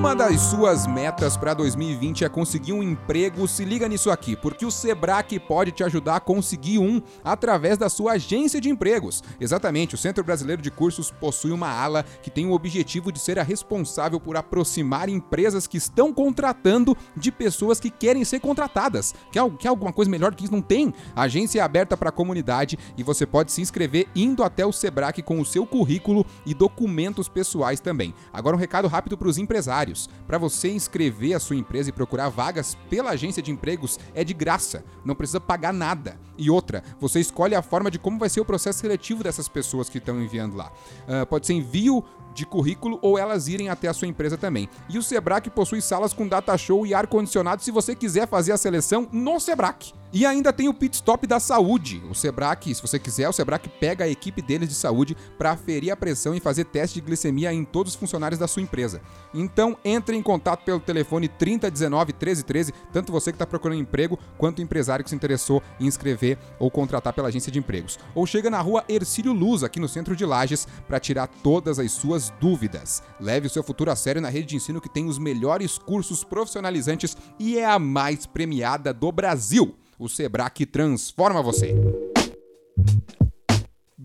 Uma 0.00 0.16
das 0.16 0.40
suas 0.40 0.86
metas 0.86 1.36
para 1.36 1.52
2020 1.52 2.24
é 2.24 2.28
conseguir 2.30 2.72
um 2.72 2.82
emprego, 2.82 3.46
se 3.46 3.66
liga 3.66 3.86
nisso 3.86 4.10
aqui, 4.10 4.34
porque 4.34 4.64
o 4.64 4.70
Sebrae 4.70 5.38
pode 5.38 5.72
te 5.72 5.84
ajudar 5.84 6.16
a 6.16 6.20
conseguir 6.20 6.78
um 6.78 7.02
através 7.22 7.76
da 7.76 7.90
sua 7.90 8.12
agência 8.12 8.62
de 8.62 8.70
empregos. 8.70 9.22
Exatamente, 9.38 9.94
o 9.94 9.98
Centro 9.98 10.24
Brasileiro 10.24 10.62
de 10.62 10.70
Cursos 10.70 11.10
possui 11.10 11.52
uma 11.52 11.68
ala 11.68 12.02
que 12.22 12.30
tem 12.30 12.46
o 12.46 12.52
objetivo 12.52 13.12
de 13.12 13.18
ser 13.18 13.38
a 13.38 13.42
responsável 13.42 14.18
por 14.18 14.38
aproximar 14.38 15.10
empresas 15.10 15.66
que 15.66 15.76
estão 15.76 16.14
contratando 16.14 16.96
de 17.14 17.30
pessoas 17.30 17.78
que 17.78 17.90
querem 17.90 18.24
ser 18.24 18.40
contratadas. 18.40 19.14
Quer, 19.30 19.46
quer 19.58 19.68
alguma 19.68 19.92
coisa 19.92 20.10
melhor 20.10 20.34
que 20.34 20.44
isso? 20.44 20.52
Não 20.54 20.62
tem. 20.62 20.94
A 21.14 21.24
agência 21.24 21.60
é 21.60 21.62
aberta 21.62 21.94
para 21.94 22.08
a 22.08 22.12
comunidade 22.12 22.78
e 22.96 23.02
você 23.02 23.26
pode 23.26 23.52
se 23.52 23.60
inscrever 23.60 24.08
indo 24.16 24.42
até 24.42 24.64
o 24.64 24.72
Sebrae 24.72 25.22
com 25.22 25.38
o 25.38 25.44
seu 25.44 25.66
currículo 25.66 26.24
e 26.46 26.54
documentos 26.54 27.28
pessoais 27.28 27.80
também. 27.80 28.14
Agora 28.32 28.56
um 28.56 28.58
recado 28.58 28.88
rápido 28.88 29.18
para 29.18 29.28
os 29.28 29.36
empresários. 29.36 29.89
Para 30.26 30.38
você 30.38 30.70
inscrever 30.70 31.34
a 31.34 31.40
sua 31.40 31.56
empresa 31.56 31.90
e 31.90 31.92
procurar 31.92 32.28
vagas 32.28 32.76
pela 32.88 33.10
agência 33.10 33.42
de 33.42 33.50
empregos 33.50 33.98
é 34.14 34.24
de 34.24 34.34
graça, 34.34 34.84
não 35.04 35.14
precisa 35.14 35.40
pagar 35.40 35.72
nada. 35.72 36.18
E 36.36 36.50
outra, 36.50 36.82
você 36.98 37.20
escolhe 37.20 37.54
a 37.54 37.62
forma 37.62 37.90
de 37.90 37.98
como 37.98 38.18
vai 38.18 38.28
ser 38.28 38.40
o 38.40 38.44
processo 38.44 38.78
seletivo 38.78 39.22
dessas 39.22 39.48
pessoas 39.48 39.88
que 39.88 39.98
estão 39.98 40.20
enviando 40.20 40.56
lá. 40.56 40.72
Ah, 41.06 41.26
pode 41.26 41.46
ser 41.46 41.54
envio 41.54 42.04
de 42.34 42.46
currículo 42.46 42.98
ou 43.02 43.18
elas 43.18 43.48
irem 43.48 43.68
até 43.68 43.88
a 43.88 43.94
sua 43.94 44.08
empresa 44.08 44.36
também. 44.36 44.68
E 44.88 44.98
o 44.98 45.02
Sebrae 45.02 45.50
possui 45.50 45.80
salas 45.80 46.12
com 46.12 46.28
data 46.28 46.56
show 46.56 46.86
e 46.86 46.94
ar-condicionado 46.94 47.62
se 47.62 47.70
você 47.70 47.94
quiser 47.94 48.28
fazer 48.28 48.52
a 48.52 48.56
seleção 48.56 49.08
no 49.12 49.40
Sebrae. 49.40 50.00
E 50.12 50.26
ainda 50.26 50.52
tem 50.52 50.68
o 50.68 50.74
pit 50.74 50.96
stop 50.96 51.24
da 51.24 51.38
saúde. 51.38 52.02
O 52.10 52.16
Sebrae, 52.16 52.74
se 52.74 52.82
você 52.82 52.98
quiser, 52.98 53.28
o 53.28 53.32
Sebrae 53.32 53.60
pega 53.78 54.04
a 54.04 54.08
equipe 54.08 54.42
deles 54.42 54.68
de 54.68 54.74
saúde 54.74 55.16
para 55.38 55.52
aferir 55.52 55.92
a 55.92 55.96
pressão 55.96 56.34
e 56.34 56.40
fazer 56.40 56.64
teste 56.64 57.00
de 57.00 57.06
glicemia 57.06 57.52
em 57.52 57.64
todos 57.64 57.92
os 57.92 57.98
funcionários 57.98 58.38
da 58.38 58.48
sua 58.48 58.60
empresa. 58.60 59.00
Então, 59.32 59.76
entre 59.84 60.16
em 60.16 60.22
contato 60.22 60.64
pelo 60.64 60.80
telefone 60.80 61.28
3019 61.28 62.12
1313, 62.12 62.74
tanto 62.92 63.12
você 63.12 63.30
que 63.30 63.36
está 63.36 63.46
procurando 63.46 63.78
emprego, 63.78 64.18
quanto 64.36 64.58
o 64.58 64.62
empresário 64.62 65.04
que 65.04 65.10
se 65.10 65.14
interessou 65.14 65.62
em 65.78 65.86
inscrever 65.86 66.36
ou 66.58 66.72
contratar 66.72 67.12
pela 67.12 67.28
agência 67.28 67.52
de 67.52 67.60
empregos. 67.60 67.96
Ou 68.12 68.26
chega 68.26 68.50
na 68.50 68.60
rua 68.60 68.84
Ercílio 68.88 69.32
Luz, 69.32 69.62
aqui 69.62 69.78
no 69.78 69.88
centro 69.88 70.16
de 70.16 70.26
Lages, 70.26 70.66
para 70.88 70.98
tirar 70.98 71.28
todas 71.28 71.78
as 71.78 71.92
suas 71.92 72.19
dúvidas. 72.40 73.02
Leve 73.18 73.46
o 73.46 73.50
seu 73.50 73.62
futuro 73.62 73.90
a 73.90 73.96
sério 73.96 74.20
na 74.20 74.28
rede 74.28 74.48
de 74.48 74.56
ensino 74.56 74.80
que 74.80 74.92
tem 74.92 75.06
os 75.06 75.18
melhores 75.18 75.78
cursos 75.78 76.22
profissionalizantes 76.24 77.16
e 77.38 77.56
é 77.56 77.64
a 77.64 77.78
mais 77.78 78.26
premiada 78.26 78.92
do 78.92 79.10
Brasil. 79.10 79.74
O 79.98 80.08
Sebrae 80.08 80.66
transforma 80.66 81.40
você. 81.42 81.74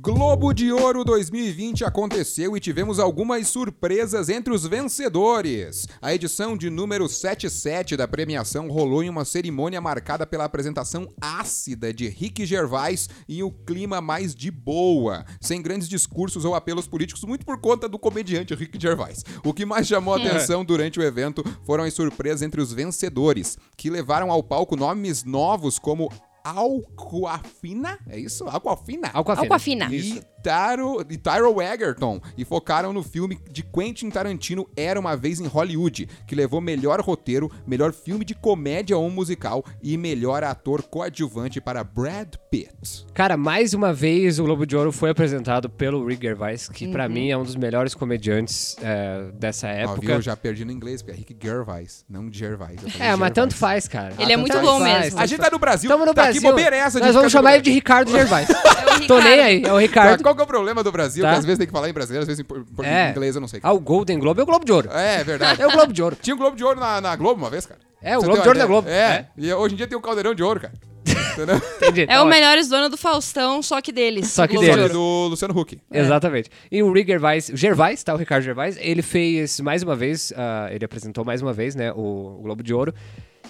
Globo 0.05 0.53
de 0.53 0.71
Ouro 0.71 1.03
2020 1.03 1.83
aconteceu 1.83 2.55
e 2.55 2.59
tivemos 2.59 2.99
algumas 2.99 3.47
surpresas 3.47 4.29
entre 4.29 4.53
os 4.53 4.63
vencedores. 4.63 5.87
A 5.99 6.13
edição 6.13 6.55
de 6.55 6.69
número 6.69 7.09
77 7.09 7.97
da 7.97 8.07
premiação 8.07 8.67
rolou 8.67 9.01
em 9.01 9.09
uma 9.09 9.25
cerimônia 9.25 9.81
marcada 9.81 10.23
pela 10.27 10.43
apresentação 10.43 11.11
ácida 11.19 11.91
de 11.91 12.07
Rick 12.07 12.45
Gervais 12.45 13.09
e 13.27 13.41
o 13.41 13.49
clima 13.49 13.99
mais 13.99 14.35
de 14.35 14.51
boa, 14.51 15.25
sem 15.41 15.59
grandes 15.59 15.89
discursos 15.89 16.45
ou 16.45 16.53
apelos 16.53 16.87
políticos, 16.87 17.23
muito 17.23 17.43
por 17.43 17.59
conta 17.59 17.89
do 17.89 17.97
comediante 17.97 18.53
Rick 18.53 18.79
Gervais. 18.79 19.25
O 19.43 19.55
que 19.55 19.65
mais 19.65 19.87
chamou 19.87 20.13
a 20.13 20.17
atenção 20.17 20.63
durante 20.63 20.99
o 20.99 21.03
evento 21.03 21.43
foram 21.63 21.83
as 21.83 21.95
surpresas 21.95 22.43
entre 22.43 22.61
os 22.61 22.71
vencedores, 22.71 23.57
que 23.75 23.89
levaram 23.89 24.31
ao 24.31 24.43
palco 24.43 24.75
nomes 24.75 25.23
novos 25.23 25.79
como 25.79 26.11
Alcoafina, 26.45 27.97
é 28.07 28.19
isso? 28.19 28.43
Alcoafina? 28.47 29.09
Alcoafina. 29.11 29.41
Alcoafina. 29.45 29.87
E 29.91 30.21
Taro, 30.49 31.03
e 31.09 31.17
Tyrell 31.17 31.59
Egerton 31.59 32.21
e 32.37 32.45
focaram 32.45 32.93
no 32.93 33.01
filme 33.01 33.39
de 33.49 33.63
Quentin 33.63 34.11
Tarantino 34.11 34.69
Era 34.77 34.99
Uma 34.99 35.17
Vez 35.17 35.39
em 35.39 35.47
Hollywood, 35.47 36.07
que 36.27 36.35
levou 36.35 36.61
melhor 36.61 37.01
roteiro, 37.01 37.51
melhor 37.65 37.91
filme 37.91 38.23
de 38.23 38.35
comédia 38.35 38.95
ou 38.95 39.09
musical 39.09 39.65
e 39.81 39.97
melhor 39.97 40.43
ator 40.43 40.83
coadjuvante 40.83 41.59
para 41.59 41.83
Brad 41.83 42.35
Pitt. 42.51 43.07
Cara, 43.11 43.35
mais 43.35 43.73
uma 43.73 43.91
vez 43.91 44.37
o 44.37 44.43
Globo 44.43 44.67
de 44.67 44.75
Ouro 44.77 44.91
foi 44.91 45.09
apresentado 45.09 45.67
pelo 45.67 46.05
Rick 46.05 46.21
Gervais, 46.21 46.69
que 46.69 46.87
pra 46.89 47.09
mim 47.09 47.31
é 47.31 47.37
um 47.37 47.43
dos 47.43 47.55
melhores 47.55 47.95
comediantes 47.95 48.77
é, 48.83 49.31
dessa 49.33 49.65
Ó, 49.65 49.71
época. 49.71 50.01
viu? 50.01 50.11
Eu 50.11 50.21
já 50.21 50.37
perdi 50.37 50.63
no 50.63 50.71
inglês, 50.71 51.01
porque 51.01 51.11
é 51.11 51.17
Rick 51.19 51.35
Gervais, 51.41 52.05
não 52.07 52.31
Gervais. 52.31 52.77
É, 52.83 52.85
mas 52.85 52.93
Gervais. 53.07 53.33
tanto 53.33 53.55
faz, 53.55 53.87
cara. 53.87 54.13
Ele 54.19 54.31
é 54.31 54.37
Tanto 54.37 54.39
muito 54.41 54.53
faz. 54.53 54.63
bom 54.65 54.79
Faz, 54.79 55.03
mesmo. 55.05 55.19
A 55.19 55.25
gente 55.25 55.39
tá 55.41 55.49
no 55.51 55.57
Brasil, 55.57 55.89
Tamo 55.89 56.05
no 56.05 56.13
tá 56.13 56.21
Brasil. 56.23 56.39
aqui 56.41 56.47
bobeira 56.51 56.75
essa. 56.75 56.99
Nós 56.99 57.15
vamos 57.15 57.31
chamar 57.31 57.53
ele 57.55 57.63
de 57.63 57.71
Ricardo 57.71 58.11
Gervais. 58.11 58.47
Tô 59.07 59.19
nem 59.19 59.41
aí, 59.41 59.57
é 59.63 59.67
o 59.71 59.75
Tá, 59.75 59.79
Ricardo. 59.79 60.23
Qual 60.35 60.37
que 60.37 60.41
é 60.41 60.43
o 60.43 60.47
problema 60.47 60.83
do 60.83 60.91
Brasil? 60.91 61.23
Tá. 61.23 61.31
Que 61.31 61.37
às 61.39 61.45
vezes 61.45 61.57
tem 61.57 61.67
que 61.67 61.73
falar 61.73 61.89
em 61.89 61.93
brasileiro, 61.93 62.21
às 62.23 62.27
vezes 62.27 62.43
em, 62.43 62.83
É. 62.85 63.09
inglês, 63.11 63.35
eu 63.35 63.41
não 63.41 63.47
sei. 63.47 63.59
Ah, 63.63 63.73
o 63.73 63.79
Golden 63.79 64.19
Globe 64.19 64.39
é 64.39 64.43
o 64.43 64.45
Globo 64.45 64.65
de 64.65 64.71
Ouro. 64.71 64.89
É, 64.91 65.21
é 65.21 65.23
verdade. 65.23 65.61
É 65.63 65.67
o 65.67 65.71
Globo 65.71 65.93
de 65.93 66.01
Ouro. 66.03 66.17
Tinha 66.21 66.35
um 66.35 66.39
Globo 66.39 66.55
de 66.55 66.63
Ouro 66.63 66.79
na, 66.79 66.99
na 67.01 67.15
Globo 67.15 67.41
uma 67.41 67.49
vez, 67.49 67.65
cara. 67.65 67.79
É, 68.01 68.17
o 68.17 68.21
Você 68.21 68.27
Globo 68.27 68.41
de 68.41 68.47
Ouro 68.47 68.59
da 68.59 68.65
Globo. 68.65 68.87
ideia? 68.87 69.03
É. 69.03 69.27
E 69.37 69.53
hoje 69.53 69.73
em 69.73 69.77
dia 69.77 69.87
tem 69.87 69.97
o 69.97 70.01
Caldeirão 70.01 70.35
de 70.35 70.43
Ouro, 70.43 70.59
cara. 70.59 70.73
Entendeu? 71.33 71.57
Entendi. 71.77 72.01
É 72.03 72.07
Tá 72.07 72.23
o. 72.23 72.25
Melhores 72.27 72.67
Dono 72.69 72.89
do 72.89 72.97
Faustão, 72.97 73.61
só 73.61 73.81
que 73.81 73.91
deles. 73.91 74.27
Só 74.31 74.47
que 74.47 74.57
deles. 74.57 74.75
de 74.75 74.81
Só 74.81 74.87
que 74.87 74.93
do 74.93 75.27
Luciano 75.29 75.59
Huck. 75.59 75.79
Exatamente. 75.91 76.49
E 76.71 76.81
o 76.81 76.91
Rick 76.91 77.09
Gervais, 77.11 77.51
Gervais, 77.53 78.03
tá? 78.03 78.13
O 78.13 78.17
Ricardo 78.17 78.43
Gervais, 78.43 78.77
ele 78.79 79.01
fez 79.01 79.59
mais 79.59 79.83
uma 79.83 79.95
vez, 79.95 80.31
ah, 80.35 80.67
ele 80.71 80.83
apresentou 80.85 81.23
mais 81.25 81.41
uma 81.41 81.53
vez, 81.53 81.75
né, 81.75 81.91
o, 81.91 82.37
o 82.39 82.41
Globo 82.43 82.63
de 82.63 82.73
Ouro. 82.73 82.93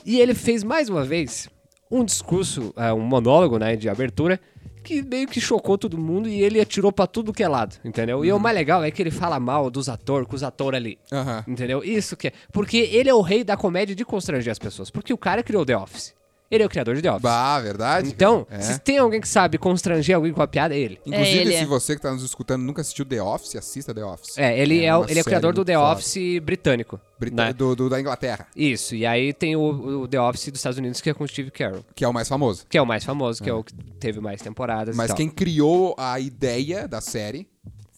E 0.06 0.20
ele 0.20 0.34
fez 0.34 0.64
mais 0.64 0.90
uma 0.90 1.04
vez 1.04 1.48
um 1.92 2.04
discurso, 2.04 2.74
ah, 2.76 2.94
um 2.94 3.00
monólogo, 3.02 3.58
né, 3.60 3.76
de 3.76 3.88
abertura, 3.88 4.40
que 4.86 5.02
meio 5.02 5.28
que 5.28 5.42
chocou 5.42 5.78
todo 5.78 5.98
mundo 5.98 6.30
e 6.30 6.42
ele 6.42 6.62
atirou 6.62 6.92
pra 6.92 7.08
tudo 7.08 7.34
que 7.34 7.44
é 7.44 7.48
lado, 7.48 7.76
entendeu? 7.84 8.24
E 8.24 8.32
o 8.32 8.40
mais 8.40 8.56
legal 8.56 8.84
é 8.84 8.92
que 8.92 9.02
ele 9.02 9.12
fala 9.12 9.40
mal 9.40 9.70
dos 9.70 9.90
atores, 9.90 10.28
com 10.28 10.36
os 10.36 10.44
atores 10.44 10.78
ali. 10.78 10.98
Aham. 11.12 11.44
Entendeu? 11.48 11.84
Isso 11.84 12.16
que 12.16 12.28
é. 12.28 12.32
Porque 12.54 12.78
ele 12.78 13.10
é 13.10 13.14
o 13.14 13.22
rei 13.22 13.44
da 13.44 13.58
comédia 13.58 13.96
de 13.96 14.06
constranger 14.06 14.52
as 14.52 14.60
pessoas. 14.60 14.90
Porque 14.90 15.12
o 15.12 15.18
cara 15.18 15.44
criou 15.44 15.66
The 15.66 15.76
Office. 15.76 16.14
Ele 16.56 16.64
é 16.64 16.66
o 16.66 16.70
criador 16.70 16.96
de 16.96 17.02
The 17.02 17.12
Office. 17.12 17.22
Bah, 17.22 17.60
verdade. 17.60 18.08
Então, 18.10 18.48
É. 18.50 18.60
se 18.62 18.80
tem 18.80 18.98
alguém 18.98 19.20
que 19.22 19.28
sabe 19.28 19.58
constranger 19.58 20.16
alguém 20.16 20.32
com 20.34 20.42
a 20.42 20.48
piada, 20.48 20.74
é 20.74 20.80
ele. 20.80 21.00
Inclusive, 21.06 21.38
É, 21.38 21.42
ele 21.42 21.52
se 21.52 21.64
é. 21.64 21.66
você 21.66 21.96
que 21.96 22.02
tá 22.02 22.12
nos 22.12 22.24
escutando 22.24 22.64
nunca 22.64 22.82
assistiu 22.82 23.06
The 23.06 23.22
Office, 23.22 23.56
assista 23.56 23.94
The 23.94 24.04
Office. 24.06 24.38
É, 24.38 24.58
ele 24.60 24.84
é, 24.84 24.96
o- 24.96 25.02
uma 25.02 25.10
ele 25.12 25.20
é 25.20 25.22
o 25.22 25.26
criador 25.26 25.54
do 25.54 25.64
The 25.66 25.76
foda. 25.76 25.94
Office 25.94 26.40
britânico. 26.42 27.00
Né? 27.32 27.54
do, 27.54 27.76
do- 27.76 27.90
da 27.90 28.00
Inglaterra, 28.00 28.46
Isso, 28.56 28.94
e 28.94 29.06
aí 29.06 29.32
tem 29.32 29.56
o, 29.56 30.02
o 30.02 30.08
The 30.08 30.20
Office 30.20 30.50
dos 30.50 30.60
Estados 30.60 30.78
Unidos, 30.78 31.00
que 31.00 31.10
é 31.10 31.14
com 31.14 31.24
o 31.24 31.28
Steve 31.28 31.50
Carell. 31.50 31.84
que 31.96 32.04
é 32.04 32.08
o 32.08 32.14
mais 32.14 32.28
famoso. 32.28 32.66
Que 32.70 32.78
é 32.78 32.82
o 32.82 32.86
mais 32.86 33.06
famoso, 33.06 33.42
que 33.42 33.50
é, 33.50 33.54
o 33.54 33.64
que 33.64 33.74
teve 34.00 34.20
mais 34.20 34.42
temporadas 34.42 34.94
e 34.94 34.98
Mas 34.98 35.08
tal. 35.08 35.16
quem 35.18 35.30
criou 35.30 35.96
a 35.98 36.20
ideia 36.20 36.88
da 36.90 37.00
série 37.00 37.48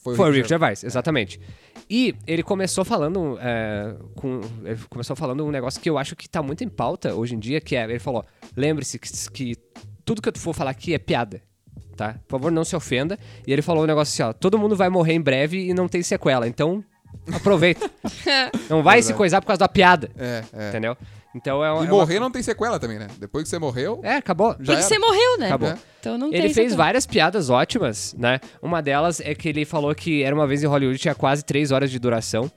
foi, 0.03 0.15
Foi 0.15 0.29
o 0.29 0.31
Rick 0.33 0.47
Gervais, 0.47 0.83
exatamente. 0.83 1.41
E 1.89 2.15
ele 2.25 2.43
começou 2.43 2.83
falando 2.83 3.37
é, 3.41 3.95
com, 4.15 4.41
ele 4.63 4.79
começou 4.89 5.15
falando 5.15 5.45
um 5.45 5.51
negócio 5.51 5.79
que 5.79 5.89
eu 5.89 5.97
acho 5.97 6.15
que 6.15 6.27
tá 6.27 6.43
muito 6.43 6.63
em 6.63 6.69
pauta 6.69 7.15
hoje 7.15 7.35
em 7.35 7.39
dia, 7.39 7.61
que 7.61 7.75
é, 7.75 7.83
ele 7.83 7.99
falou, 7.99 8.25
lembre-se 8.55 8.99
que, 8.99 9.09
que 9.31 9.55
tudo 10.03 10.21
que 10.21 10.29
eu 10.29 10.33
for 10.37 10.53
falar 10.53 10.71
aqui 10.71 10.93
é 10.93 10.99
piada, 10.99 11.41
tá? 11.95 12.15
Por 12.27 12.37
favor, 12.37 12.51
não 12.51 12.65
se 12.65 12.75
ofenda. 12.75 13.17
E 13.45 13.53
ele 13.53 13.61
falou 13.61 13.83
um 13.83 13.87
negócio 13.87 14.11
assim, 14.13 14.29
ó, 14.29 14.33
todo 14.33 14.57
mundo 14.57 14.75
vai 14.75 14.89
morrer 14.89 15.13
em 15.13 15.21
breve 15.21 15.69
e 15.69 15.73
não 15.73 15.87
tem 15.87 16.03
sequela, 16.03 16.47
então 16.47 16.83
aproveita. 17.33 17.89
não 18.69 18.83
vai 18.83 19.01
se 19.01 19.07
Verdade. 19.07 19.17
coisar 19.17 19.41
por 19.41 19.47
causa 19.47 19.59
da 19.59 19.69
piada, 19.69 20.09
É, 20.17 20.43
é. 20.53 20.69
entendeu? 20.69 20.97
Então 21.37 21.63
é, 21.63 21.71
um- 21.71 21.77
E 21.83 21.87
é 21.87 21.89
uma- 21.91 21.99
morrer 21.99 22.19
não 22.19 22.29
tem 22.31 22.41
sequela 22.43 22.79
também, 22.79 22.99
né? 22.99 23.07
Depois 23.19 23.43
que 23.43 23.49
você 23.49 23.59
morreu, 23.59 23.99
É, 24.03 24.15
acabou. 24.15 24.49
já 24.51 24.55
Porque 24.57 24.71
era. 24.71 24.81
você 24.81 24.99
morreu, 24.99 25.37
né? 25.39 25.45
Acabou. 25.47 25.69
É. 25.69 25.77
Então 25.99 26.17
não 26.17 26.27
Ele 26.27 26.41
tem 26.43 26.53
fez 26.53 26.67
essa- 26.67 26.77
várias 26.77 27.05
piadas 27.05 27.49
ótimas, 27.49 28.15
né? 28.17 28.39
Uma 28.61 28.81
delas 28.81 29.19
é 29.19 29.33
que 29.35 29.47
ele 29.47 29.63
falou 29.65 29.93
que 29.95 30.23
era 30.23 30.35
uma 30.35 30.47
vez 30.47 30.63
em 30.63 30.67
Hollywood, 30.67 30.97
tinha 30.99 31.15
quase 31.15 31.43
três 31.45 31.71
horas 31.71 31.89
de 31.91 31.99
duração. 31.99 32.51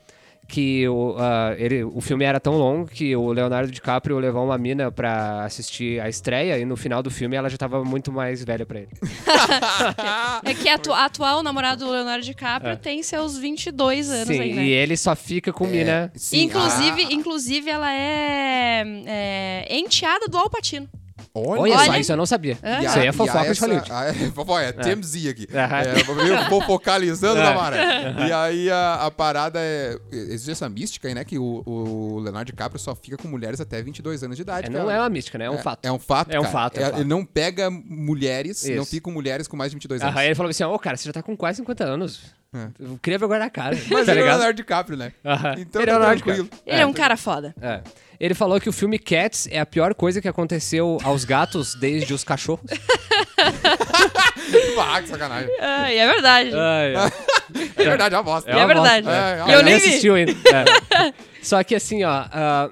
Que 0.50 0.88
o, 0.88 1.14
ah, 1.18 1.54
ele, 1.56 1.84
o 1.84 2.00
filme 2.00 2.24
era 2.24 2.40
tão 2.40 2.54
longo 2.58 2.86
que 2.86 3.14
o 3.14 3.32
Leonardo 3.32 3.70
DiCaprio 3.70 4.18
levou 4.18 4.44
uma 4.44 4.58
mina 4.58 4.90
pra 4.90 5.44
assistir 5.44 6.00
a 6.00 6.08
estreia 6.08 6.58
e 6.58 6.64
no 6.64 6.76
final 6.76 7.02
do 7.02 7.10
filme 7.10 7.36
ela 7.36 7.48
já 7.48 7.56
tava 7.56 7.84
muito 7.84 8.10
mais 8.10 8.42
velha 8.44 8.66
pra 8.66 8.80
ele. 8.80 8.88
É 10.44 10.54
que 10.54 10.68
a 10.68 10.74
atu- 10.74 10.92
atual 10.92 11.42
namorado 11.42 11.84
do 11.84 11.90
Leonardo 11.90 12.24
DiCaprio 12.24 12.76
tem 12.76 13.02
seus 13.02 13.36
22 13.38 14.10
anos 14.10 14.30
É. 14.30 14.34
Sim, 14.34 14.40
aí, 14.40 14.54
né? 14.54 14.64
e 14.64 14.70
ele 14.70 14.96
só 14.96 15.14
fica 15.14 15.52
com 15.52 15.66
mina. 15.66 16.10
Sim, 16.14 16.42
inclusive, 16.42 17.02
ah, 17.08 17.12
inclusive, 17.12 17.70
ela 17.70 17.92
é, 17.92 18.84
é 19.68 19.78
enteada 19.78 20.26
do 20.26 20.36
Al 20.36 20.50
Pacino. 20.50 20.88
Olha, 21.34 21.60
Olha, 21.74 21.84
só, 21.84 21.96
isso 21.96 22.12
eu 22.12 22.16
não 22.16 22.26
sabia. 22.26 22.58
É. 22.62 22.84
Isso 22.84 22.98
aí 22.98 23.06
a- 23.06 23.10
é 23.10 23.12
fofoca 23.12 23.38
e 23.38 23.40
a 23.40 23.44
de 23.44 23.50
essa- 23.50 23.66
Hollywood. 23.66 23.92
a- 23.92 24.04
É, 24.06 24.12
fofoca, 24.30 24.62
é 24.62 24.72
TMZ 24.72 25.28
aqui. 25.28 25.48
Aham. 25.54 25.78
É, 25.78 26.02
vou- 26.04 26.48
vou 26.50 26.62
focalizando 26.62 27.38
É. 27.40 27.42
na 27.44 27.54
maré. 27.54 28.14
E 28.28 28.32
aí 28.32 28.70
a, 28.70 28.94
a 29.06 29.10
parada 29.10 29.58
é. 29.60 29.96
Existe 30.10 30.50
essa 30.52 30.68
mística 30.68 31.06
aí, 31.08 31.14
né? 31.14 31.24
Que 31.24 31.38
o, 31.38 31.62
o 31.66 32.18
Leonardo 32.20 32.46
DiCaprio 32.50 32.80
só 32.80 32.94
fica 32.94 33.16
com 33.16 33.28
mulheres 33.28 33.60
até 33.60 33.80
22 33.82 34.22
anos 34.22 34.36
de 34.36 34.42
idade. 34.42 34.66
É, 34.68 34.70
cara. 34.70 34.82
não 34.84 34.90
é 34.90 34.98
uma 34.98 35.08
mística, 35.08 35.38
né? 35.38 35.44
É 35.46 35.50
um 35.50 35.58
fato. 35.58 35.84
É 35.84 35.92
um 35.92 35.98
fato. 35.98 36.30
É 36.32 36.38
um 36.38 36.42
cara. 36.42 36.52
fato, 36.52 36.76
é 36.78 36.80
um 36.80 36.82
É- 36.82 36.86
fato. 36.90 37.00
Ele 37.00 37.08
não 37.08 37.24
pega 37.24 37.70
mulheres, 37.70 38.62
Isso. 38.64 38.72
não 38.76 38.84
fica 38.84 39.02
com 39.04 39.10
mulheres 39.12 39.46
com 39.46 39.56
mais 39.56 39.70
de 39.70 39.76
22 39.76 40.02
anos. 40.02 40.14
Aham, 40.14 40.24
ele 40.24 40.34
falou 40.34 40.50
assim: 40.50 40.64
Ô, 40.64 40.78
cara, 40.78 40.96
você 40.96 41.04
já 41.06 41.12
tá 41.12 41.22
com 41.22 41.36
quase 41.36 41.56
50 41.58 41.84
anos. 41.84 42.20
É. 42.52 42.66
Eu 42.80 42.98
queria 43.00 43.16
vergonha 43.16 43.38
na 43.40 43.50
cara. 43.50 43.76
Mas 43.88 44.06
tá 44.06 44.12
ele 44.12 44.22
é 44.22 44.24
o? 44.24 44.26
Leonardo 44.26 44.54
DiCaprio, 44.56 44.96
né? 44.98 45.12
Aham. 45.24 45.54
Então 45.58 45.80
Ele 45.82 45.90
é 45.90 45.94
tá 45.94 45.98
o 45.98 46.00
Leonardo 46.00 46.22
tranquilo. 46.24 46.48
Ele 46.66 46.80
é, 46.82 46.86
um 46.86 46.92
cara 46.92 47.16
foda. 47.16 47.54
É. 47.62 47.80
Ele 48.20 48.34
falou 48.34 48.60
que 48.60 48.68
o 48.68 48.72
filme 48.72 48.98
Cats 48.98 49.48
é 49.50 49.58
a 49.58 49.64
pior 49.64 49.94
coisa 49.94 50.20
que 50.20 50.28
aconteceu 50.28 50.98
aos 51.02 51.24
gatos 51.24 51.74
desde 51.74 52.12
os 52.12 52.22
cachorros. 52.22 52.64
Ah, 54.78 55.00
que 55.02 55.08
sacanagem. 55.08 55.50
Ah, 55.60 55.92
e 55.92 55.96
é 55.98 56.06
verdade. 56.06 56.50
É 57.76 57.82
verdade, 57.84 58.14
é 58.14 58.18
uma 58.18 58.22
bosta. 58.24 58.50
E 58.50 58.56
é 58.58 58.66
verdade. 58.66 59.08
É, 59.08 59.44
E 59.48 59.52
eu 59.52 59.58
é, 59.60 59.62
nem 59.62 59.72
nem 59.74 59.78
vi. 59.80 59.88
assistiu 59.88 60.14
ainda. 60.14 60.32
É. 60.94 61.12
Só 61.42 61.62
que 61.64 61.74
assim, 61.74 62.04
ó. 62.04 62.24
ah, 62.32 62.70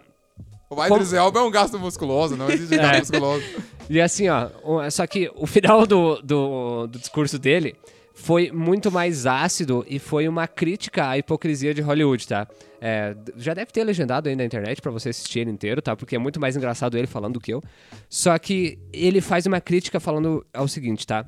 O 0.70 0.84
Idris 0.86 1.12
Elba 1.12 1.40
é 1.40 1.42
um 1.42 1.50
gasto 1.50 1.78
musculoso, 1.78 2.36
não 2.36 2.48
existe 2.50 2.76
gasto 2.76 2.94
É. 2.94 2.98
musculoso. 3.00 3.44
e 3.90 4.00
assim, 4.00 4.28
ó. 4.28 4.48
Só 4.90 5.06
que 5.06 5.30
o 5.34 5.46
final 5.46 5.86
do, 5.86 6.20
do, 6.22 6.86
do 6.86 6.98
discurso 6.98 7.38
dele 7.38 7.74
foi 8.18 8.50
muito 8.50 8.90
mais 8.90 9.26
ácido 9.26 9.86
e 9.88 9.98
foi 10.00 10.26
uma 10.26 10.48
crítica 10.48 11.08
à 11.08 11.16
hipocrisia 11.16 11.72
de 11.72 11.80
Hollywood, 11.80 12.26
tá? 12.26 12.48
É, 12.80 13.16
já 13.36 13.54
deve 13.54 13.70
ter 13.70 13.84
legendado 13.84 14.28
aí 14.28 14.34
na 14.34 14.44
internet 14.44 14.82
pra 14.82 14.90
você 14.90 15.10
assistir 15.10 15.38
ele 15.40 15.52
inteiro, 15.52 15.80
tá? 15.80 15.94
Porque 15.94 16.16
é 16.16 16.18
muito 16.18 16.40
mais 16.40 16.56
engraçado 16.56 16.98
ele 16.98 17.06
falando 17.06 17.34
do 17.34 17.40
que 17.40 17.54
eu. 17.54 17.62
Só 18.10 18.36
que 18.36 18.76
ele 18.92 19.20
faz 19.20 19.46
uma 19.46 19.60
crítica 19.60 20.00
falando 20.00 20.44
ao 20.52 20.66
seguinte, 20.66 21.06
tá? 21.06 21.24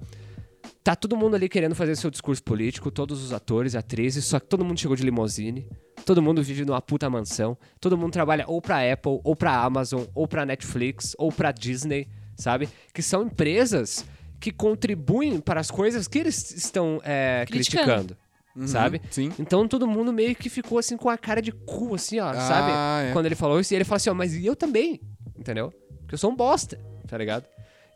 Tá 0.83 0.97
todo 0.97 1.17
mundo 1.17 1.37
ali 1.37 1.49
querendo 1.49 1.77
fazer 1.77 1.95
seu 1.95 2.11
discurso 2.11 2.43
político, 2.43 2.91
todos 2.91 3.23
os 3.23 3.33
atores, 3.33 3.77
atrizes, 3.77 4.25
só 4.25 4.41
que 4.41 4.47
todo 4.47 4.65
mundo 4.65 4.81
chegou 4.81 4.97
de 4.97 5.05
limousine, 5.05 5.69
todo 6.05 6.21
mundo 6.21 6.43
vive 6.43 6.65
numa 6.65 6.83
puta 6.83 7.09
mansão, 7.09 7.57
todo 7.81 7.97
mundo 7.97 8.13
trabalha 8.13 8.45
ou 8.49 8.61
pra 8.61 8.93
Apple, 8.93 9.21
ou 9.23 9.37
pra 9.37 9.63
Amazon, 9.63 10.03
ou 10.13 10.27
pra 10.27 10.45
Netflix, 10.45 11.15
ou 11.17 11.31
pra 11.31 11.53
Disney, 11.53 12.09
sabe? 12.37 12.69
Que 12.93 13.01
são 13.01 13.23
empresas 13.23 14.05
que 14.41 14.51
contribuem 14.51 15.39
para 15.39 15.61
as 15.61 15.71
coisas 15.71 16.09
que 16.09 16.19
eles 16.19 16.51
estão 16.53 17.01
é, 17.05 17.45
Criticando. 17.47 18.17
criticando, 18.57 18.69
sabe? 18.69 19.01
Sim. 19.11 19.31
Então 19.39 19.69
todo 19.69 19.87
mundo 19.87 20.13
meio 20.13 20.35
que 20.35 20.49
ficou 20.49 20.79
assim 20.79 20.97
com 20.97 21.09
a 21.11 21.19
cara 21.19 21.43
de 21.43 21.53
cu, 21.53 21.95
assim, 21.95 22.19
ó, 22.19 22.31
Ah, 22.31 22.35
sabe? 22.41 23.09
é. 23.09 23.13
Quando 23.13 23.27
ele 23.27 23.35
falou 23.35 23.61
isso, 23.61 23.73
e 23.73 23.77
ele 23.77 23.85
falou 23.85 23.97
assim, 23.99 24.11
ó, 24.11 24.15
mas 24.15 24.35
e 24.35 24.47
eu 24.47 24.57
também, 24.57 25.01
entendeu? 25.39 25.71
Porque 26.01 26.15
eu 26.15 26.19
sou 26.19 26.31
um 26.33 26.37
bosta, 26.37 26.81
tá 27.07 27.17
ligado? 27.19 27.45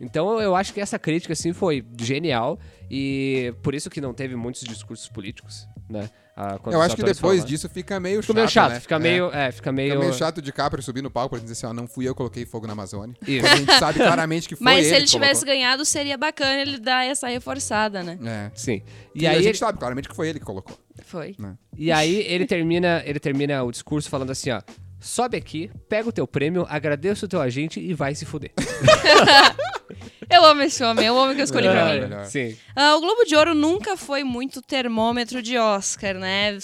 Então 0.01 0.41
eu 0.41 0.55
acho 0.55 0.75
que 0.75 0.81
essa 0.81 0.99
crítica, 0.99 1.33
assim, 1.33 1.53
foi 1.53 1.85
genial 1.99 2.59
e 2.91 3.55
por 3.63 3.75
isso 3.75 3.89
que 3.89 4.01
não 4.01 4.13
teve 4.13 4.37
muitos 4.37 4.63
discursos 4.63 5.09
políticos, 5.09 5.67
né? 5.89 6.11
Ah, 6.37 6.59
Eu 6.67 6.83
acho 6.83 6.97
que 6.97 7.03
depois 7.03 7.21
falaram. 7.21 7.45
disso 7.45 7.69
fica 7.69 8.01
meio 8.01 8.17
chato. 8.21 8.27
Fica 8.27 8.35
meio 8.35 8.49
chato, 8.49 8.71
né? 8.73 8.81
fica 8.81 8.95
É. 8.97 8.99
meio... 8.99 9.31
É, 9.33 9.53
fica 9.53 9.71
meio... 9.73 9.91
Fica 9.93 10.01
meio 10.01 10.13
chato 10.15 10.37
de 10.37 10.43
DiCaprio 10.47 10.83
subir 10.83 11.01
no 11.01 11.09
palco 11.11 11.31
pra 11.37 11.39
dizer 11.39 11.53
assim, 11.53 11.67
ó, 11.67 11.73
não 11.73 11.87
fui 11.87 12.09
eu 12.09 12.13
que 12.13 12.17
coloquei 12.19 12.45
fogo 12.45 12.67
na 12.67 12.73
Amazônia. 12.73 13.15
Isso. 13.27 13.41
Quando 13.47 13.53
a 13.53 13.57
gente 13.57 13.79
sabe 13.79 13.99
claramente 14.03 14.49
que 14.49 14.57
foi 14.57 14.65
Mas 14.65 14.81
se 14.87 14.89
ele 14.89 14.97
ele 14.97 15.05
que 15.05 15.11
tivesse 15.13 15.41
colocou. 15.43 15.55
ganhado, 15.55 15.85
seria 15.85 16.19
bacana 16.19 16.61
ele 16.63 16.79
dar 16.81 17.07
essa 17.07 17.29
reforçada, 17.29 18.03
né? 18.03 18.19
É. 18.25 18.51
Sim. 18.55 18.83
E 19.15 19.23
E 19.23 19.27
aí 19.29 19.35
a 19.35 19.39
gente 19.39 19.49
ele- 19.51 19.59
sabe 19.59 19.79
claramente 19.79 20.09
que 20.09 20.17
foi 20.17 20.29
ele 20.29 20.41
que 20.41 20.45
colocou. 20.45 20.77
Foi. 21.05 21.37
E 21.77 21.93
aí 21.93 22.17
ele 22.27 22.47
termina, 22.47 23.01
ele 23.07 23.21
termina 23.21 23.63
o 23.63 23.71
discurso 23.71 24.11
falando 24.11 24.31
assim, 24.31 24.51
ó. 24.51 24.61
Sobe 24.99 25.37
aqui, 25.37 25.71
pega 25.89 26.09
o 26.09 26.13
teu 26.13 26.27
prêmio, 26.27 26.67
agradeça 26.69 27.27
o 27.27 27.29
teu 27.29 27.39
agente 27.41 27.79
e 27.79 27.93
vai 27.93 28.15
se 28.15 28.25
fuder. 28.25 28.51
Eu 30.31 30.45
amo 30.45 30.63
esse 30.63 30.83
homem, 30.83 31.07
é 31.07 31.13
o 31.13 31.17
homem 31.17 31.35
que 31.35 31.41
eu 31.41 31.45
escolhi 31.45 31.69
pra 31.69 31.85
mim. 31.87 32.01
melhor. 32.01 32.25
Sim. 32.27 32.57
Ah, 32.75 32.97
o 32.97 33.01
Globo 33.01 33.25
de 33.25 33.37
Ouro 33.37 33.55
nunca 33.55 33.97
foi 33.97 34.25
muito 34.25 34.61
termômetro 34.63 35.43
de 35.43 35.57
Oscar, 35.59 36.15
né? 36.15 36.57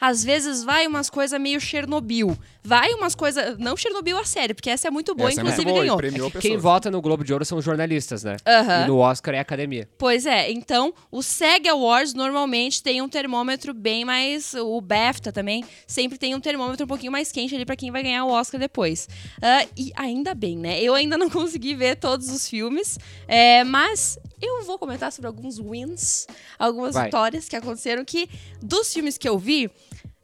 Às 0.00 0.24
vezes 0.24 0.64
vai 0.64 0.86
umas 0.86 1.10
coisas 1.10 1.40
meio 1.40 1.60
Chernobyl. 1.60 2.36
Vai 2.68 2.92
umas 2.92 3.14
coisas. 3.14 3.56
Não 3.58 3.76
Chernobyl 3.76 4.18
a 4.18 4.24
sério, 4.24 4.54
porque 4.54 4.68
essa 4.68 4.88
é 4.88 4.90
muito 4.90 5.14
boa, 5.14 5.30
Essa 5.30 5.40
é 5.40 5.42
muito 5.42 5.54
inclusive 5.54 5.70
boa, 5.72 5.78
e 5.78 5.86
ganhou. 5.86 5.96
premiou 5.96 6.30
Quem 6.30 6.40
pessoas. 6.42 6.62
vota 6.62 6.90
no 6.90 7.00
Globo 7.00 7.24
de 7.24 7.32
Ouro 7.32 7.44
são 7.44 7.56
os 7.56 7.64
jornalistas, 7.64 8.22
né? 8.24 8.36
Aham. 8.46 8.84
E 8.84 8.86
no 8.86 8.98
Oscar 8.98 9.34
é 9.34 9.38
a 9.38 9.40
academia. 9.40 9.88
Pois 9.96 10.26
é, 10.26 10.50
então 10.50 10.92
o 11.10 11.22
SEG 11.22 11.66
Awards 11.68 12.12
normalmente 12.12 12.82
tem 12.82 13.00
um 13.00 13.08
termômetro 13.08 13.72
bem 13.72 14.04
mais. 14.04 14.52
O 14.54 14.80
BAFTA 14.82 15.32
também 15.32 15.64
sempre 15.86 16.18
tem 16.18 16.34
um 16.34 16.40
termômetro 16.40 16.84
um 16.84 16.88
pouquinho 16.88 17.10
mais 17.10 17.32
quente 17.32 17.54
ali 17.54 17.64
pra 17.64 17.74
quem 17.74 17.90
vai 17.90 18.02
ganhar 18.02 18.24
o 18.26 18.30
Oscar 18.30 18.60
depois. 18.60 19.08
Ah, 19.40 19.66
e 19.76 19.90
ainda 19.96 20.34
bem, 20.34 20.56
né? 20.58 20.78
Eu 20.82 20.94
ainda 20.94 21.16
não 21.16 21.30
consegui 21.30 21.74
ver 21.74 21.96
todos 21.96 22.28
os 22.30 22.46
filmes, 22.48 22.98
É, 23.26 23.64
mas 23.64 24.18
eu 24.42 24.62
vou 24.64 24.78
comentar 24.78 25.10
sobre 25.10 25.26
alguns 25.28 25.58
wins, 25.58 26.26
algumas 26.58 26.94
Vai. 26.94 27.06
vitórias 27.06 27.48
que 27.48 27.56
aconteceram 27.56 28.04
que, 28.04 28.28
dos 28.62 28.92
filmes 28.92 29.16
que 29.16 29.28
eu 29.28 29.38
vi, 29.38 29.70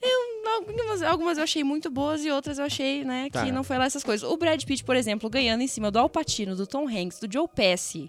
eu- 0.03 0.34
algumas, 0.51 1.03
algumas 1.03 1.39
eu 1.39 1.45
achei 1.45 1.65
muito 1.65 1.91
boas 1.91 2.25
e 2.25 2.31
outras 2.31 2.59
eu 2.59 2.65
achei, 2.65 3.05
né, 3.05 3.29
Tá. 3.31 3.45
que 3.45 3.53
não 3.53 3.65
foi 3.65 3.79
lá 3.79 3.87
essas 3.87 4.03
coisas. 4.05 4.29
O 4.29 4.37
Brad 4.37 4.63
Pitt, 4.65 4.85
por 4.85 4.97
exemplo, 4.97 5.29
ganhando 5.31 5.63
em 5.63 5.67
cima 5.69 5.91
do 5.91 5.99
Al 5.99 6.09
Pacino, 6.09 6.55
do 6.57 6.67
Tom 6.67 6.87
Hanks, 6.89 7.19
do 7.21 7.33
Joe 7.33 7.49
Pesci, 7.49 8.09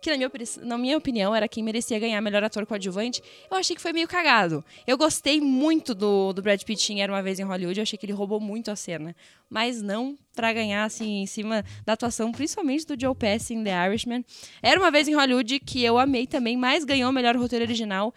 que 0.00 0.10
na 0.10 0.16
minha, 0.16 0.30
na 0.62 0.78
minha 0.78 0.96
opinião 0.96 1.34
era 1.34 1.48
quem 1.48 1.60
merecia 1.62 1.98
ganhar 1.98 2.20
melhor 2.20 2.44
ator 2.44 2.64
coadjuvante, 2.64 3.20
eu 3.50 3.56
achei 3.56 3.74
que 3.74 3.82
foi 3.82 3.92
meio 3.92 4.06
cagado. 4.06 4.64
Eu 4.86 4.96
gostei 4.96 5.40
muito 5.40 5.92
do, 5.92 6.32
do 6.32 6.40
Brad 6.40 6.62
Pitt 6.62 6.92
em 6.92 7.02
Era 7.02 7.12
Uma 7.12 7.20
Vez 7.20 7.40
em 7.40 7.42
Hollywood, 7.42 7.80
eu 7.80 7.82
achei 7.82 7.98
que 7.98 8.06
ele 8.06 8.12
roubou 8.12 8.38
muito 8.38 8.70
a 8.70 8.76
cena. 8.76 9.14
Mas 9.50 9.82
não 9.82 10.16
pra 10.36 10.52
ganhar, 10.52 10.84
assim, 10.84 11.22
em 11.22 11.26
cima 11.26 11.64
da 11.84 11.94
atuação, 11.94 12.30
principalmente 12.30 12.86
do 12.86 13.00
Joe 13.00 13.12
Pesci 13.14 13.54
em 13.54 13.64
The 13.64 13.88
Irishman. 13.88 14.24
Era 14.62 14.78
Uma 14.78 14.90
Vez 14.90 15.08
em 15.08 15.14
Hollywood, 15.14 15.58
que 15.58 15.82
eu 15.84 15.98
amei 15.98 16.28
também, 16.28 16.56
mas 16.56 16.84
ganhou 16.84 17.10
o 17.10 17.12
melhor 17.12 17.36
roteiro 17.36 17.64
original. 17.64 18.14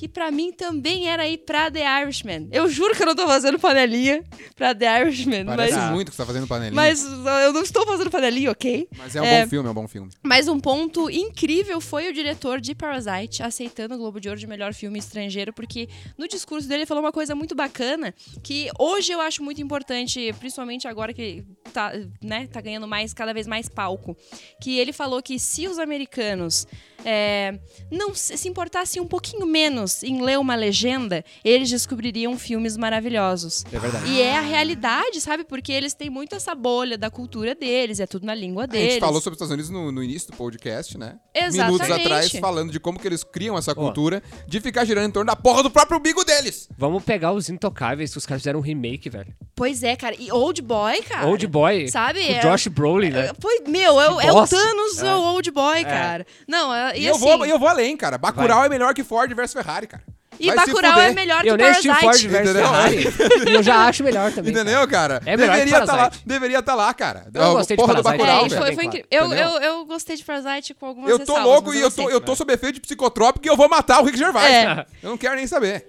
Que 0.00 0.08
pra 0.08 0.30
mim 0.30 0.50
também 0.50 1.10
era 1.10 1.28
ir 1.28 1.36
pra 1.44 1.70
The 1.70 2.00
Irishman. 2.00 2.48
Eu 2.50 2.70
juro 2.70 2.96
que 2.96 3.02
eu 3.02 3.06
não 3.06 3.14
tô 3.14 3.26
fazendo 3.26 3.58
panelinha 3.58 4.24
pra 4.56 4.74
The 4.74 5.02
Irishman. 5.02 5.44
Parece 5.44 5.76
mas, 5.76 5.92
muito 5.92 6.10
que 6.10 6.16
você 6.16 6.22
tá 6.22 6.26
fazendo 6.26 6.46
panelinha. 6.46 6.74
mas 6.74 7.04
eu 7.04 7.52
não 7.52 7.60
estou 7.60 7.84
fazendo 7.84 8.10
panelinha, 8.10 8.50
ok? 8.50 8.88
Mas 8.96 9.14
é 9.14 9.20
um 9.20 9.24
é- 9.26 9.42
bom 9.42 9.50
filme, 9.50 9.68
é 9.68 9.70
um 9.70 9.74
bom 9.74 9.86
filme. 9.86 10.10
Mas 10.22 10.48
um 10.48 10.58
ponto 10.58 11.10
incrível 11.10 11.82
foi 11.82 12.08
o 12.08 12.14
diretor 12.14 12.62
de 12.62 12.74
Parasite 12.74 13.42
aceitando 13.42 13.94
o 13.94 13.98
Globo 13.98 14.18
de 14.18 14.30
Ouro 14.30 14.40
de 14.40 14.46
melhor 14.46 14.72
filme 14.72 14.98
estrangeiro, 14.98 15.52
porque 15.52 15.86
no 16.16 16.26
discurso 16.26 16.66
dele 16.66 16.80
ele 16.80 16.86
falou 16.86 17.04
uma 17.04 17.12
coisa 17.12 17.34
muito 17.34 17.54
bacana, 17.54 18.14
que 18.42 18.70
hoje 18.78 19.12
eu 19.12 19.20
acho 19.20 19.42
muito 19.42 19.60
importante, 19.60 20.32
principalmente 20.38 20.88
agora 20.88 21.12
que 21.12 21.44
tá, 21.74 21.92
né, 22.22 22.46
tá 22.46 22.62
ganhando 22.62 22.88
mais, 22.88 23.12
cada 23.12 23.34
vez 23.34 23.46
mais 23.46 23.68
palco, 23.68 24.16
que 24.62 24.78
ele 24.78 24.94
falou 24.94 25.22
que 25.22 25.38
se 25.38 25.68
os 25.68 25.78
americanos 25.78 26.66
é, 27.04 27.58
não 27.90 28.14
se 28.14 28.48
importassem 28.48 29.00
um 29.00 29.06
pouquinho 29.06 29.46
menos 29.46 29.89
em 30.02 30.22
ler 30.22 30.38
uma 30.38 30.54
legenda, 30.54 31.24
eles 31.44 31.68
descobririam 31.70 32.36
filmes 32.38 32.76
maravilhosos. 32.76 33.64
É 33.72 33.78
verdade. 33.78 34.08
E 34.10 34.20
é 34.20 34.36
a 34.36 34.40
realidade, 34.40 35.20
sabe? 35.20 35.44
Porque 35.44 35.72
eles 35.72 35.94
têm 35.94 36.10
muito 36.10 36.34
essa 36.34 36.54
bolha 36.54 36.96
da 36.98 37.10
cultura 37.10 37.54
deles, 37.54 38.00
é 38.00 38.06
tudo 38.06 38.26
na 38.26 38.34
língua 38.34 38.64
A 38.64 38.66
deles. 38.66 38.92
gente 38.94 39.00
falou 39.00 39.20
sobre 39.20 39.34
os 39.36 39.42
Estados 39.42 39.52
Unidos 39.52 39.70
no, 39.70 39.90
no 39.92 40.02
início 40.02 40.30
do 40.30 40.36
podcast, 40.36 40.96
né? 40.98 41.16
Exatamente. 41.34 41.82
Minutos 41.82 41.90
atrás, 41.90 42.30
falando 42.32 42.72
de 42.72 42.80
como 42.80 42.98
que 42.98 43.06
eles 43.06 43.24
criam 43.24 43.56
essa 43.56 43.74
cultura 43.74 44.22
de 44.46 44.60
ficar 44.60 44.84
girando 44.84 45.08
em 45.08 45.12
torno 45.12 45.26
da 45.30 45.36
porra 45.36 45.62
do 45.62 45.70
próprio 45.70 45.98
umbigo 45.98 46.24
deles. 46.24 46.68
Vamos 46.76 47.02
pegar 47.04 47.32
os 47.32 47.48
Intocáveis, 47.48 48.12
que 48.12 48.18
os 48.18 48.26
caras 48.26 48.42
fizeram 48.42 48.58
um 48.60 48.62
remake, 48.62 49.08
velho. 49.10 49.34
Pois 49.54 49.82
é, 49.82 49.94
cara. 49.96 50.14
E 50.18 50.30
Old 50.32 50.62
Boy, 50.62 51.02
cara. 51.02 51.26
Old 51.26 51.46
Boy. 51.46 51.88
Sabe? 51.88 52.24
Com 52.24 52.32
É- 52.32 52.40
Josh 52.40 52.66
Brolin, 52.68 53.10
né? 53.10 53.26
É, 53.26 53.32
Pois, 53.40 53.60
meu, 53.68 54.00
é, 54.00 54.10
o- 54.10 54.20
é 54.20 54.32
o. 54.32 54.46
Thanos, 54.46 55.02
é. 55.02 55.06
É. 55.06 55.14
o 55.14 55.20
Old 55.22 55.50
Boy, 55.50 55.84
cara. 55.84 56.26
Não, 56.48 56.74
é, 56.74 56.96
e, 56.98 57.02
E, 57.02 57.06
eu, 57.06 57.14
assim, 57.14 57.24
vou, 57.24 57.44
eu 57.46 57.58
vou 57.58 57.68
além, 57.68 57.96
cara. 57.96 58.16
Bacurau 58.18 58.64
é 58.64 58.68
melhor 58.68 58.94
que 58.94 59.04
Ford 59.04 59.32
versus 59.34 59.52
Ferrari, 59.52 59.79
cara. 59.86 60.02
e 60.38 60.46
Vai 60.46 60.56
Bacurau 60.66 61.00
é 61.00 61.12
melhor 61.12 61.44
Eu 61.44 61.56
que 61.56 61.62
nem 61.62 61.70
assisti 61.70 61.88
o 61.90 61.92
Ford 61.94 62.02
Parasite. 62.04 62.28
versus? 62.28 62.52
Ferrari. 62.56 63.50
e 63.50 63.54
eu 63.54 63.62
já 63.62 63.76
acho 63.86 64.02
melhor 64.04 64.32
também. 64.32 64.52
Entendeu, 64.52 64.88
cara? 64.88 65.20
É 65.26 65.36
melhor 65.36 65.52
que 65.52 65.58
deveria 65.64 65.86
tá 65.86 65.92
lá, 65.92 65.98
Parasite. 65.98 66.22
deveria 66.26 66.58
estar 66.60 66.74
lá, 66.74 66.94
cara. 66.94 67.26
Eu 67.34 67.42
A 67.42 67.50
gostei 67.52 67.76
de 67.76 67.82
porra 67.82 67.94
do 67.94 68.02
Parasite. 68.02 68.26
Bacurau, 68.26 68.46
É, 68.46 68.48
foi, 68.48 68.58
foi 68.58 68.74
claro. 68.74 68.86
incrível. 68.88 69.06
Eu, 69.10 69.32
eu, 69.32 69.48
eu 69.62 69.84
gostei 69.86 70.16
de 70.16 70.24
Parasite 70.24 70.74
com 70.74 70.86
algumas 70.86 71.10
Eu 71.10 71.18
tô 71.18 71.38
louco 71.38 71.74
e 71.74 71.80
eu 71.80 71.90
tô, 71.90 71.96
gostei. 72.02 72.16
eu 72.16 72.20
tô 72.20 72.34
sob 72.36 72.52
efeito 72.52 72.74
de 72.76 72.80
psicotrópico 72.80 73.46
e 73.46 73.48
eu 73.48 73.56
vou 73.56 73.68
matar 73.68 74.00
o 74.00 74.04
Rick 74.04 74.16
Gervais. 74.18 74.50
É. 74.52 74.86
Eu 75.02 75.10
não 75.10 75.16
quero 75.18 75.36
nem 75.36 75.46
saber. 75.46 75.84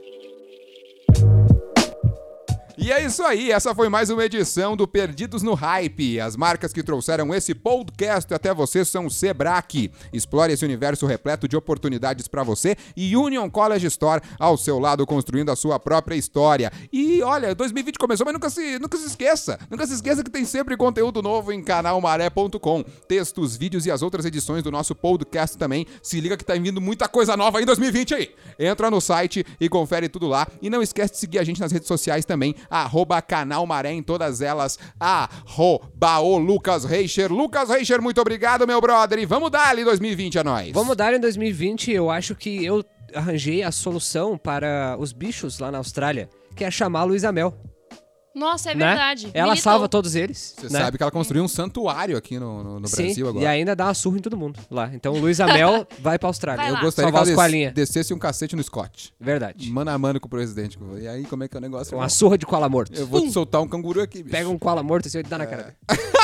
E 2.77 2.91
é 2.91 3.03
isso 3.03 3.21
aí, 3.23 3.51
essa 3.51 3.75
foi 3.75 3.89
mais 3.89 4.09
uma 4.09 4.23
edição 4.23 4.77
do 4.77 4.87
Perdidos 4.87 5.43
no 5.43 5.53
Hype. 5.53 6.19
As 6.19 6.37
marcas 6.37 6.71
que 6.71 6.81
trouxeram 6.81 7.33
esse 7.33 7.53
podcast 7.53 8.33
até 8.33 8.53
você 8.53 8.85
são 8.85 9.09
Sebrae. 9.09 9.91
Explore 10.13 10.53
esse 10.53 10.63
universo 10.63 11.05
repleto 11.05 11.47
de 11.47 11.57
oportunidades 11.57 12.27
para 12.27 12.43
você 12.43 12.77
e 12.95 13.15
Union 13.15 13.49
College 13.49 13.85
Store 13.87 14.21
ao 14.39 14.57
seu 14.57 14.79
lado 14.79 15.05
construindo 15.05 15.51
a 15.51 15.55
sua 15.55 15.79
própria 15.79 16.15
história. 16.15 16.71
E 16.91 17.21
olha, 17.21 17.53
2020 17.53 17.99
começou, 17.99 18.25
mas 18.25 18.33
nunca 18.33 18.49
se, 18.49 18.79
nunca 18.79 18.97
se 18.97 19.05
esqueça. 19.05 19.59
Nunca 19.69 19.85
se 19.85 19.93
esqueça 19.93 20.23
que 20.23 20.31
tem 20.31 20.45
sempre 20.45 20.77
conteúdo 20.77 21.21
novo 21.21 21.51
em 21.51 21.61
canalmaré.com. 21.61 22.83
Textos, 23.07 23.57
vídeos 23.57 23.85
e 23.85 23.91
as 23.91 24.01
outras 24.01 24.25
edições 24.25 24.63
do 24.63 24.71
nosso 24.71 24.95
podcast 24.95 25.57
também. 25.57 25.85
Se 26.01 26.19
liga 26.21 26.37
que 26.37 26.45
tá 26.45 26.53
vindo 26.53 26.79
muita 26.79 27.07
coisa 27.09 27.35
nova 27.35 27.61
em 27.61 27.65
2020 27.65 28.15
aí. 28.15 28.31
Entra 28.57 28.89
no 28.89 29.01
site 29.01 29.45
e 29.59 29.67
confere 29.67 30.07
tudo 30.07 30.27
lá. 30.27 30.47
E 30.61 30.69
não 30.69 30.81
esquece 30.81 31.13
de 31.13 31.19
seguir 31.19 31.39
a 31.39 31.43
gente 31.43 31.59
nas 31.59 31.71
redes 31.71 31.87
sociais 31.87 32.23
também, 32.25 32.55
arroba 32.71 33.21
Canal 33.21 33.67
Maré 33.67 33.91
em 33.91 34.01
todas 34.01 34.41
elas, 34.41 34.79
arroba 34.97 36.19
o 36.19 36.37
Lucas 36.37 36.85
Reicher. 36.85 37.31
Lucas 37.31 37.69
Reicher, 37.69 38.01
muito 38.01 38.21
obrigado, 38.21 38.65
meu 38.65 38.79
brother. 38.79 39.19
E 39.19 39.25
vamos 39.25 39.51
dar 39.51 39.67
ali 39.67 39.83
2020 39.83 40.39
a 40.39 40.43
nós. 40.43 40.71
Vamos 40.71 40.95
dar 40.95 41.13
em 41.13 41.19
2020, 41.19 41.91
eu 41.91 42.09
acho 42.09 42.33
que 42.33 42.63
eu 42.63 42.83
arranjei 43.13 43.61
a 43.61 43.71
solução 43.71 44.37
para 44.37 44.95
os 44.97 45.11
bichos 45.11 45.59
lá 45.59 45.69
na 45.69 45.79
Austrália, 45.79 46.29
que 46.55 46.63
é 46.63 46.71
chamar 46.71 47.03
Luísa 47.03 47.31
Mel. 47.31 47.53
Nossa, 48.33 48.71
é 48.71 48.75
né? 48.75 48.87
verdade. 48.87 49.29
Ela 49.33 49.49
Militou. 49.49 49.63
salva 49.71 49.89
todos 49.89 50.15
eles. 50.15 50.55
Você 50.57 50.71
né? 50.71 50.79
sabe 50.79 50.97
que 50.97 51.03
ela 51.03 51.11
construiu 51.11 51.43
um 51.43 51.47
santuário 51.47 52.15
aqui 52.17 52.39
no, 52.39 52.63
no- 52.63 52.79
no 52.79 52.87
Sim, 52.87 53.03
Brasil 53.05 53.27
agora. 53.29 53.43
e 53.43 53.47
ainda 53.47 53.75
dá 53.75 53.85
uma 53.87 53.93
surra 53.93 54.17
em 54.17 54.21
todo 54.21 54.37
mundo 54.37 54.59
lá. 54.69 54.89
Então, 54.93 55.13
Luísa 55.13 55.45
Mel 55.47 55.85
vai 55.99 56.17
pra 56.17 56.29
Austrália. 56.29 56.63
Vai 56.63 56.71
Eu 56.71 56.85
gostaria 56.85 57.11
Salvar 57.11 57.49
que 57.49 57.55
ela 57.57 57.65
des- 57.71 57.73
descesse 57.73 58.13
um 58.13 58.17
cacete 58.17 58.55
no 58.55 58.63
Scott. 58.63 59.13
Verdade. 59.19 59.69
Mano 59.69 59.91
a 59.91 59.97
mano 59.97 60.19
com 60.19 60.27
o 60.27 60.29
presidente. 60.29 60.79
E 60.99 61.07
aí, 61.07 61.23
como 61.25 61.43
é 61.43 61.47
que 61.47 61.55
é 61.55 61.59
o 61.59 61.61
negócio? 61.61 61.93
Uma 61.93 62.03
irmão? 62.03 62.09
surra 62.09 62.37
de 62.37 62.45
koala 62.45 62.69
morto. 62.69 62.93
Eu 62.97 63.05
vou 63.05 63.21
te 63.21 63.31
soltar 63.31 63.61
um 63.61 63.67
canguru 63.67 64.01
aqui, 64.01 64.19
bicho. 64.23 64.31
Pega 64.31 64.47
um 64.49 64.57
koala 64.57 64.81
morto 64.81 65.07
assim 65.07 65.19
e 65.19 65.23
dá 65.23 65.37
na 65.37 65.45
cara 65.45 65.63
dele. 65.63 65.75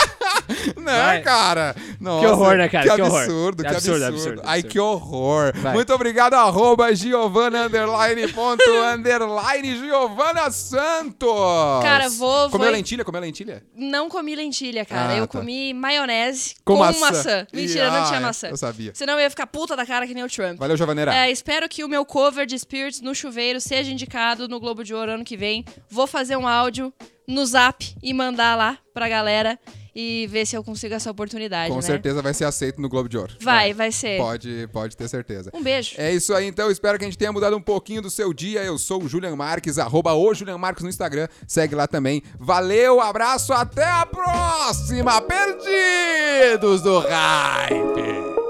Não, 0.77 0.83
Vai. 0.83 1.21
cara. 1.21 1.75
Nossa, 1.99 2.27
horror, 2.29 2.57
né, 2.57 2.69
cara? 2.69 2.89
Que 2.89 2.95
Que 2.95 3.01
horror. 3.01 3.21
absurdo, 3.21 3.63
que 3.63 3.67
Absurdo, 3.69 4.05
absurdo. 4.05 4.05
absurdo, 4.05 4.41
Ai, 4.45 4.59
absurdo. 4.59 4.71
que 4.71 4.79
horror. 4.79 5.53
Vai. 5.57 5.73
Muito 5.73 5.93
obrigado, 5.93 6.33
arroba 6.35 6.93
Giovana 6.95 7.65
underline 7.65 8.27
ponto 8.33 8.63
underline 8.93 9.77
Giovana 9.77 10.49
Santos. 10.51 11.83
Cara, 11.83 12.09
vou- 12.09 12.49
Comeu 12.49 12.67
vou- 12.67 12.75
lentilha? 12.75 13.03
Comeu 13.03 13.21
lentilha? 13.21 13.63
Não 13.75 14.09
comi 14.09 14.35
lentilha, 14.35 14.85
cara. 14.85 15.13
Ah, 15.13 15.17
eu 15.17 15.27
tá. 15.27 15.37
comi 15.39 15.73
maionese 15.73 16.55
Com 16.65 16.73
com, 16.73 16.79
maçã. 16.79 16.99
maçã. 16.99 17.47
Mentira, 17.53 17.91
não 17.91 18.05
tinha 18.07 18.19
maçã. 18.19 18.47
eu 18.49 18.57
sabia. 18.57 18.91
Senão 18.93 19.13
eu 19.15 19.21
ia 19.21 19.29
ficar 19.29 19.47
puta 19.47 19.75
da 19.75 19.85
cara 19.85 20.05
que 20.07 20.13
nem 20.13 20.23
o 20.23 20.27
Trump. 20.29 20.57
Valeu, 20.57 20.77
Jovaneira. 20.77 21.13
É, 21.15 21.31
espero 21.31 21.67
que 21.69 21.83
o 21.83 21.87
meu 21.87 22.05
cover 22.05 22.45
de 22.45 22.57
Spirits 22.57 23.01
no 23.01 23.13
chuveiro 23.15 23.59
seja 23.61 23.91
indicado 23.91 24.47
no 24.47 24.59
Globo 24.59 24.83
de 24.83 24.93
Ouro 24.93 25.11
ano 25.11 25.23
que 25.23 25.37
vem. 25.37 25.65
Vou 25.89 26.07
fazer 26.07 26.35
um 26.37 26.47
áudio 26.47 26.93
no 27.27 27.45
zap 27.45 27.95
e 28.01 28.13
mandar 28.13 28.55
lá 28.55 28.77
pra 28.93 29.09
galera 29.09 29.59
e 29.99 30.27
ver 30.27 30.45
se 30.45 30.55
eu 30.55 30.63
consigo 30.63 30.93
essa 30.93 31.09
oportunidade, 31.09 31.69
Com 31.71 31.77
né? 31.77 31.81
certeza 31.81 32.21
vai 32.21 32.31
ser 32.31 32.45
aceito 32.45 32.79
no 32.79 32.87
Globo 32.87 33.09
de 33.09 33.17
Ouro. 33.17 33.33
Vai, 33.41 33.73
vai 33.73 33.91
ser. 33.91 34.19
Pode, 34.19 34.69
pode 34.71 34.95
ter 34.95 35.07
certeza. 35.07 35.49
Um 35.55 35.63
beijo. 35.63 35.95
É 35.97 36.13
isso 36.13 36.35
aí, 36.35 36.45
então. 36.45 36.69
Espero 36.69 36.99
que 36.99 37.03
a 37.03 37.07
gente 37.07 37.17
tenha 37.17 37.31
mudado 37.31 37.57
um 37.57 37.61
pouquinho 37.61 37.99
do 37.99 38.09
seu 38.11 38.31
dia. 38.31 38.63
Eu 38.63 38.77
sou 38.77 39.01
o 39.03 39.09
Julian 39.09 39.35
Marques, 39.35 39.79
arroba 39.79 40.13
o 40.13 40.33
Julian 40.35 40.59
Marques 40.59 40.83
no 40.83 40.89
Instagram. 40.89 41.27
Segue 41.47 41.73
lá 41.73 41.87
também. 41.87 42.21
Valeu, 42.39 43.01
abraço, 43.01 43.51
até 43.53 43.85
a 43.85 44.05
próxima! 44.05 45.19
Perdidos 45.19 46.81
do 46.83 46.99
Hype! 46.99 48.46